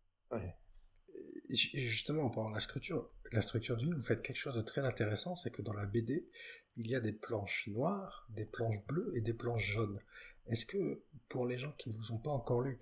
Justement, 1.49 2.29
pendant 2.31 2.51
la 2.51 2.61
structure, 2.61 3.11
la 3.33 3.41
structure 3.41 3.77
du 3.77 3.87
livre, 3.87 3.99
vous 3.99 4.05
faites 4.05 4.22
quelque 4.22 4.37
chose 4.37 4.57
de 4.57 4.62
très 4.62 4.81
intéressant, 4.81 5.37
c'est 5.37 5.51
que 5.51 5.62
dans 5.62 5.72
la 5.72 5.87
BD, 5.87 6.29
il 6.74 6.89
y 6.89 6.95
a 6.95 7.01
des 7.01 7.12
planches 7.12 7.68
noires, 7.68 8.27
des 8.31 8.45
planches 8.45 8.85
bleues 8.87 9.11
et 9.14 9.20
des 9.20 9.35
planches 9.35 9.64
jaunes. 9.64 10.01
Est-ce 10.47 10.66
que, 10.66 11.05
pour 11.29 11.47
les 11.47 11.59
gens 11.59 11.72
qui 11.72 11.89
ne 11.91 11.95
vous 11.95 12.12
ont 12.12 12.18
pas 12.18 12.31
encore 12.31 12.62
lu, 12.62 12.81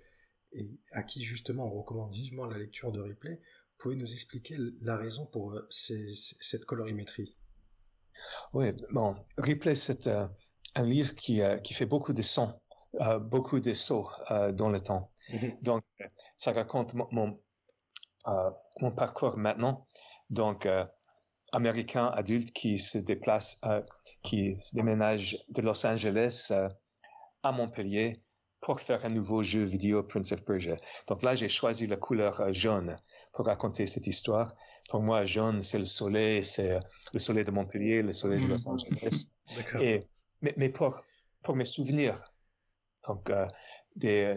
et 0.51 0.79
à 0.91 1.03
qui 1.03 1.23
justement 1.23 1.65
on 1.67 1.79
recommande 1.79 2.13
vivement 2.13 2.45
la 2.45 2.57
lecture 2.57 2.91
de 2.91 3.01
replay, 3.01 3.41
pouvez 3.77 3.95
nous 3.95 4.11
expliquer 4.11 4.57
la 4.81 4.97
raison 4.97 5.25
pour 5.25 5.53
euh, 5.53 5.67
cette 5.69 6.65
colorimétrie? 6.65 7.35
Oui, 8.53 8.67
bon, 8.91 9.15
replay, 9.37 9.75
c'est 9.75 10.07
euh, 10.07 10.27
un 10.75 10.83
livre 10.83 11.13
qui, 11.15 11.41
euh, 11.41 11.57
qui 11.57 11.73
fait 11.73 11.85
beaucoup 11.85 12.13
de 12.13 12.21
sons 12.21 12.59
euh, 13.01 13.19
beaucoup 13.19 13.59
de 13.59 13.73
sauts 13.73 14.09
dans 14.53 14.69
le 14.69 14.79
temps. 14.79 15.11
Mm-hmm. 15.31 15.63
Donc, 15.63 15.83
ça 16.37 16.51
raconte 16.51 16.93
mon, 16.93 17.39
euh, 18.27 18.51
mon, 18.81 18.91
parcours 18.91 19.37
maintenant. 19.37 19.87
Donc, 20.29 20.67
américain 21.51 22.07
adulte 22.07 22.51
qui 22.51 22.79
se 22.79 22.97
déplace, 22.97 23.61
qui 24.23 24.59
se 24.59 24.75
déménage 24.75 25.37
de 25.49 25.61
Los 25.61 25.85
Angeles 25.85 26.51
à 27.43 27.51
Montpellier 27.51 28.13
pour 28.65 28.81
faire 28.81 29.05
un 29.05 29.09
nouveau 29.09 29.43
jeu 29.43 29.63
vidéo 29.63 30.01
Prince 30.01 30.31
of 30.31 30.43
Persia. 30.43 30.75
Donc 31.07 31.21
là, 31.21 31.35
j'ai 31.35 31.47
choisi 31.47 31.85
la 31.85 31.97
couleur 31.97 32.51
jaune 32.51 32.95
pour 33.33 33.45
raconter 33.45 33.85
cette 33.85 34.07
histoire. 34.07 34.55
Pour 34.89 35.01
moi, 35.01 35.23
jaune, 35.23 35.61
c'est 35.61 35.77
le 35.77 35.85
soleil, 35.85 36.43
c'est 36.43 36.79
le 37.13 37.19
soleil 37.19 37.45
de 37.45 37.51
Montpellier, 37.51 38.01
le 38.01 38.11
soleil 38.11 38.41
de 38.41 38.47
Los 38.47 38.67
Angeles. 38.67 39.27
Et, 39.79 40.07
mais, 40.41 40.55
mais 40.57 40.69
pour, 40.69 40.99
pour 41.43 41.55
mes 41.55 41.65
souvenirs, 41.65 42.23
donc 43.07 43.31
des, 43.95 44.35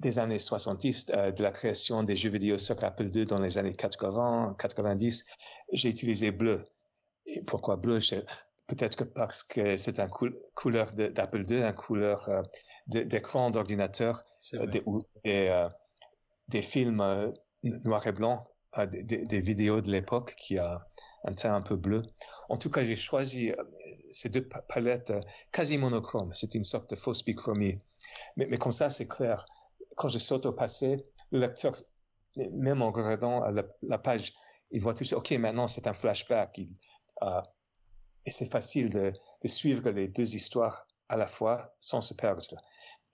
des 0.00 0.18
années 0.18 0.38
70, 0.38 1.06
de 1.06 1.42
la 1.42 1.50
création 1.50 2.02
des 2.02 2.16
jeux 2.16 2.30
vidéo 2.30 2.58
sur 2.58 2.82
Apple 2.84 3.10
II 3.14 3.26
dans 3.26 3.40
les 3.40 3.58
années 3.58 3.74
80, 3.74 4.56
90, 4.58 5.24
j'ai 5.72 5.88
utilisé 5.88 6.30
bleu. 6.30 6.64
Et 7.26 7.42
pourquoi 7.42 7.76
bleu? 7.76 7.98
Peut-être 8.66 8.96
que 8.96 9.04
parce 9.04 9.42
que 9.44 9.76
c'est 9.76 10.00
une 10.00 10.10
couleur 10.54 10.92
d'Apple 10.92 11.44
II, 11.48 11.62
une 11.62 11.72
couleur 11.72 12.28
euh, 12.28 12.42
d'écran 12.88 13.50
d'ordinateur, 13.50 14.24
euh, 14.54 14.66
des, 14.66 14.82
euh, 15.26 15.68
des, 16.48 16.62
films 16.62 17.32
noir 17.62 18.06
et 18.06 18.12
blanc, 18.12 18.48
des, 18.90 19.04
des, 19.04 19.40
vidéos 19.40 19.80
de 19.80 19.90
l'époque 19.90 20.34
qui 20.36 20.58
a 20.58 20.84
un 21.24 21.32
teint 21.32 21.54
un 21.54 21.62
peu 21.62 21.76
bleu. 21.76 22.02
En 22.48 22.56
tout 22.56 22.70
cas, 22.70 22.82
j'ai 22.82 22.96
choisi 22.96 23.52
ces 24.10 24.30
deux 24.30 24.48
palettes 24.68 25.12
quasi 25.52 25.78
monochromes. 25.78 26.32
C'est 26.34 26.54
une 26.54 26.64
sorte 26.64 26.90
de 26.90 26.96
fausse 26.96 27.24
bichromie. 27.24 27.78
Mais, 28.36 28.46
mais 28.46 28.56
comme 28.56 28.72
ça, 28.72 28.90
c'est 28.90 29.06
clair. 29.06 29.46
Quand 29.96 30.08
je 30.08 30.18
saute 30.18 30.46
au 30.46 30.52
passé, 30.52 30.96
le 31.32 31.40
lecteur, 31.40 31.74
même 32.36 32.82
en 32.82 32.92
regardant 32.92 33.42
la, 33.82 33.98
page, 33.98 34.32
il 34.70 34.80
voit 34.82 34.94
tout 34.94 35.02
de 35.02 35.06
suite, 35.08 35.18
OK, 35.18 35.32
maintenant 35.32 35.66
c'est 35.66 35.86
un 35.86 35.94
flashback. 35.94 36.58
Il, 36.58 36.72
et 38.26 38.30
c'est 38.30 38.50
facile 38.50 38.90
de, 38.90 39.12
suivre 39.44 39.88
les 39.90 40.08
deux 40.08 40.34
histoires 40.34 40.86
à 41.08 41.16
la 41.16 41.26
fois 41.26 41.74
sans 41.78 42.00
se 42.00 42.14
perdre. 42.14 42.42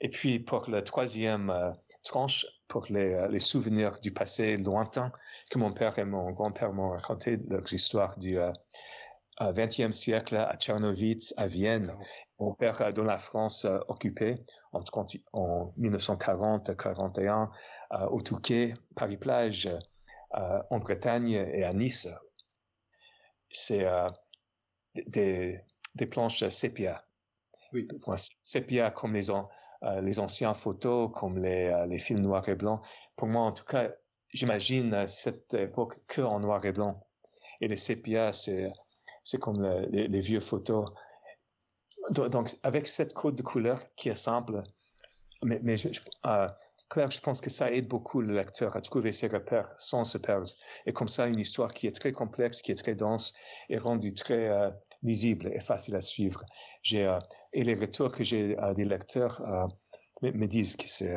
Et 0.00 0.08
puis 0.08 0.40
pour 0.40 0.68
la 0.70 0.80
troisième 0.82 1.50
euh, 1.50 1.70
tranche, 2.02 2.46
pour 2.66 2.86
les, 2.88 3.12
euh, 3.12 3.28
les, 3.28 3.38
souvenirs 3.38 4.00
du 4.00 4.10
passé 4.10 4.56
lointain 4.56 5.12
que 5.50 5.58
mon 5.58 5.72
père 5.72 5.98
et 5.98 6.04
mon 6.04 6.30
grand-père 6.30 6.72
m'ont 6.72 6.90
raconté, 6.90 7.36
leurs 7.48 7.70
histoires 7.72 8.18
du 8.18 8.38
XXe 9.40 9.80
euh, 9.80 9.92
siècle 9.92 10.36
à 10.36 10.56
Tchernovitz, 10.56 11.34
à 11.36 11.46
Vienne. 11.46 11.94
Mon 12.42 12.54
père 12.54 12.92
dans 12.92 13.04
la 13.04 13.18
France 13.18 13.66
occupée 13.86 14.34
en, 14.72 14.82
en 15.32 15.72
1940-41 15.78 17.50
au 18.10 18.20
Touquet, 18.20 18.74
Paris-Plage, 18.96 19.68
en 20.32 20.78
Bretagne 20.78 21.30
et 21.30 21.62
à 21.62 21.72
Nice. 21.72 22.08
C'est 23.48 23.86
des, 25.06 25.60
des 25.94 26.06
planches 26.06 26.48
sépia. 26.48 27.04
Oui. 27.72 27.88
Sépia 28.42 28.90
comme 28.90 29.14
les, 29.14 29.30
euh, 29.30 30.00
les 30.02 30.18
anciens 30.18 30.54
photos, 30.54 31.10
comme 31.14 31.38
les, 31.38 31.68
euh, 31.68 31.86
les 31.86 31.98
films 31.98 32.20
noir 32.20 32.46
et 32.48 32.54
blanc. 32.54 32.80
Pour 33.16 33.28
moi, 33.28 33.42
en 33.42 33.52
tout 33.52 33.64
cas, 33.64 33.90
j'imagine 34.28 34.92
euh, 34.92 35.06
cette 35.06 35.54
époque 35.54 35.98
que 36.06 36.20
en 36.20 36.40
noir 36.40 36.64
et 36.64 36.72
blanc. 36.72 37.06
Et 37.60 37.68
les 37.68 37.76
sépia, 37.76 38.32
c'est, 38.32 38.70
c'est 39.24 39.38
comme 39.38 39.62
les, 39.90 40.08
les, 40.08 40.20
vieux 40.20 40.40
photos. 40.40 40.86
Donc, 42.10 42.56
avec 42.62 42.86
cette 42.86 43.14
code 43.14 43.36
de 43.36 43.42
couleur 43.42 43.80
qui 43.96 44.08
est 44.08 44.16
simple, 44.16 44.62
mais, 45.44 45.60
mais 45.62 45.76
je, 45.76 45.88
Claire, 46.92 47.10
je 47.10 47.20
pense 47.20 47.40
que 47.40 47.48
ça 47.48 47.72
aide 47.72 47.88
beaucoup 47.88 48.20
le 48.20 48.34
lecteur 48.34 48.76
à 48.76 48.82
trouver 48.82 49.12
ses 49.12 49.26
repères 49.26 49.74
sans 49.78 50.04
se 50.04 50.18
perdre. 50.18 50.46
Et 50.84 50.92
comme 50.92 51.08
ça, 51.08 51.26
une 51.26 51.38
histoire 51.38 51.72
qui 51.72 51.86
est 51.86 51.96
très 51.98 52.12
complexe, 52.12 52.60
qui 52.60 52.70
est 52.70 52.74
très 52.74 52.94
dense, 52.94 53.32
est 53.70 53.78
rendue 53.78 54.12
très 54.12 54.50
euh, 54.50 54.70
lisible 55.02 55.50
et 55.54 55.60
facile 55.60 55.96
à 55.96 56.02
suivre. 56.02 56.44
J'ai, 56.82 57.06
euh, 57.06 57.18
et 57.54 57.64
les 57.64 57.72
retours 57.72 58.12
que 58.12 58.22
j'ai 58.22 58.58
euh, 58.58 58.74
des 58.74 58.84
lecteurs 58.84 59.40
me, 60.20 60.46
disent 60.46 60.76
que 60.76 60.86
c'est 60.86 61.16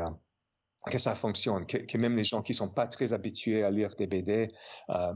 que 0.86 0.98
ça 0.98 1.14
fonctionne, 1.14 1.66
que, 1.66 1.98
même 1.98 2.16
les 2.16 2.24
gens 2.24 2.42
qui 2.42 2.54
sont 2.54 2.70
pas 2.70 2.88
très 2.88 3.12
habitués 3.12 3.66
à 3.66 3.70
lire 3.70 3.94
des 3.98 4.08
BD, 4.08 4.48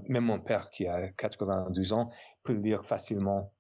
même 0.10 0.26
mon 0.26 0.42
père 0.42 0.70
qui 0.72 0.88
a 0.88 1.08
92 1.14 1.94
ans, 1.94 2.10
peut 2.44 2.56
lire 2.56 2.86
facilement 2.86 3.54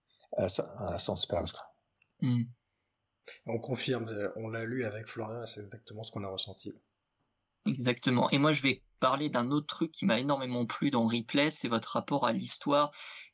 sans, 0.47 1.15
se 1.15 1.27
perdre. 1.27 1.68
Hmm. 2.21 2.43
On 3.45 3.59
confirme, 3.59 4.09
on 4.37 4.49
l'a 4.49 4.65
lu 4.65 4.85
avec 4.85 5.07
Florian 5.07 5.45
c'est 5.45 5.61
exactement 5.61 6.03
ce 6.03 6.11
qu'on 6.11 6.23
a 6.23 6.29
ressenti. 6.29 6.73
Exactement. 7.69 8.29
Et 8.31 8.37
moi, 8.37 8.51
je 8.51 8.61
vais 8.61 8.81
parler 8.99 9.29
d'un 9.29 9.49
autre 9.51 9.67
truc 9.67 9.91
qui 9.91 10.05
m'a 10.05 10.19
énormément 10.19 10.65
plu 10.65 10.89
dans 10.89 11.07
Replay, 11.07 11.49
c'est 11.49 11.67
votre 11.67 11.93
rapport 11.93 12.25
à 12.25 12.33
l'histoire. 12.33 12.91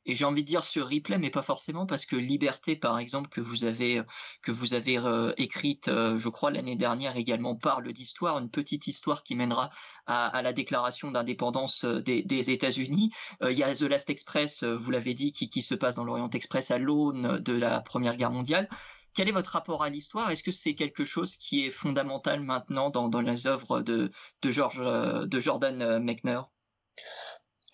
Et 0.08 0.14
j'ai 0.14 0.26
envie 0.26 0.44
de 0.44 0.48
dire 0.48 0.64
sur 0.64 0.88
Replay, 0.88 1.18
mais 1.18 1.32
pas 1.32 1.42
forcément 1.42 1.88
parce 1.88 2.06
que 2.06 2.16
Liberté, 2.16 2.76
par 2.76 3.00
exemple, 3.00 3.28
que 3.30 3.42
vous 3.42 3.66
avez 3.66 4.04
que 4.44 4.52
vous 4.52 4.76
avez 4.76 5.00
euh, 5.00 5.34
écrite, 5.38 5.88
euh, 5.88 6.20
je 6.20 6.30
crois 6.30 6.52
l'année 6.52 6.76
dernière 6.76 7.18
également, 7.18 7.56
parle 7.56 7.92
d'histoire, 7.92 8.38
une 8.38 8.52
petite 8.52 8.86
histoire 8.86 9.24
qui 9.24 9.34
mènera 9.34 9.72
à, 10.06 10.42
la 10.44 10.54
déclaration 10.54 11.10
d'indépendance 11.10 11.86
euh, 11.86 12.02
des, 12.02 12.52
États-Unis. 12.52 13.12
Il 13.42 13.58
y 13.58 13.64
a 13.64 13.74
The 13.74 13.84
Last 13.84 14.12
Express, 14.12 14.64
vous 14.64 14.92
l'avez 14.92 15.16
dit, 15.16 15.32
qui, 15.32 15.50
qui 15.50 15.64
se 15.64 15.74
passe 15.74 15.96
dans 15.96 16.04
l'Orient 16.04 16.30
Express 16.30 16.70
à 16.70 16.78
l'aune 16.78 17.40
de 17.40 17.54
la 17.54 17.82
Première 17.82 18.18
Guerre 18.18 18.32
mondiale. 18.32 18.70
Quel 19.16 19.30
est 19.30 19.32
votre 19.32 19.52
rapport 19.52 19.82
à 19.82 19.90
l'histoire? 19.90 20.30
Est-ce 20.30 20.44
que 20.44 20.52
c'est 20.52 20.76
quelque 20.76 21.06
chose 21.06 21.38
qui 21.38 21.66
est 21.66 21.70
fondamental 21.70 22.42
maintenant 22.42 22.90
dans, 22.90 23.08
dans 23.08 23.22
les 23.22 23.48
œuvres 23.48 23.82
de, 23.82 24.12
de, 24.42 24.50
George, 24.50 24.82
euh, 24.82 25.26
de 25.26 25.40
Jordan 25.40 25.82
euh, 25.82 26.00
Mechner? 26.00 26.42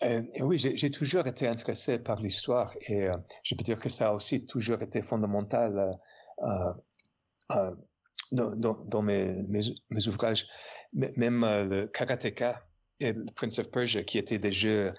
Euh, 0.04 0.22
oui, 0.40 0.56
j'ai 0.58 0.90
toujours 0.90 1.26
été 1.26 1.48
intéressé 1.48 1.98
par 1.98 2.20
l'histoire 2.20 2.72
et 2.88 3.08
je 3.44 3.54
peux 3.54 3.62
dire 3.62 3.78
que 3.78 3.88
ça 3.88 4.08
a 4.08 4.12
aussi 4.12 4.46
toujours 4.46 4.82
été 4.82 5.00
fondamental 5.00 5.96
dans, 8.32 8.56
dans, 8.56 9.02
mes, 9.02 9.46
mes, 9.48 10.08
ouvrages. 10.08 10.48
Même 10.92 11.42
le 11.42 11.86
Karateka 11.86 12.66
et 12.98 13.12
le 13.12 13.24
Prince 13.36 13.60
of 13.60 13.70
Persia, 13.70 14.02
qui 14.02 14.18
étaient 14.18 14.40
des 14.40 14.50
jeux 14.50 14.92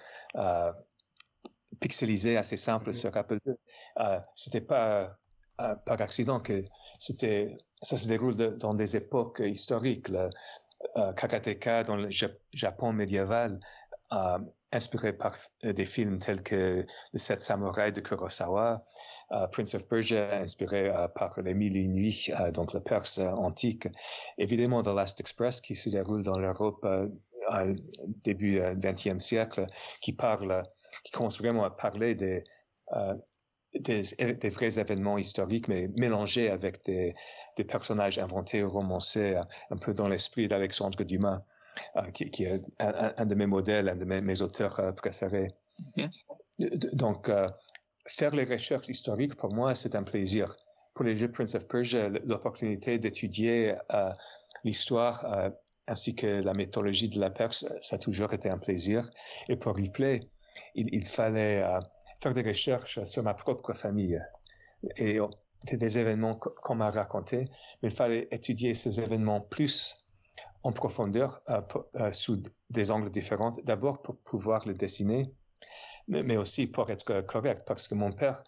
pixelisés 1.80 2.38
assez 2.38 2.56
simples 2.56 2.92
mm-hmm. 2.92 3.00
sur 3.00 3.14
Apple 3.14 3.40
II, 3.46 3.54
c'était 4.34 4.62
pas 4.62 5.18
par 5.56 6.00
accident 6.00 6.40
que 6.40 6.64
c'était, 6.98 7.48
ça 7.80 7.96
se 7.96 8.08
déroule 8.08 8.36
dans 8.58 8.74
des 8.74 8.96
époques 8.96 9.40
historiques. 9.44 10.08
Le 10.08 10.28
euh, 10.96 11.84
dans 11.84 11.96
le 11.96 12.08
Japon 12.52 12.92
médiéval, 12.92 13.58
euh, 14.12 14.38
inspiré 14.72 15.12
par 15.12 15.34
des 15.62 15.86
films 15.86 16.18
tels 16.18 16.42
que 16.42 16.84
Les 17.12 17.18
Sept 17.18 17.40
Samouraïs 17.40 17.92
de 17.92 18.00
Kurosawa, 18.00 18.84
Prince 19.52 19.74
of 19.74 19.88
Persia, 19.88 20.34
inspiré 20.40 20.92
par 21.14 21.40
Les 21.40 21.54
Mille 21.54 21.76
et 21.76 21.88
Nuits, 21.88 22.30
donc 22.52 22.74
la 22.74 22.80
Perse 22.80 23.18
antique. 23.18 23.88
Évidemment, 24.36 24.82
The 24.82 24.88
Last 24.88 25.20
Express, 25.20 25.60
qui 25.60 25.74
se 25.74 25.88
déroule 25.88 26.22
dans 26.22 26.38
l'Europe 26.38 26.86
début 28.24 28.60
XXe 28.76 29.18
siècle, 29.18 29.64
qui 30.00 30.12
parle, 30.12 30.62
qui 31.04 31.12
commence 31.12 31.38
vraiment 31.38 31.64
à 31.64 31.70
parler 31.70 32.14
des, 32.14 32.44
des, 33.80 34.48
vrais 34.48 34.78
événements 34.78 35.18
historiques, 35.18 35.68
mais 35.68 35.88
mélangés 35.98 36.50
avec 36.50 36.84
des, 36.84 37.12
des 37.56 37.64
personnages 37.64 38.18
inventés 38.18 38.62
ou 38.62 38.70
romancés, 38.70 39.34
euh, 39.34 39.40
un 39.70 39.76
peu 39.76 39.94
dans 39.94 40.08
l'esprit 40.08 40.48
d'Alexandre 40.48 41.02
Dumas, 41.04 41.40
euh, 41.96 42.02
qui, 42.12 42.30
qui, 42.30 42.44
est 42.44 42.62
un, 42.78 43.26
de 43.26 43.34
mes 43.34 43.46
modèles, 43.46 43.88
un 43.88 43.96
de 43.96 44.04
mes, 44.04 44.42
auteurs 44.42 44.78
euh, 44.80 44.92
préférés. 44.92 45.48
Donc, 46.92 47.30
faire 48.06 48.30
les 48.30 48.44
recherches 48.44 48.88
historiques, 48.88 49.34
pour 49.34 49.52
moi, 49.52 49.74
c'est 49.74 49.96
un 49.96 50.04
plaisir. 50.04 50.54
Pour 50.94 51.04
les 51.04 51.16
jeux 51.16 51.30
Prince 51.30 51.56
of 51.56 51.66
Persia, 51.66 52.08
l'opportunité 52.08 53.00
d'étudier 53.00 53.74
l'histoire 54.62 55.50
ainsi 55.88 56.14
que 56.14 56.40
la 56.44 56.54
mythologie 56.54 57.08
de 57.08 57.18
la 57.18 57.30
Perse, 57.30 57.66
ça 57.82 57.96
a 57.96 57.98
toujours 57.98 58.32
été 58.32 58.48
un 58.48 58.58
plaisir. 58.58 59.10
Et 59.48 59.56
pour 59.56 59.76
Replay, 59.76 60.20
il, 60.76 60.94
il 60.94 61.04
fallait 61.04 61.64
faire 62.22 62.34
des 62.34 62.42
recherches 62.42 63.02
sur 63.04 63.22
ma 63.22 63.34
propre 63.34 63.74
famille. 63.74 64.20
Et 64.96 65.20
oh, 65.20 65.30
des 65.72 65.98
événements 65.98 66.34
qu'on 66.34 66.74
m'a 66.74 66.90
racontés, 66.90 67.46
mais 67.82 67.88
il 67.88 67.94
fallait 67.94 68.28
étudier 68.30 68.74
ces 68.74 69.00
événements 69.00 69.40
plus 69.40 70.04
en 70.62 70.72
profondeur, 70.72 71.42
euh, 71.50 71.60
euh, 71.96 72.12
sous 72.12 72.42
des 72.70 72.90
angles 72.90 73.10
différents. 73.10 73.52
D'abord 73.64 74.02
pour 74.02 74.16
pouvoir 74.16 74.66
les 74.66 74.74
dessiner, 74.74 75.24
mais, 76.08 76.36
aussi 76.36 76.66
pour 76.66 76.90
être 76.90 77.22
correct, 77.22 77.62
parce 77.66 77.88
que 77.88 77.94
mon 77.94 78.12
père 78.12 78.42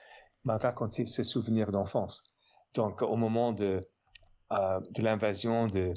m'a 0.45 0.59
raconté 0.59 1.07
ses 1.07 1.25
souvenirs 1.25 1.73
d'enfance. 1.73 2.23
Donc, 2.75 3.03
au 3.03 3.17
moment 3.17 3.53
de, 3.53 3.81
euh, 4.53 4.81
de 4.91 5.03
l'invasion 5.03 5.67
de, 5.67 5.95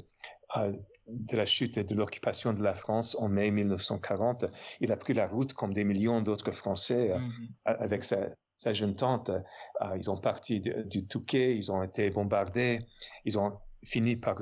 de 1.12 1.36
la 1.36 1.46
chute 1.46 1.78
et 1.78 1.84
de 1.84 1.94
l'occupation 1.94 2.52
de 2.52 2.62
la 2.62 2.74
France 2.74 3.16
en 3.18 3.28
mai 3.28 3.50
1940, 3.50 4.46
il 4.80 4.92
a 4.92 4.96
pris 4.96 5.14
la 5.14 5.26
route 5.26 5.52
comme 5.54 5.72
des 5.72 5.84
millions 5.84 6.20
d'autres 6.20 6.52
Français 6.52 7.12
euh, 7.12 7.18
mhm. 7.18 7.48
avec 7.64 8.04
sa, 8.04 8.28
jeune 8.72 8.94
tante. 8.94 9.30
Euh, 9.30 9.96
ils 9.96 10.10
ont 10.10 10.16
parti 10.16 10.60
du 10.60 11.06
Touquet, 11.06 11.56
ils 11.56 11.72
ont 11.72 11.82
été 11.82 12.10
bombardés, 12.10 12.78
ils 13.24 13.38
ont 13.38 13.58
fini 13.84 14.16
par 14.16 14.36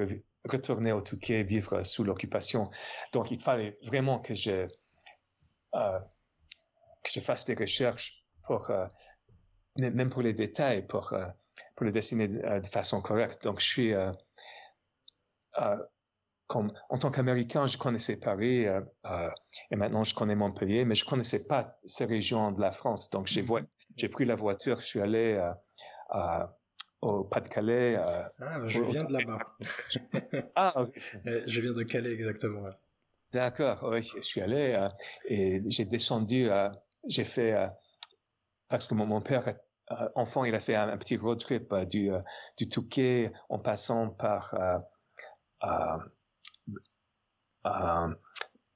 retourner 0.44 0.92
au 0.92 1.00
Touquet, 1.00 1.42
vivre 1.42 1.84
sous 1.84 2.04
l'occupation. 2.04 2.68
Donc 3.12 3.30
il 3.30 3.40
fallait 3.40 3.76
vraiment 3.84 4.18
que 4.18 4.34
je, 4.34 4.66
euh, 5.74 5.98
que 7.02 7.10
je 7.12 7.20
fasse 7.20 7.44
des 7.44 7.54
recherches 7.54 8.24
pour, 8.44 8.70
même 9.76 10.10
pour 10.10 10.22
les 10.22 10.32
détails, 10.32 10.86
pour, 10.86 11.14
pour 11.76 11.86
le 11.86 11.92
dessiner 11.92 12.28
de 12.28 12.66
façon 12.66 13.00
correcte. 13.00 13.44
Donc 13.44 13.60
je 13.60 13.66
suis 13.66 13.94
comme, 16.48 16.68
en 16.88 16.98
tant 16.98 17.10
qu'Américain, 17.10 17.66
je 17.66 17.78
connaissais 17.78 18.18
Paris 18.18 18.66
et 19.70 19.76
maintenant 19.76 20.02
je 20.02 20.14
connais 20.14 20.34
Montpellier, 20.34 20.84
mais 20.84 20.94
je 20.94 21.04
connaissais 21.04 21.46
pas 21.46 21.78
ces 21.86 22.04
régions 22.04 22.52
de 22.52 22.60
la 22.60 22.72
France. 22.72 23.10
Donc 23.10 23.26
j'ai 23.26 23.44
j'ai 23.96 24.08
pris 24.08 24.24
la 24.24 24.34
voiture, 24.34 24.80
je 24.80 24.86
suis 24.86 25.00
allé 25.00 25.40
au 27.00 27.24
Pas-de-Calais. 27.24 27.96
ah, 27.96 28.30
bah, 28.38 28.66
je 28.66 28.80
viens 28.80 29.04
de 29.04 29.12
là-bas. 29.12 29.38
ah, 30.56 30.86
Je 31.46 31.60
viens 31.60 31.72
de 31.72 31.82
Calais 31.84 32.12
exactement. 32.12 32.68
D'accord, 33.30 33.86
oui, 33.92 34.02
je 34.02 34.22
suis 34.22 34.40
allé 34.40 34.88
et 35.26 35.62
j'ai 35.70 35.84
descendu, 35.84 36.48
j'ai 37.06 37.24
fait 37.24 37.70
parce 38.68 38.86
que 38.86 38.94
mon, 38.94 39.20
père, 39.20 39.48
euh, 39.48 40.08
enfant, 40.14 40.44
il 40.44 40.54
a 40.54 40.60
fait 40.60 40.74
un, 40.74 40.96
petit 40.98 41.16
road 41.16 41.38
trip 41.38 41.72
euh, 41.72 41.84
du, 41.84 42.12
euh, 42.12 42.20
du 42.56 42.68
Touquet 42.68 43.32
en 43.48 43.58
passant 43.58 44.10
par 44.10 44.54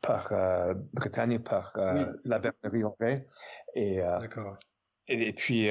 par 0.01 0.32
Bretagne, 0.93 1.39
par 1.39 1.73
la 2.24 2.39
Bernerie 2.39 2.85
Et, 3.74 4.01
et, 5.09 5.32
puis, 5.32 5.69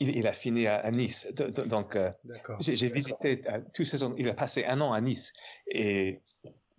il, 0.00 0.26
a 0.26 0.32
fini 0.32 0.66
à, 0.66 0.90
Nice. 0.90 1.32
Donc, 1.34 1.96
j'ai 2.60 2.88
visité 2.88 3.42
tout 3.74 3.84
saison. 3.84 4.14
Il 4.18 4.28
a 4.28 4.34
passé 4.34 4.64
un 4.64 4.80
an 4.80 4.92
à 4.92 5.00
Nice. 5.00 5.32
Et 5.66 6.22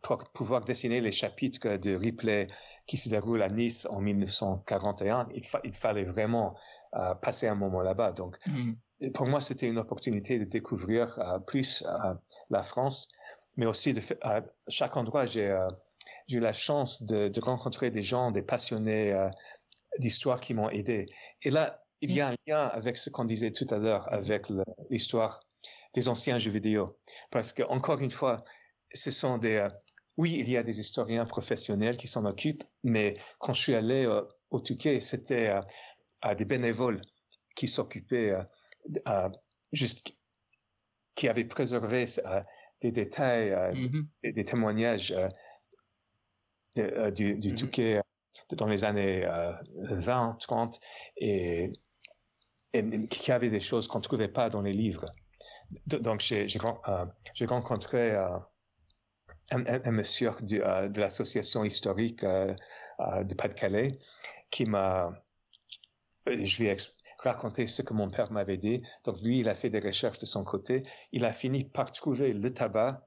pour 0.03 0.17
pouvoir 0.33 0.63
dessiner 0.63 1.01
les 1.01 1.11
chapitres 1.11 1.77
de 1.77 1.95
Ripley 1.95 2.47
qui 2.85 2.97
se 2.97 3.09
déroulent 3.09 3.41
à 3.41 3.49
Nice 3.49 3.87
en 3.89 4.01
1941, 4.01 5.29
il, 5.33 5.73
fallait 5.73 6.03
vraiment 6.03 6.55
euh, 6.95 7.15
passer 7.15 7.47
un 7.47 7.55
moment 7.55 7.81
là-bas. 7.81 8.11
Donc, 8.11 8.37
mm. 8.45 9.11
pour 9.13 9.27
moi, 9.27 9.39
c'était 9.39 9.67
une 9.67 9.79
opportunité 9.79 10.37
de 10.37 10.43
découvrir 10.43 11.17
euh, 11.19 11.39
plus 11.39 11.83
euh, 11.87 12.13
la 12.49 12.61
France, 12.61 13.07
mais 13.55 13.65
aussi 13.65 13.93
à 14.21 14.41
chaque 14.67 14.97
endroit, 14.97 15.25
j'ai 15.25 15.55
eu 16.29 16.39
la 16.39 16.53
chance 16.53 17.03
de, 17.03 17.31
rencontrer 17.41 17.91
des 17.91 18.03
gens, 18.03 18.31
des 18.31 18.41
passionnés 18.41 19.15
d'histoire 19.99 20.39
qui 20.39 20.53
m'ont 20.53 20.69
aidé. 20.69 21.05
Et 21.43 21.49
là, 21.49 21.83
il 22.01 22.11
y 22.11 22.21
a 22.21 22.29
un 22.29 22.35
lien 22.47 22.67
avec 22.67 22.97
ce 22.97 23.09
qu'on 23.09 23.25
disait 23.25 23.51
tout 23.51 23.67
à 23.69 23.77
l'heure, 23.77 24.11
avec 24.11 24.47
l'histoire 24.89 25.39
des 25.93 26.07
anciens 26.09 26.39
jeux 26.39 26.51
vidéo. 26.51 26.85
Parce 27.31 27.53
que, 27.53 27.63
encore 27.63 27.99
une 27.99 28.11
fois, 28.11 28.43
ce 28.93 29.11
sont 29.11 29.37
des, 29.37 29.67
oui, 30.17 30.35
il 30.39 30.49
y 30.49 30.57
a 30.57 30.63
des 30.63 30.79
historiens 30.79 31.25
professionnels 31.25 31.97
qui 31.97 32.07
s'en 32.07 32.25
occupent, 32.25 32.63
mais 32.83 33.15
quand 33.39 33.53
je 33.53 33.61
suis 33.61 33.75
allé 33.75 34.05
euh, 34.05 34.21
au 34.51 34.59
Touquet, 34.59 34.99
c'était 34.99 35.59
euh, 36.25 36.35
des 36.35 36.45
bénévoles 36.45 37.01
qui 37.55 37.67
s'occupaient 37.67 38.35
euh, 39.07 39.29
juste, 39.71 40.15
qui 41.15 41.27
avaient 41.27 41.45
préservé 41.45 42.05
des 42.83 42.91
détails, 42.91 43.49
mm-hmm. 43.51 44.33
des, 44.33 44.45
témoignages 44.45 45.15
du, 46.75 46.83
du 47.13 47.51
mm-hmm. 47.51 47.55
Touquet 47.55 48.01
dans 48.55 48.67
les 48.67 48.83
années 48.83 49.27
20, 49.75 50.37
30, 50.39 50.79
et, 51.17 51.71
et, 52.73 53.07
qui 53.07 53.31
avaient 53.31 53.49
des 53.49 53.59
choses 53.59 53.87
qu'on 53.87 53.99
ne 53.99 54.03
trouvait 54.03 54.27
pas 54.27 54.49
dans 54.49 54.61
les 54.61 54.73
livres. 54.73 55.05
Donc, 55.87 56.21
j'ai 56.21 57.45
rencontré 57.45 58.15
un, 59.51 59.91
monsieur 59.91 60.31
euh, 60.53 60.89
de 60.89 60.99
l'association 60.99 61.63
historique 61.63 62.23
euh, 62.23 62.53
euh, 62.99 63.23
de 63.23 63.33
Pas-de-Calais 63.35 63.91
qui 64.49 64.65
m'a, 64.65 65.11
je 66.27 66.61
lui 66.61 66.67
ai 66.67 66.77
raconté 67.23 67.67
ce 67.67 67.81
que 67.81 67.93
mon 67.93 68.09
père 68.09 68.31
m'avait 68.31 68.57
dit. 68.57 68.81
Donc 69.03 69.21
lui, 69.21 69.39
il 69.39 69.49
a 69.49 69.55
fait 69.55 69.69
des 69.69 69.79
recherches 69.79 70.19
de 70.19 70.25
son 70.25 70.43
côté. 70.43 70.81
Il 71.11 71.25
a 71.25 71.33
fini 71.33 71.63
par 71.63 71.91
trouver 71.91 72.33
le 72.33 72.53
tabac 72.53 73.05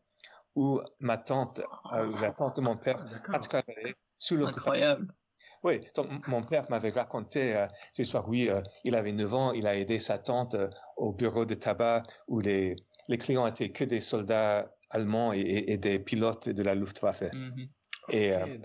où 0.55 0.81
ma 1.01 1.19
tante, 1.19 1.61
la 1.93 2.31
tante 2.31 2.57
de 2.57 2.63
mon 2.63 2.77
père, 2.77 3.05
a 3.33 3.39
travaillé 3.39 3.95
sous 4.19 4.45
Incroyable. 4.45 5.15
Oui, 5.63 5.81
donc 5.95 6.29
mon 6.29 6.43
père 6.43 6.65
m'avait 6.71 6.91
raconté 6.91 7.57
euh, 7.57 7.67
cette 7.93 8.07
histoire. 8.07 8.29
Oui, 8.29 8.49
il 8.85 8.95
avait 8.95 9.13
9 9.13 9.35
ans, 9.35 9.53
il 9.53 9.67
a 9.67 9.77
aidé 9.77 9.99
sa 9.99 10.19
tante 10.19 10.57
au 10.97 11.13
bureau 11.13 11.45
de 11.45 11.55
tabac 11.55 12.03
où 12.29 12.41
les, 12.41 12.77
les 13.09 13.19
clients 13.19 13.47
étaient 13.47 13.71
que 13.71 13.85
des 13.85 14.01
soldats 14.01 14.71
allemands 14.91 15.33
et, 15.33 15.77
des 15.77 15.99
pilotes 15.99 16.49
de 16.49 16.63
la 16.63 16.75
Luftwaffe. 16.75 17.23
Mm-hmm. 17.23 17.69
Et, 18.11 18.33
euh, 18.33 18.59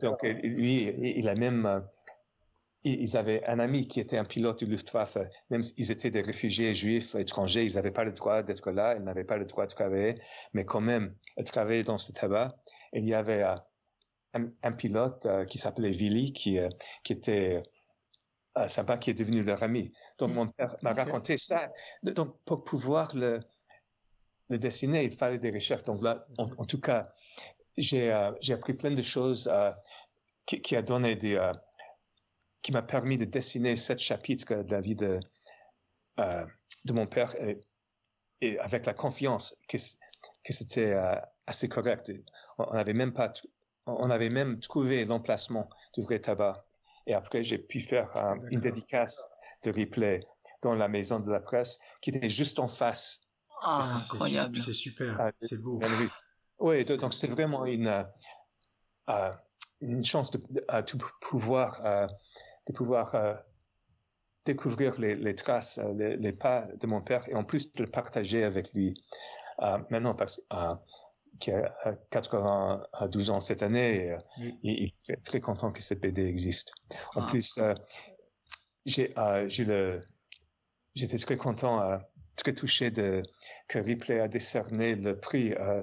donc 0.00 0.22
lui, 0.22 0.84
il 1.18 1.28
a 1.28 1.34
même, 1.34 1.84
euh, 2.86 2.90
ils 2.90 3.16
avaient 3.16 3.44
un 3.46 3.58
ami 3.58 3.86
qui 3.86 4.00
était 4.00 4.16
un 4.16 4.24
pilote 4.24 4.64
de 4.64 4.70
Luftwaffe, 4.70 5.18
même 5.50 5.62
s'ils 5.62 5.90
étaient 5.90 6.10
des 6.10 6.22
réfugiés 6.22 6.74
juifs 6.74 7.14
étrangers, 7.14 7.64
ils 7.64 7.74
n'avaient 7.74 7.90
pas 7.90 8.04
le 8.04 8.12
droit 8.12 8.42
d'être 8.42 8.70
là, 8.70 8.94
ils 8.96 9.04
n'avaient 9.04 9.24
pas 9.24 9.36
le 9.36 9.44
droit 9.44 9.66
de 9.66 9.72
travailler, 9.72 10.14
mais 10.52 10.64
quand 10.64 10.80
même, 10.80 11.14
travailler 11.44 11.84
dans 11.84 11.98
ce 11.98 12.12
tabac. 12.12 12.48
il 12.92 13.04
y 13.04 13.14
avait 13.14 13.42
euh, 13.42 14.46
un, 14.62 14.72
pilote 14.72 15.26
qui 15.46 15.58
s'appelait 15.58 15.90
Willy, 15.90 16.32
qui, 16.32 16.58
qui 17.02 17.12
était 17.12 17.62
sympa, 18.66 18.96
qui 18.98 19.10
est 19.10 19.14
devenu 19.14 19.42
leur 19.42 19.62
ami. 19.62 19.92
Donc 20.18 20.30
mm. 20.30 20.34
mon 20.34 20.46
père 20.46 20.76
m'a 20.82 20.92
raconté 20.92 21.38
ça. 21.38 21.70
Donc 22.02 22.36
pour 22.44 22.62
pouvoir 22.64 23.14
le, 23.16 23.40
de 24.50 24.56
dessiner, 24.56 25.04
il 25.04 25.12
fallait 25.12 25.38
des 25.38 25.50
recherches. 25.50 25.84
Donc 25.84 26.02
là, 26.02 26.26
en, 26.38 26.66
tout 26.66 26.80
cas, 26.80 27.06
j'ai 27.78 28.12
euh, 28.12 28.32
appris 28.50 28.74
plein 28.74 28.90
de 28.90 29.02
choses 29.02 29.48
euh, 29.50 29.70
qui, 30.44 30.76
a 30.76 30.82
donné 30.82 31.14
des, 31.14 31.36
euh, 31.36 31.52
qui 32.62 32.72
m'a 32.72 32.82
permis 32.82 33.18
de 33.18 33.24
dessiner 33.24 33.76
sept 33.76 33.98
chapitres 33.98 34.62
de 34.62 34.70
la 34.70 34.80
vie 34.80 34.94
de, 34.94 35.20
de 36.18 36.92
mon 36.92 37.06
père 37.06 37.34
et, 38.40 38.58
avec 38.60 38.86
la 38.86 38.94
confiance 38.94 39.56
que, 39.68 39.76
que 40.44 40.52
c'était 40.52 40.94
assez 41.46 41.68
correct. 41.68 42.12
On 42.58 42.64
avait 42.72 42.94
même 42.94 43.12
pas, 43.12 43.32
on 43.86 44.10
avait 44.10 44.30
même 44.30 44.60
trouvé 44.60 45.04
l'emplacement 45.04 45.68
du 45.94 46.02
vrai 46.02 46.18
tabac. 46.20 46.64
Et 47.06 47.14
après, 47.14 47.42
j'ai 47.42 47.58
pu 47.58 47.80
faire 47.80 48.16
une 48.50 48.60
dédicace 48.60 49.28
de 49.64 49.70
replay 49.70 50.20
dans 50.62 50.74
la 50.74 50.88
maison 50.88 51.20
de 51.20 51.30
la 51.30 51.40
presse 51.40 51.78
qui 52.00 52.10
était 52.10 52.28
juste 52.28 52.58
en 52.58 52.68
face 52.68 53.20
ah, 53.62 53.82
incroyable. 53.94 54.56
C'est 54.56 54.72
super, 54.72 55.16
ah, 55.20 55.32
c'est 55.40 55.60
beau. 55.60 55.80
Oui, 56.58 56.84
donc 56.84 57.14
c'est 57.14 57.26
vraiment 57.26 57.64
une, 57.64 57.86
euh, 57.86 58.04
euh, 59.08 59.32
une 59.80 60.04
chance 60.04 60.30
de, 60.30 60.38
de 60.38 61.04
pouvoir, 61.20 61.84
euh, 61.84 62.06
de 62.70 62.76
pouvoir 62.76 63.16
découvrir 64.44 64.98
les, 65.00 65.14
les 65.14 65.34
traces, 65.34 65.78
les, 65.94 66.32
pas 66.32 66.66
de 66.80 66.86
mon 66.86 67.00
père 67.00 67.28
et 67.28 67.34
en 67.34 67.44
plus 67.44 67.72
de 67.72 67.84
le 67.84 67.90
partager 67.90 68.44
avec 68.44 68.72
lui. 68.72 68.94
maintenant, 69.90 70.14
parce 70.14 70.40
qui 71.38 71.52
a 71.52 71.74
92 72.10 73.30
ans 73.30 73.40
cette 73.40 73.62
année, 73.62 74.16
il 74.62 74.92
est 75.08 75.22
très, 75.24 75.40
content 75.40 75.72
que 75.72 75.82
cette 75.82 76.00
BD 76.00 76.24
existe. 76.24 76.72
En 77.14 77.22
ah. 77.22 77.26
plus, 77.30 77.58
j'ai 78.84 79.14
le, 79.64 80.00
j'étais 80.94 81.18
très 81.18 81.36
content 81.36 82.00
très 82.40 82.54
touché 82.54 82.90
de, 82.90 83.22
que 83.68 83.78
Ripley 83.78 84.20
a 84.20 84.28
décerné 84.28 84.94
le 84.94 85.18
prix 85.18 85.52
euh, 85.54 85.82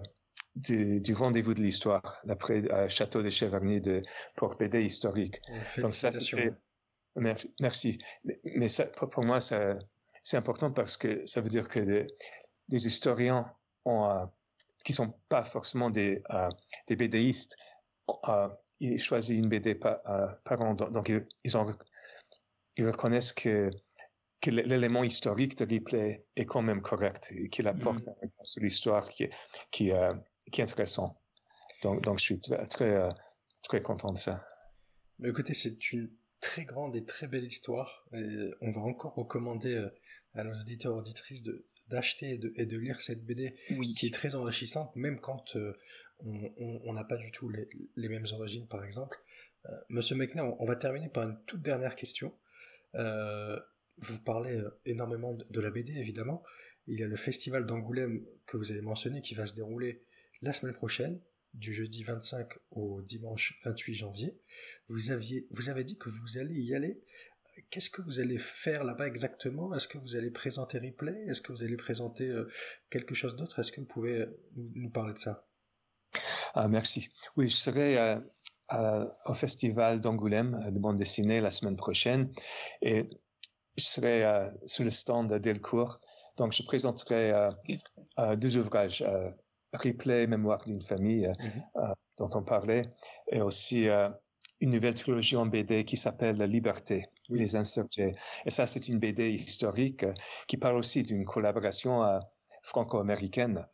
du, 0.55 1.01
du 1.01 1.14
rendez-vous 1.14 1.53
de 1.53 1.61
l'histoire, 1.61 2.18
d'après 2.26 2.64
euh, 2.72 2.89
Château 2.89 3.22
de 3.22 3.30
Cheverny 3.30 3.80
de, 3.80 4.01
pour 4.35 4.55
BD 4.55 4.81
historique. 4.84 5.39
Donc 5.77 5.93
ça, 5.93 6.11
c'était... 6.11 6.51
Merci. 7.60 7.98
Mais 8.44 8.68
ça, 8.68 8.85
pour 8.85 9.23
moi, 9.26 9.39
c'est 9.41 10.38
important 10.38 10.72
parce 10.72 10.98
que 10.98 11.26
ça 11.26 11.41
veut 11.41 11.49
dire 11.49 11.68
que 11.68 12.06
des, 12.69 12.88
historiens 12.88 13.52
ont, 13.85 14.10
euh, 14.10 14.26
qui 14.84 14.94
sont 14.94 15.14
pas 15.30 15.44
forcément 15.44 15.89
des, 15.89 16.22
euh, 16.31 16.49
des 16.88 16.95
BDistes, 16.95 17.56
ils 18.80 18.99
choisissent 18.99 19.38
une 19.38 19.49
BD 19.49 19.76
par, 19.76 19.99
par 20.44 20.61
an. 20.61 20.73
Donc, 20.73 21.10
ils, 21.10 21.26
ils, 21.44 21.57
ont, 21.57 21.76
ils 22.77 22.88
reconnaissent 22.88 23.34
que 23.34 23.69
que 24.41 24.52
l'élément 24.52 25.03
historique 25.03 25.57
de 25.57 25.65
Ripley 25.65 26.26
est 26.35 26.45
quand 26.45 26.61
même 26.61 26.81
correct 26.81 27.31
et 27.35 27.49
qu'il 27.49 27.68
apporte 27.68 28.06
mm. 28.06 28.30
sur 28.44 28.64
l'histoire 28.64 29.10
qui, 29.10 29.30
qui, 29.72 29.91
euh, 29.91 30.14
qui 30.52 30.61
est 30.61 30.64
intéressant. 30.64 31.19
Donc, 31.81 32.03
donc 32.03 32.19
je 32.19 32.23
suis 32.23 32.39
très, 32.39 32.65
très, 32.68 32.95
euh, 32.95 33.10
très 33.64 33.81
content 33.81 34.11
de 34.11 34.18
ça. 34.18 34.45
Mais 35.19 35.30
écoutez, 35.30 35.53
c'est 35.53 35.91
une 35.91 36.11
très 36.39 36.65
grande 36.65 36.95
et 36.95 37.03
très 37.03 37.27
belle 37.27 37.45
histoire. 37.45 38.05
Et 38.14 38.51
on 38.61 38.72
va 38.72 38.81
encore 38.81 39.15
recommander 39.15 39.73
euh, 39.73 39.89
à 40.34 40.43
nos 40.43 40.53
auditeurs 40.53 40.95
et 40.95 40.99
auditrices 40.99 41.43
de, 41.43 41.65
d'acheter 41.89 42.31
et 42.31 42.38
de, 42.38 42.53
et 42.55 42.65
de, 42.65 42.77
lire 42.77 43.01
cette 43.01 43.26
BD 43.26 43.55
qui 43.97 44.07
est 44.07 44.14
très 44.14 44.35
enrichissante, 44.35 44.95
même 44.95 45.19
quand 45.19 45.57
on 46.23 46.93
n'a 46.93 47.03
pas 47.03 47.18
du 47.18 47.31
tout 47.31 47.49
les, 47.49 47.69
les, 47.95 48.09
mêmes 48.09 48.26
origines, 48.34 48.68
par 48.68 48.84
exemple. 48.84 49.18
Monsieur 49.89 50.15
Mechner, 50.15 50.41
on, 50.41 50.65
va 50.65 50.76
terminer 50.76 51.09
par 51.09 51.23
une 51.23 51.38
toute 51.45 51.61
dernière 51.61 51.95
question. 51.95 52.34
Euh, 52.95 53.59
vous 53.99 54.19
parlez 54.19 54.55
euh, 54.55 54.80
énormément 54.85 55.34
de 55.34 55.61
la 55.61 55.72
BD, 55.72 55.93
évidemment. 55.93 56.43
Il 56.88 56.99
y 56.99 57.03
a 57.03 57.07
le 57.07 57.15
festival 57.15 57.65
d'Angoulême 57.65 58.26
que 58.45 58.57
vous 58.57 58.72
avez 58.72 58.81
mentionné 58.81 59.22
qui 59.22 59.35
va 59.35 59.45
se 59.45 59.55
dérouler 59.55 60.03
la 60.41 60.53
semaine 60.53 60.76
prochaine, 60.76 61.19
du 61.57 61.73
jeudi 61.73 62.03
25 62.03 62.47
au 62.71 63.01
dimanche 63.01 63.59
28 63.65 63.95
janvier. 63.95 64.38
Vous, 64.89 65.11
aviez, 65.11 65.47
vous 65.51 65.69
avez 65.69 65.84
dit 65.84 65.97
que 65.97 66.09
vous 66.09 66.38
allez 66.38 66.59
y 66.59 66.75
aller. 66.75 67.01
qu'est-ce 67.69 67.89
que 67.89 68.01
vous 68.01 68.19
allez 68.19 68.38
faire 68.38 68.84
là-bas 68.84 69.07
exactement? 69.07 69.73
Est-ce 69.73 69.88
que 69.88 69.97
vous 69.97 70.15
allez 70.15 70.31
présenter 70.31 70.77
Replay? 70.77 71.25
Est-ce 71.27 71.41
que 71.41 71.51
vous 71.51 71.63
allez 71.63 71.77
présenter 71.77 72.31
quelque 72.89 73.15
chose 73.15 73.35
d'autre? 73.35 73.59
Est-ce 73.59 73.71
que 73.71 73.81
vous 73.81 73.88
pouvez 73.88 74.25
nous 74.55 74.89
parler 74.89 75.13
de 75.13 75.19
ça? 75.19 75.47
Ah, 76.53 76.67
Merci. 76.67 77.09
Oui, 77.35 77.49
je 77.49 77.55
serai 77.55 78.19
au 79.25 79.34
festival 79.34 80.01
d'Angoulême 80.01 80.71
de 80.71 80.79
bande 80.79 80.97
dessinée 80.97 81.39
la 81.39 81.51
semaine 81.51 81.75
prochaine 81.75 82.31
et 82.81 83.07
je 83.77 83.84
serai 83.84 84.49
sur 84.65 84.84
le 84.84 84.89
stand 84.89 85.34
Delcourt. 85.34 85.99
Donc, 86.38 86.53
je 86.53 86.63
présenterai 86.63 87.49
deux 88.38 88.57
ouvrages 88.57 89.03
replay 89.77 90.27
Mémoire 90.27 90.63
d'une 90.65 90.81
famille 90.81 91.27
mmh 91.27 91.93
dont 92.17 92.29
on 92.33 92.43
parlait 92.43 92.81
et 93.31 93.41
aussi 93.41 93.87
une 94.59 94.71
nouvelle 94.71 94.95
trilogie 94.95 95.35
en 95.35 95.45
BD 95.45 95.85
qui 95.85 95.97
s'appelle 95.97 96.37
La 96.37 96.47
Liberté, 96.47 97.05
les 97.29 97.55
insurgés. 97.55 98.13
Et 98.45 98.49
ça, 98.49 98.65
c'est 98.65 98.87
une 98.87 98.99
BD 98.99 99.29
historique 99.29 100.05
qui 100.47 100.57
parle 100.57 100.77
aussi 100.77 101.03
d'une 101.03 101.25
collaboration 101.25 102.19
franco-américaine. 102.63 103.67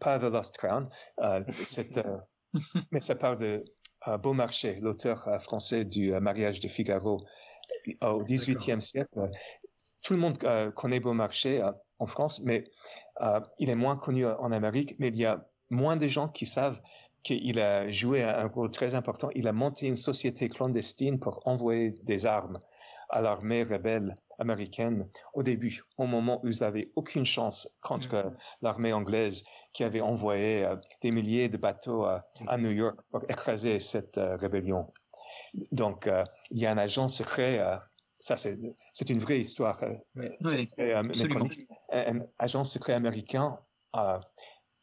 pas 0.00 0.18
The 0.18 0.24
Lost 0.24 0.58
Crown, 0.58 0.88
mais 2.90 3.00
ça 3.00 3.14
parle 3.14 3.38
de 3.38 3.64
Beaumarchais, 4.20 4.78
l'auteur 4.80 5.40
français 5.40 5.84
du 5.84 6.12
mariage 6.20 6.60
de 6.60 6.68
Figaro 6.68 7.18
au 8.00 8.24
XVIIIe 8.24 8.82
siècle. 8.82 9.30
Tout 10.02 10.14
le 10.14 10.18
monde 10.18 10.38
connaît 10.74 10.98
Beaumarchais 10.98 11.62
en 12.00 12.06
France, 12.06 12.40
mais 12.44 12.64
il 13.58 13.70
est 13.70 13.76
moins 13.76 13.96
connu 13.96 14.26
en 14.26 14.52
Amérique, 14.52 14.96
mais 14.98 15.08
il 15.08 15.16
y 15.16 15.26
a 15.26 15.46
moins 15.70 15.96
de 15.96 16.06
gens 16.06 16.28
qui 16.28 16.46
savent 16.46 16.80
qu'il 17.22 17.60
a 17.60 17.90
joué 17.90 18.22
un 18.22 18.46
rôle 18.48 18.70
très 18.70 18.94
important. 18.94 19.30
Il 19.34 19.46
a 19.46 19.52
monté 19.52 19.86
une 19.86 19.96
société 19.96 20.48
clandestine 20.48 21.20
pour 21.20 21.40
envoyer 21.46 21.92
des 22.02 22.26
armes 22.26 22.58
à 23.10 23.22
l'armée 23.22 23.62
rebelle 23.62 24.16
américaine 24.38 25.08
au 25.34 25.42
début, 25.42 25.82
au 25.98 26.06
moment 26.06 26.40
où 26.42 26.48
ils 26.48 26.60
n'avaient 26.62 26.90
aucune 26.96 27.24
chance 27.24 27.78
contre 27.80 28.16
mm-hmm. 28.16 28.34
l'armée 28.62 28.92
anglaise 28.92 29.44
qui 29.72 29.84
avait 29.84 30.00
envoyé 30.00 30.64
euh, 30.64 30.76
des 31.02 31.12
milliers 31.12 31.48
de 31.48 31.58
bateaux 31.58 32.04
à, 32.04 32.24
New 32.58 32.70
York 32.70 32.98
pour 33.10 33.22
écraser 33.28 33.78
cette 33.78 34.18
euh, 34.18 34.36
rébellion. 34.36 34.92
Donc, 35.70 36.06
euh, 36.06 36.24
il 36.50 36.58
y 36.58 36.66
a 36.66 36.72
un 36.72 36.78
agent 36.78 37.08
secret 37.08 37.62
ça 38.22 38.36
c'est 38.36 39.10
une 39.10 39.18
vraie 39.18 39.40
histoire. 39.40 39.82
Oui, 40.14 40.28
un, 41.90 42.20
agent 42.38 42.64
secret 42.64 42.92
américain 42.92 43.58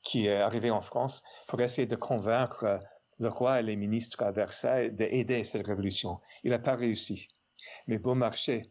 qui 0.04 0.28
est 0.28 0.36
arrivé 0.36 0.70
en 0.72 0.82
France 0.82 1.24
pour 1.48 1.62
essayer 1.62 1.88
de 1.88 1.96
convaincre 1.96 2.64
euh, 2.66 2.78
le 3.20 3.30
roi 3.30 3.60
et 3.60 3.64
les 3.64 3.76
ministres 3.76 4.24
à 4.24 4.32
Versailles 4.32 4.92
d'aider 4.92 5.44
cette 5.44 5.66
révolution. 5.66 6.20
Il 6.44 6.52
n'a 6.52 6.60
pas 6.60 6.76
réussi. 6.76 7.28
Mais 7.88 7.98
Beaumarchais 7.98 8.62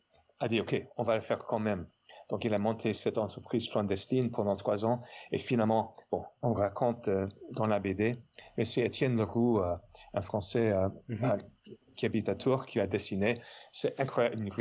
a 0.40 0.48
dit, 0.48 0.60
OK, 0.60 0.80
on 0.96 1.02
va 1.02 1.16
le 1.16 1.20
faire 1.20 1.44
quand 1.44 1.58
même. 1.58 1.86
Donc, 2.28 2.44
il 2.44 2.52
a 2.54 2.58
monté 2.58 2.92
cette 2.92 3.18
entreprise 3.18 3.68
clandestine 3.68 4.30
pendant 4.30 4.56
trois 4.56 4.84
ans. 4.84 5.02
Et 5.32 5.38
finalement, 5.38 5.94
bon, 6.10 6.24
on 6.42 6.52
raconte 6.52 7.08
euh, 7.08 7.26
dans 7.52 7.66
la 7.66 7.80
BD, 7.80 8.16
mais 8.56 8.64
c'est 8.64 8.82
Étienne 8.82 9.16
Leroux, 9.16 9.60
euh, 9.60 9.76
un 10.14 10.20
Français 10.20 10.72
mm-hmm. 11.08 11.38
qui 11.96 12.06
habite 12.06 12.28
à 12.28 12.34
Tours, 12.34 12.66
qui 12.66 12.78
l'a 12.78 12.86
dessiné. 12.86 13.34
C'est 13.72 13.98
incroyable, 14.00 14.42
une 14.42 14.52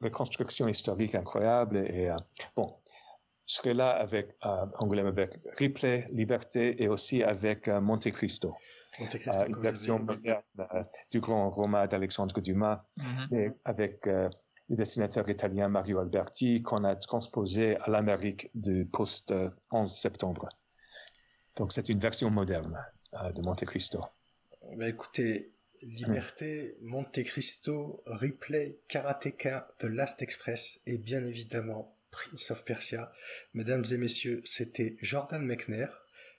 reconstruction 0.00 0.66
historique 0.68 1.14
incroyable. 1.14 1.76
Et, 1.76 2.10
bon, 2.56 2.74
je 3.46 3.54
serai 3.54 3.74
là 3.74 3.90
avec 3.90 4.34
euh, 4.46 4.66
Angoulême, 4.78 5.06
avec 5.06 5.34
Ripley, 5.58 6.06
Liberté 6.10 6.82
et 6.82 6.88
aussi 6.88 7.22
avec 7.22 7.68
euh, 7.68 7.80
Monte 7.80 8.10
Cristo. 8.10 8.54
Monte 8.98 9.18
Cristo 9.18 9.40
euh, 9.40 9.46
une 9.46 9.60
version 9.60 9.98
moderne 9.98 10.42
du 11.10 11.20
grand 11.20 11.50
roman 11.50 11.86
d'Alexandre 11.86 12.40
Dumas, 12.40 12.84
mm-hmm. 12.98 13.36
et 13.36 13.50
avec 13.64 14.08
le 14.72 14.76
dessinateur 14.76 15.28
italien 15.28 15.68
Mario 15.68 15.98
Alberti 15.98 16.62
qu'on 16.62 16.82
a 16.84 16.96
transposé 16.96 17.76
à 17.76 17.90
l'Amérique 17.90 18.50
du 18.54 18.86
post-11 18.86 19.84
septembre. 19.86 20.48
Donc 21.56 21.72
c'est 21.72 21.90
une 21.90 21.98
version 21.98 22.30
moderne 22.30 22.82
de 23.12 23.42
Monte 23.42 23.66
Cristo. 23.66 24.00
Bah, 24.76 24.88
écoutez, 24.88 25.52
Liberté, 25.82 26.78
Monte 26.80 27.22
Cristo, 27.22 28.02
Ripley, 28.06 28.78
Karateka, 28.88 29.74
The 29.78 29.84
Last 29.84 30.22
Express 30.22 30.80
et 30.86 30.96
bien 30.96 31.22
évidemment 31.26 31.94
Prince 32.10 32.50
of 32.50 32.64
Persia. 32.64 33.12
Mesdames 33.52 33.84
et 33.92 33.98
messieurs, 33.98 34.40
c'était 34.46 34.96
Jordan 35.02 35.44
Mechner 35.44 35.88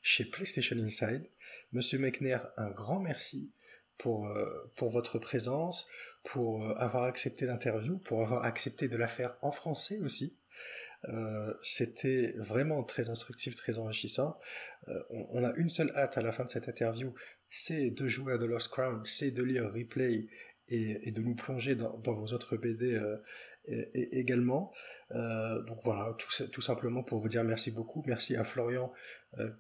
chez 0.01 0.25
PlayStation 0.25 0.77
Inside. 0.77 1.29
Monsieur 1.71 1.99
Mechner, 1.99 2.39
un 2.57 2.71
grand 2.71 2.99
merci 2.99 3.51
pour, 4.03 4.27
euh, 4.27 4.69
pour 4.75 4.89
votre 4.89 5.17
présence, 5.17 5.87
pour 6.25 6.61
euh, 6.61 6.73
avoir 6.75 7.05
accepté 7.05 7.45
l'interview, 7.45 7.97
pour 7.99 8.21
avoir 8.21 8.43
accepté 8.43 8.89
de 8.89 8.97
la 8.97 9.07
faire 9.07 9.37
en 9.41 9.53
français 9.53 9.97
aussi. 9.99 10.37
Euh, 11.07 11.53
c'était 11.61 12.33
vraiment 12.37 12.83
très 12.83 13.09
instructif, 13.09 13.55
très 13.55 13.79
enrichissant. 13.79 14.37
on, 15.09 15.41
a 15.45 15.53
une 15.55 15.69
seule 15.69 15.91
hâte 15.95 16.17
à 16.17 16.21
la 16.21 16.33
fin 16.33 16.43
de 16.43 16.49
cette 16.49 16.67
interview, 16.67 17.13
c'est 17.49 17.91
de 17.91 18.07
jouer 18.09 18.33
à 18.33 18.37
The 18.37 18.41
Lost 18.41 18.67
Crown, 18.69 19.01
c'est 19.05 19.31
de 19.31 19.41
lire 19.41 19.71
Replay 19.71 20.27
et, 20.67 21.11
de 21.11 21.21
nous 21.21 21.35
plonger 21.35 21.75
dans, 21.75 21.97
vos 21.97 22.27
autres 22.33 22.57
BD 22.57 23.01
également. 23.65 24.73
Donc 25.11 25.79
voilà, 25.83 26.15
tout, 26.17 26.47
tout, 26.51 26.61
simplement 26.61 27.03
pour 27.03 27.19
vous 27.19 27.29
dire 27.29 27.43
merci 27.43 27.71
beaucoup. 27.71 28.03
Merci 28.07 28.35
à 28.35 28.43
Florian 28.45 28.91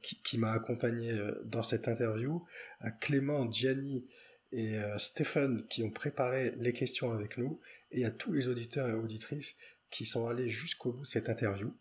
qui, 0.01 0.37
m'a 0.37 0.51
accompagné 0.53 1.13
dans 1.43 1.63
cette 1.63 1.87
interview, 1.89 2.45
à 2.79 2.91
Clément, 2.91 3.49
Gianni 3.51 4.05
et 4.53 4.77
Stéphane 4.97 5.67
qui 5.67 5.83
ont 5.83 5.91
préparé 5.91 6.53
les 6.57 6.71
questions 6.71 7.11
avec 7.11 7.37
nous, 7.37 7.59
et 7.91 8.05
à 8.05 8.11
tous 8.11 8.31
les 8.31 8.47
auditeurs 8.47 8.87
et 8.87 8.93
auditrices 8.93 9.55
qui 9.89 10.05
sont 10.05 10.27
allés 10.27 10.49
jusqu'au 10.49 10.93
bout 10.93 11.01
de 11.01 11.07
cette 11.07 11.27
interview. 11.27 11.73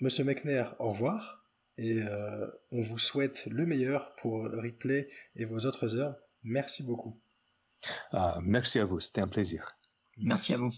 Monsieur 0.00 0.24
Mechner, 0.24 0.64
au 0.78 0.90
revoir, 0.90 1.44
et 1.78 2.00
on 2.72 2.80
vous 2.80 2.98
souhaite 2.98 3.46
le 3.46 3.66
meilleur 3.66 4.14
pour 4.16 4.44
Replay 4.44 5.08
et 5.36 5.44
vos 5.44 5.60
autres 5.60 5.94
heures. 5.96 6.16
Merci 6.42 6.82
beaucoup. 6.82 7.20
Ah, 8.12 8.38
merci 8.42 8.78
à 8.78 8.84
vous, 8.84 9.00
c'était 9.00 9.20
un 9.20 9.28
plaisir. 9.28 9.78
Merci 10.16 10.54
à 10.54 10.56
vous. 10.56 10.72